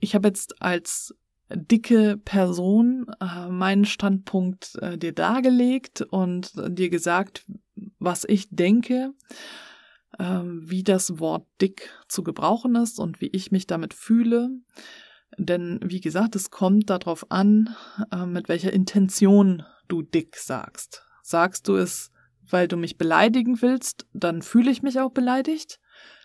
Ich 0.00 0.14
habe 0.14 0.28
jetzt 0.28 0.60
als 0.60 1.14
dicke 1.50 2.18
Person 2.18 3.06
äh, 3.20 3.48
meinen 3.48 3.84
Standpunkt 3.84 4.76
äh, 4.80 4.98
dir 4.98 5.12
dargelegt 5.12 6.02
und 6.02 6.52
dir 6.68 6.90
gesagt, 6.90 7.46
was 7.98 8.24
ich 8.24 8.48
denke, 8.50 9.12
äh, 10.18 10.42
wie 10.42 10.82
das 10.82 11.18
Wort 11.20 11.46
dick 11.60 11.90
zu 12.08 12.22
gebrauchen 12.22 12.74
ist 12.76 12.98
und 12.98 13.20
wie 13.20 13.28
ich 13.28 13.50
mich 13.50 13.66
damit 13.66 13.94
fühle. 13.94 14.50
Denn 15.38 15.80
wie 15.82 16.00
gesagt, 16.00 16.36
es 16.36 16.50
kommt 16.50 16.90
darauf 16.90 17.30
an, 17.30 17.74
äh, 18.10 18.26
mit 18.26 18.48
welcher 18.48 18.72
Intention 18.72 19.64
du 19.88 20.02
dick 20.02 20.36
sagst. 20.36 21.04
Sagst 21.22 21.68
du 21.68 21.76
es, 21.76 22.10
weil 22.48 22.68
du 22.68 22.76
mich 22.76 22.98
beleidigen 22.98 23.62
willst, 23.62 24.06
dann 24.12 24.42
fühle 24.42 24.70
ich 24.70 24.82
mich 24.82 25.00
auch 25.00 25.10
beleidigt. 25.10 25.80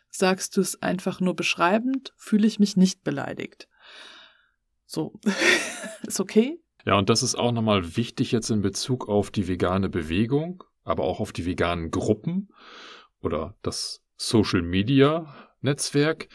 Sagst 0.10 0.58
du 0.58 0.62
es 0.62 0.82
einfach 0.82 1.20
nur 1.20 1.36
beschreibend, 1.36 2.14
fühle 2.18 2.48
ich 2.48 2.60
mich 2.60 2.76
nicht 2.76 3.04
beleidigt. 3.04 3.68
So, 4.86 5.14
ist 6.04 6.20
okay? 6.20 6.60
Ja, 6.86 6.98
und 6.98 7.10
das 7.10 7.24
ist 7.24 7.36
auch 7.36 7.52
nochmal 7.52 7.96
wichtig 7.96 8.32
jetzt 8.32 8.50
in 8.50 8.62
Bezug 8.62 9.08
auf 9.08 9.32
die 9.32 9.48
vegane 9.48 9.90
Bewegung, 9.90 10.64
aber 10.84 11.04
auch 11.04 11.20
auf 11.20 11.32
die 11.32 11.46
veganen 11.46 11.92
Gruppen 11.92 12.50
oder 13.22 13.56
das 13.62 14.02
Social 14.16 14.62
Media 14.62 15.50
Netzwerk. 15.62 16.30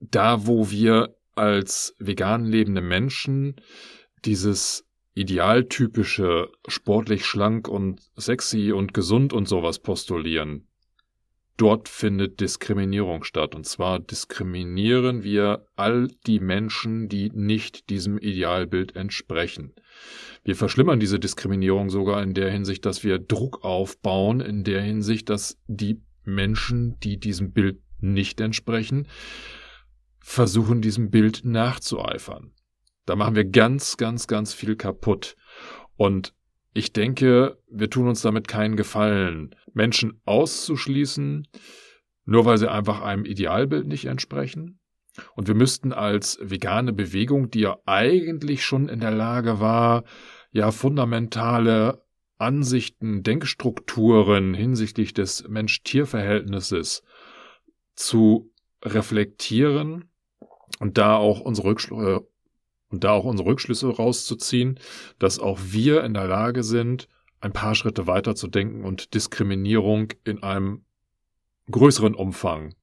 Da, 0.00 0.46
wo 0.46 0.70
wir 0.70 1.16
als 1.36 1.94
vegan 1.98 2.44
lebende 2.44 2.80
Menschen 2.80 3.56
dieses 4.24 4.86
idealtypische 5.14 6.50
sportlich 6.66 7.24
schlank 7.24 7.68
und 7.68 8.00
sexy 8.16 8.72
und 8.72 8.94
gesund 8.94 9.32
und 9.32 9.46
sowas 9.46 9.78
postulieren. 9.78 10.66
Dort 11.56 11.88
findet 11.88 12.40
Diskriminierung 12.40 13.22
statt. 13.22 13.54
Und 13.54 13.64
zwar 13.64 14.00
diskriminieren 14.00 15.22
wir 15.22 15.66
all 15.76 16.08
die 16.26 16.40
Menschen, 16.40 17.08
die 17.08 17.30
nicht 17.30 17.90
diesem 17.90 18.18
Idealbild 18.18 18.96
entsprechen. 18.96 19.72
Wir 20.42 20.56
verschlimmern 20.56 20.98
diese 20.98 21.20
Diskriminierung 21.20 21.90
sogar 21.90 22.22
in 22.22 22.34
der 22.34 22.50
Hinsicht, 22.50 22.84
dass 22.84 23.04
wir 23.04 23.20
Druck 23.20 23.64
aufbauen, 23.64 24.40
in 24.40 24.64
der 24.64 24.82
Hinsicht, 24.82 25.30
dass 25.30 25.56
die 25.68 26.00
Menschen, 26.24 26.98
die 27.00 27.18
diesem 27.18 27.52
Bild 27.52 27.80
nicht 28.00 28.40
entsprechen, 28.40 29.06
versuchen, 30.24 30.80
diesem 30.80 31.10
Bild 31.10 31.42
nachzueifern. 31.44 32.52
Da 33.04 33.14
machen 33.14 33.34
wir 33.34 33.44
ganz, 33.44 33.98
ganz, 33.98 34.26
ganz 34.26 34.54
viel 34.54 34.74
kaputt. 34.74 35.36
Und 35.96 36.34
ich 36.72 36.94
denke, 36.94 37.58
wir 37.68 37.90
tun 37.90 38.08
uns 38.08 38.22
damit 38.22 38.48
keinen 38.48 38.76
Gefallen, 38.76 39.54
Menschen 39.74 40.20
auszuschließen, 40.24 41.46
nur 42.24 42.46
weil 42.46 42.56
sie 42.56 42.70
einfach 42.70 43.02
einem 43.02 43.26
Idealbild 43.26 43.86
nicht 43.86 44.06
entsprechen. 44.06 44.80
Und 45.36 45.46
wir 45.46 45.54
müssten 45.54 45.92
als 45.92 46.38
vegane 46.40 46.94
Bewegung, 46.94 47.50
die 47.50 47.60
ja 47.60 47.78
eigentlich 47.84 48.64
schon 48.64 48.88
in 48.88 49.00
der 49.00 49.12
Lage 49.12 49.60
war, 49.60 50.04
ja 50.50 50.70
fundamentale 50.70 52.02
Ansichten, 52.38 53.22
Denkstrukturen 53.22 54.54
hinsichtlich 54.54 55.12
des 55.12 55.46
Mensch-Tier-Verhältnisses 55.46 57.04
zu 57.94 58.50
reflektieren 58.82 60.06
und 60.80 60.98
da 60.98 61.16
auch 61.16 61.40
unsere 61.40 61.68
Rückschlüsse, 61.68 62.16
äh, 62.16 62.20
und 62.90 63.02
da 63.02 63.12
auch 63.12 63.24
unsere 63.24 63.48
Rückschlüsse 63.48 63.88
rauszuziehen, 63.88 64.78
dass 65.18 65.40
auch 65.40 65.58
wir 65.62 66.04
in 66.04 66.14
der 66.14 66.28
Lage 66.28 66.62
sind, 66.62 67.08
ein 67.40 67.52
paar 67.52 67.74
Schritte 67.74 68.06
weiter 68.06 68.34
zu 68.34 68.48
denken 68.48 68.84
und 68.84 69.14
Diskriminierung 69.14 70.12
in 70.24 70.42
einem 70.42 70.84
größeren 71.70 72.14
Umfang, 72.14 72.74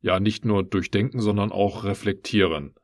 ja 0.00 0.20
nicht 0.20 0.44
nur 0.44 0.62
durchdenken, 0.62 1.20
sondern 1.20 1.52
auch 1.52 1.84
reflektieren. 1.84 2.74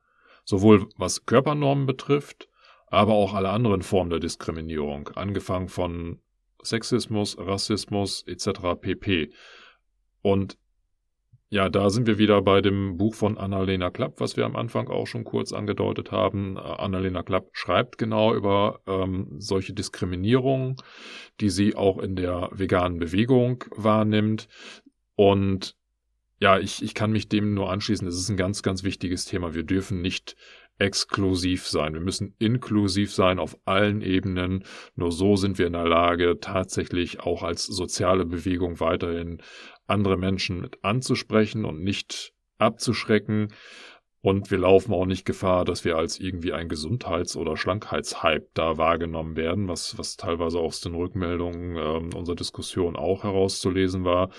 Sowohl 0.45 0.89
was 0.97 1.27
Körpernormen 1.27 1.87
betrifft, 1.87 2.49
aber 2.87 3.13
auch 3.15 3.35
alle 3.35 3.51
anderen 3.51 3.83
Formen 3.83 4.11
der 4.11 4.21
Diskriminierung, 4.21 5.09
angefangen 5.09 5.69
von 5.69 6.21
Sexismus, 6.63 7.37
Rassismus 7.39 8.25
etc. 8.27 8.81
pp. 8.81 9.31
Und 10.23 10.59
ja, 11.51 11.71
da 11.71 11.89
sind 11.89 12.07
wir 12.07 12.19
wieder 12.19 12.43
bei 12.43 12.61
dem 12.61 12.99
Buch 12.99 13.15
von 13.15 13.39
Annalena 13.39 13.91
Klapp, 13.91 14.21
was 14.21 14.37
wir 14.37 14.45
am 14.45 14.55
Anfang 14.55 14.89
auch 14.89 15.07
schon 15.07 15.25
kurz 15.25 15.53
angedeutet 15.53 16.13
haben. 16.13 16.57
Äh, 16.57 16.61
Annalena 16.61 17.23
Klapp 17.23 17.49
schreibt 17.53 17.97
genau 17.97 18.35
über 18.35 18.81
ähm, 18.87 19.29
solche 19.39 19.73
Diskriminierungen, 19.73 20.77
die 21.41 21.49
sie 21.49 21.75
auch 21.75 21.99
in 21.99 22.17
der 22.17 22.51
veganen 22.53 22.99
Bewegung 22.99 23.65
wahrnimmt. 23.75 24.49
Und 25.15 25.75
ja, 26.39 26.59
ich, 26.59 26.83
ich 26.83 26.95
kann 26.95 27.13
mich 27.13 27.29
dem 27.29 27.55
nur 27.55 27.71
anschließen. 27.71 28.07
Es 28.07 28.17
ist 28.17 28.29
ein 28.29 28.37
ganz, 28.37 28.63
ganz 28.63 28.85
wichtiges 28.85 29.25
Thema. 29.25 29.55
Wir 29.55 29.65
dürfen 29.65 30.03
nicht 30.03 30.37
exklusiv 30.79 31.67
sein. 31.67 31.95
Wir 31.95 32.01
müssen 32.01 32.35
inklusiv 32.39 33.13
sein 33.13 33.39
auf 33.39 33.59
allen 33.65 34.03
Ebenen. 34.03 34.65
Nur 34.95 35.13
so 35.13 35.35
sind 35.37 35.59
wir 35.59 35.67
in 35.67 35.73
der 35.73 35.89
Lage, 35.89 36.39
tatsächlich 36.41 37.21
auch 37.21 37.43
als 37.43 37.67
soziale 37.67 38.25
Bewegung 38.25 38.81
weiterhin 38.81 39.43
andere 39.89 40.17
Menschen 40.17 40.61
mit 40.61 40.85
anzusprechen 40.85 41.65
und 41.65 41.83
nicht 41.83 42.33
abzuschrecken. 42.59 43.49
Und 44.21 44.51
wir 44.51 44.59
laufen 44.59 44.93
auch 44.93 45.07
nicht 45.07 45.25
Gefahr, 45.25 45.65
dass 45.65 45.85
wir 45.85 45.97
als 45.97 46.19
irgendwie 46.19 46.53
ein 46.53 46.69
Gesundheits- 46.69 47.37
oder 47.37 47.57
Schlankheitshype 47.57 48.49
da 48.53 48.77
wahrgenommen 48.77 49.37
werden, 49.37 49.69
was, 49.69 49.97
was 49.97 50.17
teilweise 50.17 50.59
aus 50.59 50.81
den 50.81 50.97
Rückmeldungen 50.97 51.77
ähm, 51.77 52.11
unserer 52.15 52.35
Diskussion 52.35 52.97
auch 52.97 53.23
herauszulesen 53.23 54.05
war, 54.05 54.31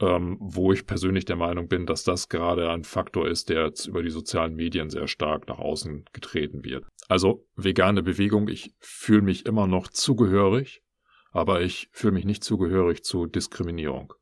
ähm, 0.00 0.36
wo 0.40 0.72
ich 0.72 0.84
persönlich 0.84 1.26
der 1.26 1.36
Meinung 1.36 1.68
bin, 1.68 1.86
dass 1.86 2.02
das 2.02 2.28
gerade 2.28 2.70
ein 2.70 2.82
Faktor 2.82 3.28
ist, 3.28 3.50
der 3.50 3.66
jetzt 3.66 3.86
über 3.86 4.02
die 4.02 4.10
sozialen 4.10 4.56
Medien 4.56 4.90
sehr 4.90 5.06
stark 5.06 5.46
nach 5.46 5.60
außen 5.60 6.06
getreten 6.12 6.64
wird. 6.64 6.84
Also 7.08 7.46
vegane 7.54 8.02
Bewegung, 8.02 8.48
ich 8.48 8.74
fühle 8.80 9.22
mich 9.22 9.46
immer 9.46 9.68
noch 9.68 9.88
zugehörig, 9.88 10.82
aber 11.30 11.60
ich 11.60 11.88
fühle 11.92 12.14
mich 12.14 12.24
nicht 12.24 12.42
zugehörig 12.42 13.04
zu 13.04 13.26
Diskriminierung. 13.26 14.12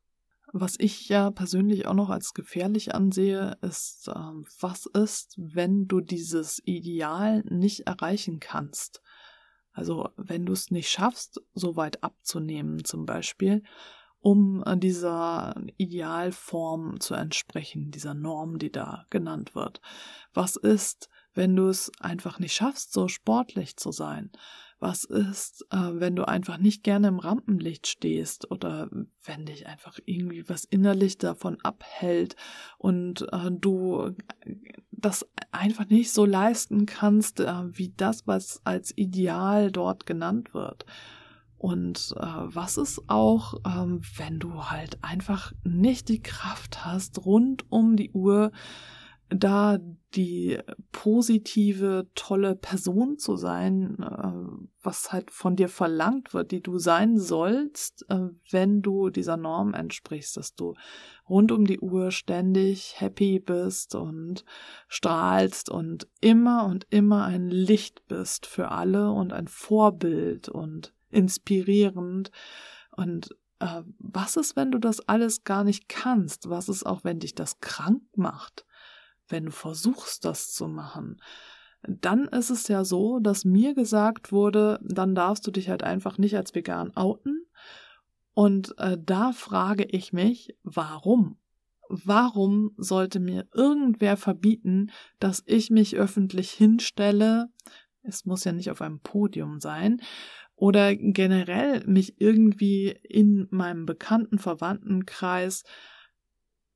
Was 0.51 0.75
ich 0.79 1.09
ja 1.09 1.29
persönlich 1.29 1.85
auch 1.85 1.93
noch 1.93 2.09
als 2.09 2.33
gefährlich 2.33 2.95
ansehe, 2.95 3.57
ist, 3.61 4.07
äh, 4.07 4.13
was 4.59 4.87
ist, 4.87 5.35
wenn 5.37 5.87
du 5.87 6.01
dieses 6.01 6.59
Ideal 6.65 7.43
nicht 7.47 7.81
erreichen 7.81 8.39
kannst? 8.39 9.01
Also 9.73 10.09
wenn 10.17 10.45
du 10.45 10.53
es 10.53 10.71
nicht 10.71 10.89
schaffst, 10.89 11.41
so 11.53 11.75
weit 11.75 12.03
abzunehmen 12.03 12.83
zum 12.83 13.05
Beispiel, 13.05 13.63
um 14.19 14.63
äh, 14.65 14.77
dieser 14.77 15.55
Idealform 15.77 16.99
zu 16.99 17.13
entsprechen, 17.13 17.91
dieser 17.91 18.13
Norm, 18.13 18.57
die 18.57 18.71
da 18.71 19.05
genannt 19.09 19.55
wird. 19.55 19.81
Was 20.33 20.55
ist, 20.55 21.09
wenn 21.33 21.55
du 21.55 21.67
es 21.67 21.91
einfach 21.99 22.39
nicht 22.39 22.53
schaffst, 22.53 22.91
so 22.91 23.07
sportlich 23.07 23.77
zu 23.77 23.91
sein? 23.91 24.31
Was 24.79 25.03
ist, 25.03 25.65
äh, 25.71 25.91
wenn 25.93 26.15
du 26.15 26.27
einfach 26.27 26.57
nicht 26.57 26.83
gerne 26.83 27.09
im 27.09 27.19
Rampenlicht 27.19 27.87
stehst 27.87 28.49
oder 28.49 28.89
wenn 29.23 29.45
dich 29.45 29.67
einfach 29.67 29.99
irgendwie 30.05 30.47
was 30.47 30.63
innerlich 30.63 31.17
davon 31.17 31.57
abhält 31.61 32.35
und 32.77 33.27
äh, 33.33 33.51
du 33.51 34.15
das 34.91 35.27
einfach 35.51 35.87
nicht 35.89 36.11
so 36.11 36.25
leisten 36.25 36.85
kannst, 36.85 37.39
äh, 37.41 37.77
wie 37.77 37.93
das, 37.95 38.25
was 38.25 38.61
als 38.65 38.97
Ideal 38.97 39.71
dort 39.71 40.05
genannt 40.05 40.53
wird? 40.53 40.85
Und 41.57 42.15
äh, 42.17 42.25
was 42.25 42.77
ist 42.77 43.03
auch, 43.07 43.55
ähm, 43.65 44.01
wenn 44.15 44.39
du 44.39 44.69
halt 44.69 45.03
einfach 45.03 45.51
nicht 45.65 46.07
die 46.07 46.23
Kraft 46.23 46.85
hast, 46.85 47.25
rund 47.25 47.69
um 47.69 47.97
die 47.97 48.11
Uhr 48.11 48.53
da 49.29 49.77
die 50.15 50.57
positive, 50.91 52.07
tolle 52.15 52.55
Person 52.55 53.19
zu 53.19 53.35
sein, 53.35 53.97
äh, 54.01 54.65
was 54.81 55.11
halt 55.11 55.29
von 55.29 55.55
dir 55.55 55.69
verlangt 55.69 56.33
wird, 56.33 56.51
die 56.51 56.61
du 56.61 56.79
sein 56.79 57.19
sollst, 57.19 58.05
äh, 58.09 58.29
wenn 58.49 58.81
du 58.81 59.11
dieser 59.11 59.37
Norm 59.37 59.75
entsprichst, 59.75 60.35
dass 60.35 60.55
du 60.55 60.73
rund 61.29 61.51
um 61.51 61.65
die 61.65 61.79
Uhr 61.79 62.09
ständig 62.11 62.99
happy 62.99 63.39
bist 63.39 63.93
und 63.93 64.45
strahlst 64.87 65.69
und 65.69 66.07
immer 66.21 66.65
und 66.65 66.87
immer 66.89 67.25
ein 67.25 67.49
Licht 67.49 68.07
bist 68.07 68.47
für 68.47 68.71
alle 68.71 69.11
und 69.11 69.31
ein 69.31 69.47
Vorbild 69.47 70.49
und 70.49 70.93
inspirierend 71.11 72.31
und 72.95 73.29
äh, 73.59 73.83
was 73.99 74.37
ist, 74.37 74.55
wenn 74.55 74.71
du 74.71 74.79
das 74.79 75.07
alles 75.07 75.43
gar 75.43 75.63
nicht 75.63 75.87
kannst? 75.87 76.49
Was 76.49 76.69
ist 76.69 76.85
auch, 76.85 77.03
wenn 77.03 77.19
dich 77.19 77.35
das 77.35 77.59
krank 77.59 78.01
macht? 78.15 78.65
Wenn 79.29 79.45
du 79.45 79.51
versuchst, 79.51 80.25
das 80.25 80.51
zu 80.53 80.67
machen, 80.67 81.21
dann 81.87 82.25
ist 82.25 82.49
es 82.49 82.67
ja 82.67 82.83
so, 82.83 83.19
dass 83.19 83.45
mir 83.45 83.73
gesagt 83.73 84.31
wurde, 84.31 84.79
dann 84.83 85.15
darfst 85.15 85.47
du 85.47 85.51
dich 85.51 85.69
halt 85.69 85.83
einfach 85.83 86.17
nicht 86.17 86.35
als 86.35 86.53
vegan 86.53 86.95
outen. 86.95 87.45
Und 88.33 88.77
äh, 88.77 88.97
da 88.99 89.31
frage 89.31 89.85
ich 89.85 90.13
mich, 90.13 90.55
warum? 90.63 91.37
Warum 91.87 92.71
sollte 92.77 93.19
mir 93.19 93.47
irgendwer 93.53 94.15
verbieten, 94.15 94.91
dass 95.19 95.43
ich 95.45 95.71
mich 95.71 95.95
öffentlich 95.95 96.51
hinstelle? 96.51 97.49
Es 98.03 98.25
muss 98.25 98.43
ja 98.43 98.51
nicht 98.51 98.69
auf 98.69 98.81
einem 98.81 98.99
Podium 98.99 99.59
sein. 99.59 100.01
Oder 100.55 100.95
generell 100.95 101.85
mich 101.87 102.19
irgendwie 102.19 102.89
in 103.03 103.47
meinem 103.49 103.85
bekannten 103.85 104.37
Verwandtenkreis 104.37 105.63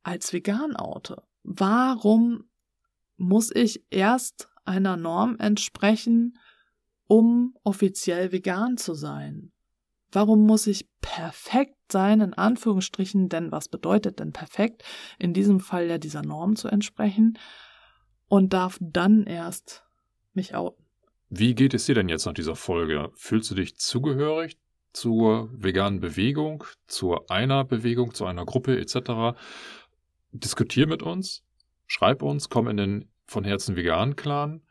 als 0.04 0.32
vegan 0.32 0.76
oute. 0.76 1.22
Warum 1.44 2.46
muss 3.18 3.52
ich 3.54 3.84
erst 3.90 4.50
einer 4.66 4.98
Norm 4.98 5.38
entsprechen, 5.40 6.38
um 7.08 7.56
offiziell 7.64 8.32
vegan 8.32 8.78
zu 8.78 8.94
sein? 8.94 9.52
Warum 10.12 10.46
muss 10.46 10.68
ich 10.68 10.88
perfekt 11.02 11.76
sein, 11.92 12.22
in 12.22 12.34
Anführungsstrichen, 12.34 13.30
denn 13.30 13.52
was 13.52 13.68
bedeutet 13.68 14.20
denn 14.20 14.32
perfekt? 14.32 14.84
In 15.20 15.34
diesem 15.34 15.60
Fall 15.60 15.88
ja 15.88 15.98
dieser 15.98 16.22
Norm 16.22 16.56
zu 16.56 16.68
entsprechen 16.68 17.38
und 18.28 18.54
darf 18.54 18.78
dann 18.80 19.26
erst 19.26 19.84
mich 20.34 20.56
outen. 20.56 20.84
Wie 21.30 21.56
geht 21.56 21.74
es 21.74 21.86
dir 21.86 21.96
denn 21.96 22.10
jetzt 22.10 22.26
nach 22.26 22.34
dieser 22.34 22.56
Folge? 22.56 23.12
Fühlst 23.16 23.50
du 23.50 23.56
dich 23.56 23.78
zugehörig 23.78 24.58
zur 24.94 25.50
veganen 25.52 26.00
Bewegung, 26.00 26.64
zu 26.86 27.28
einer 27.28 27.64
Bewegung, 27.64 28.14
zu 28.14 28.26
einer 28.26 28.46
Gruppe 28.46 28.80
etc.? 28.80 29.36
Diskutier 30.34 30.88
mit 30.88 31.04
uns, 31.04 31.44
schreib 31.88 32.22
uns, 32.22 32.50
komm 32.50 32.68
in 32.68 32.78
den 32.78 33.10
von 33.26 33.44
Herzen 33.44 33.76
veganen 33.76 34.16
Clan 34.16 34.62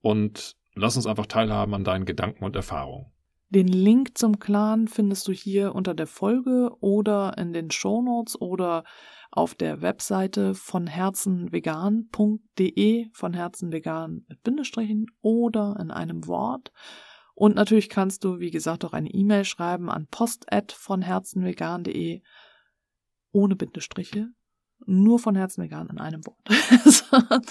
und 0.00 0.56
lass 0.74 0.96
uns 0.96 1.06
einfach 1.06 1.26
teilhaben 1.26 1.74
an 1.74 1.84
deinen 1.84 2.04
Gedanken 2.04 2.44
und 2.44 2.56
Erfahrungen. 2.56 3.06
Den 3.48 3.68
Link 3.68 4.18
zum 4.18 4.40
Clan 4.40 4.88
findest 4.88 5.28
du 5.28 5.32
hier 5.32 5.74
unter 5.74 5.94
der 5.94 6.08
Folge 6.08 6.70
oder 6.80 7.38
in 7.38 7.52
den 7.52 7.70
Shownotes 7.70 8.40
oder 8.40 8.84
auf 9.30 9.54
der 9.54 9.80
Webseite 9.80 10.54
von 10.54 10.86
herzenvegan.de, 10.86 13.06
von 13.12 13.32
herzenvegan 13.32 14.26
mit 14.28 14.42
Bindestrichen 14.42 15.06
oder 15.20 15.76
in 15.80 15.90
einem 15.90 16.26
Wort. 16.26 16.72
Und 17.34 17.56
natürlich 17.56 17.88
kannst 17.88 18.24
du, 18.24 18.38
wie 18.38 18.50
gesagt, 18.50 18.84
auch 18.84 18.92
eine 18.92 19.10
E-Mail 19.10 19.44
schreiben 19.44 19.90
an 19.90 20.06
post 20.08 20.46
von 20.72 21.02
herzenvegan.de 21.02 22.22
ohne 23.32 23.56
Bindestriche 23.56 24.28
nur 24.86 25.18
von 25.18 25.34
Herzen 25.34 25.62
vegan 25.62 25.88
in 25.88 25.98
einem 25.98 26.24
Wort. 26.26 26.38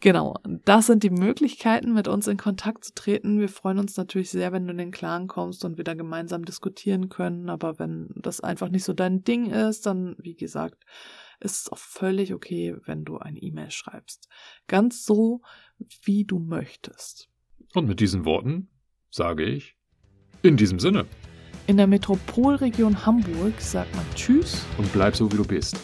genau, 0.00 0.36
das 0.64 0.86
sind 0.86 1.02
die 1.02 1.10
Möglichkeiten, 1.10 1.92
mit 1.92 2.08
uns 2.08 2.26
in 2.26 2.36
Kontakt 2.36 2.84
zu 2.84 2.94
treten. 2.94 3.40
Wir 3.40 3.48
freuen 3.48 3.78
uns 3.78 3.96
natürlich 3.96 4.30
sehr, 4.30 4.52
wenn 4.52 4.66
du 4.66 4.72
in 4.72 4.78
den 4.78 4.90
Clan 4.90 5.26
kommst 5.26 5.64
und 5.64 5.76
wir 5.76 5.84
da 5.84 5.94
gemeinsam 5.94 6.44
diskutieren 6.44 7.08
können. 7.08 7.48
Aber 7.48 7.78
wenn 7.78 8.10
das 8.16 8.40
einfach 8.40 8.68
nicht 8.68 8.84
so 8.84 8.92
dein 8.92 9.24
Ding 9.24 9.46
ist, 9.50 9.86
dann, 9.86 10.16
wie 10.18 10.34
gesagt, 10.34 10.84
ist 11.40 11.62
es 11.62 11.72
auch 11.72 11.78
völlig 11.78 12.32
okay, 12.32 12.76
wenn 12.84 13.04
du 13.04 13.18
eine 13.18 13.38
E-Mail 13.38 13.70
schreibst. 13.70 14.28
Ganz 14.68 15.04
so, 15.04 15.42
wie 16.04 16.24
du 16.24 16.38
möchtest. 16.38 17.28
Und 17.74 17.86
mit 17.86 18.00
diesen 18.00 18.24
Worten 18.24 18.68
sage 19.10 19.44
ich, 19.44 19.76
in 20.42 20.56
diesem 20.56 20.78
Sinne. 20.78 21.06
In 21.66 21.76
der 21.76 21.86
Metropolregion 21.86 23.06
Hamburg 23.06 23.60
sagt 23.60 23.94
man 23.94 24.04
Tschüss 24.14 24.64
und 24.78 24.92
bleib 24.92 25.14
so, 25.14 25.30
wie 25.30 25.36
du 25.36 25.44
bist. 25.44 25.78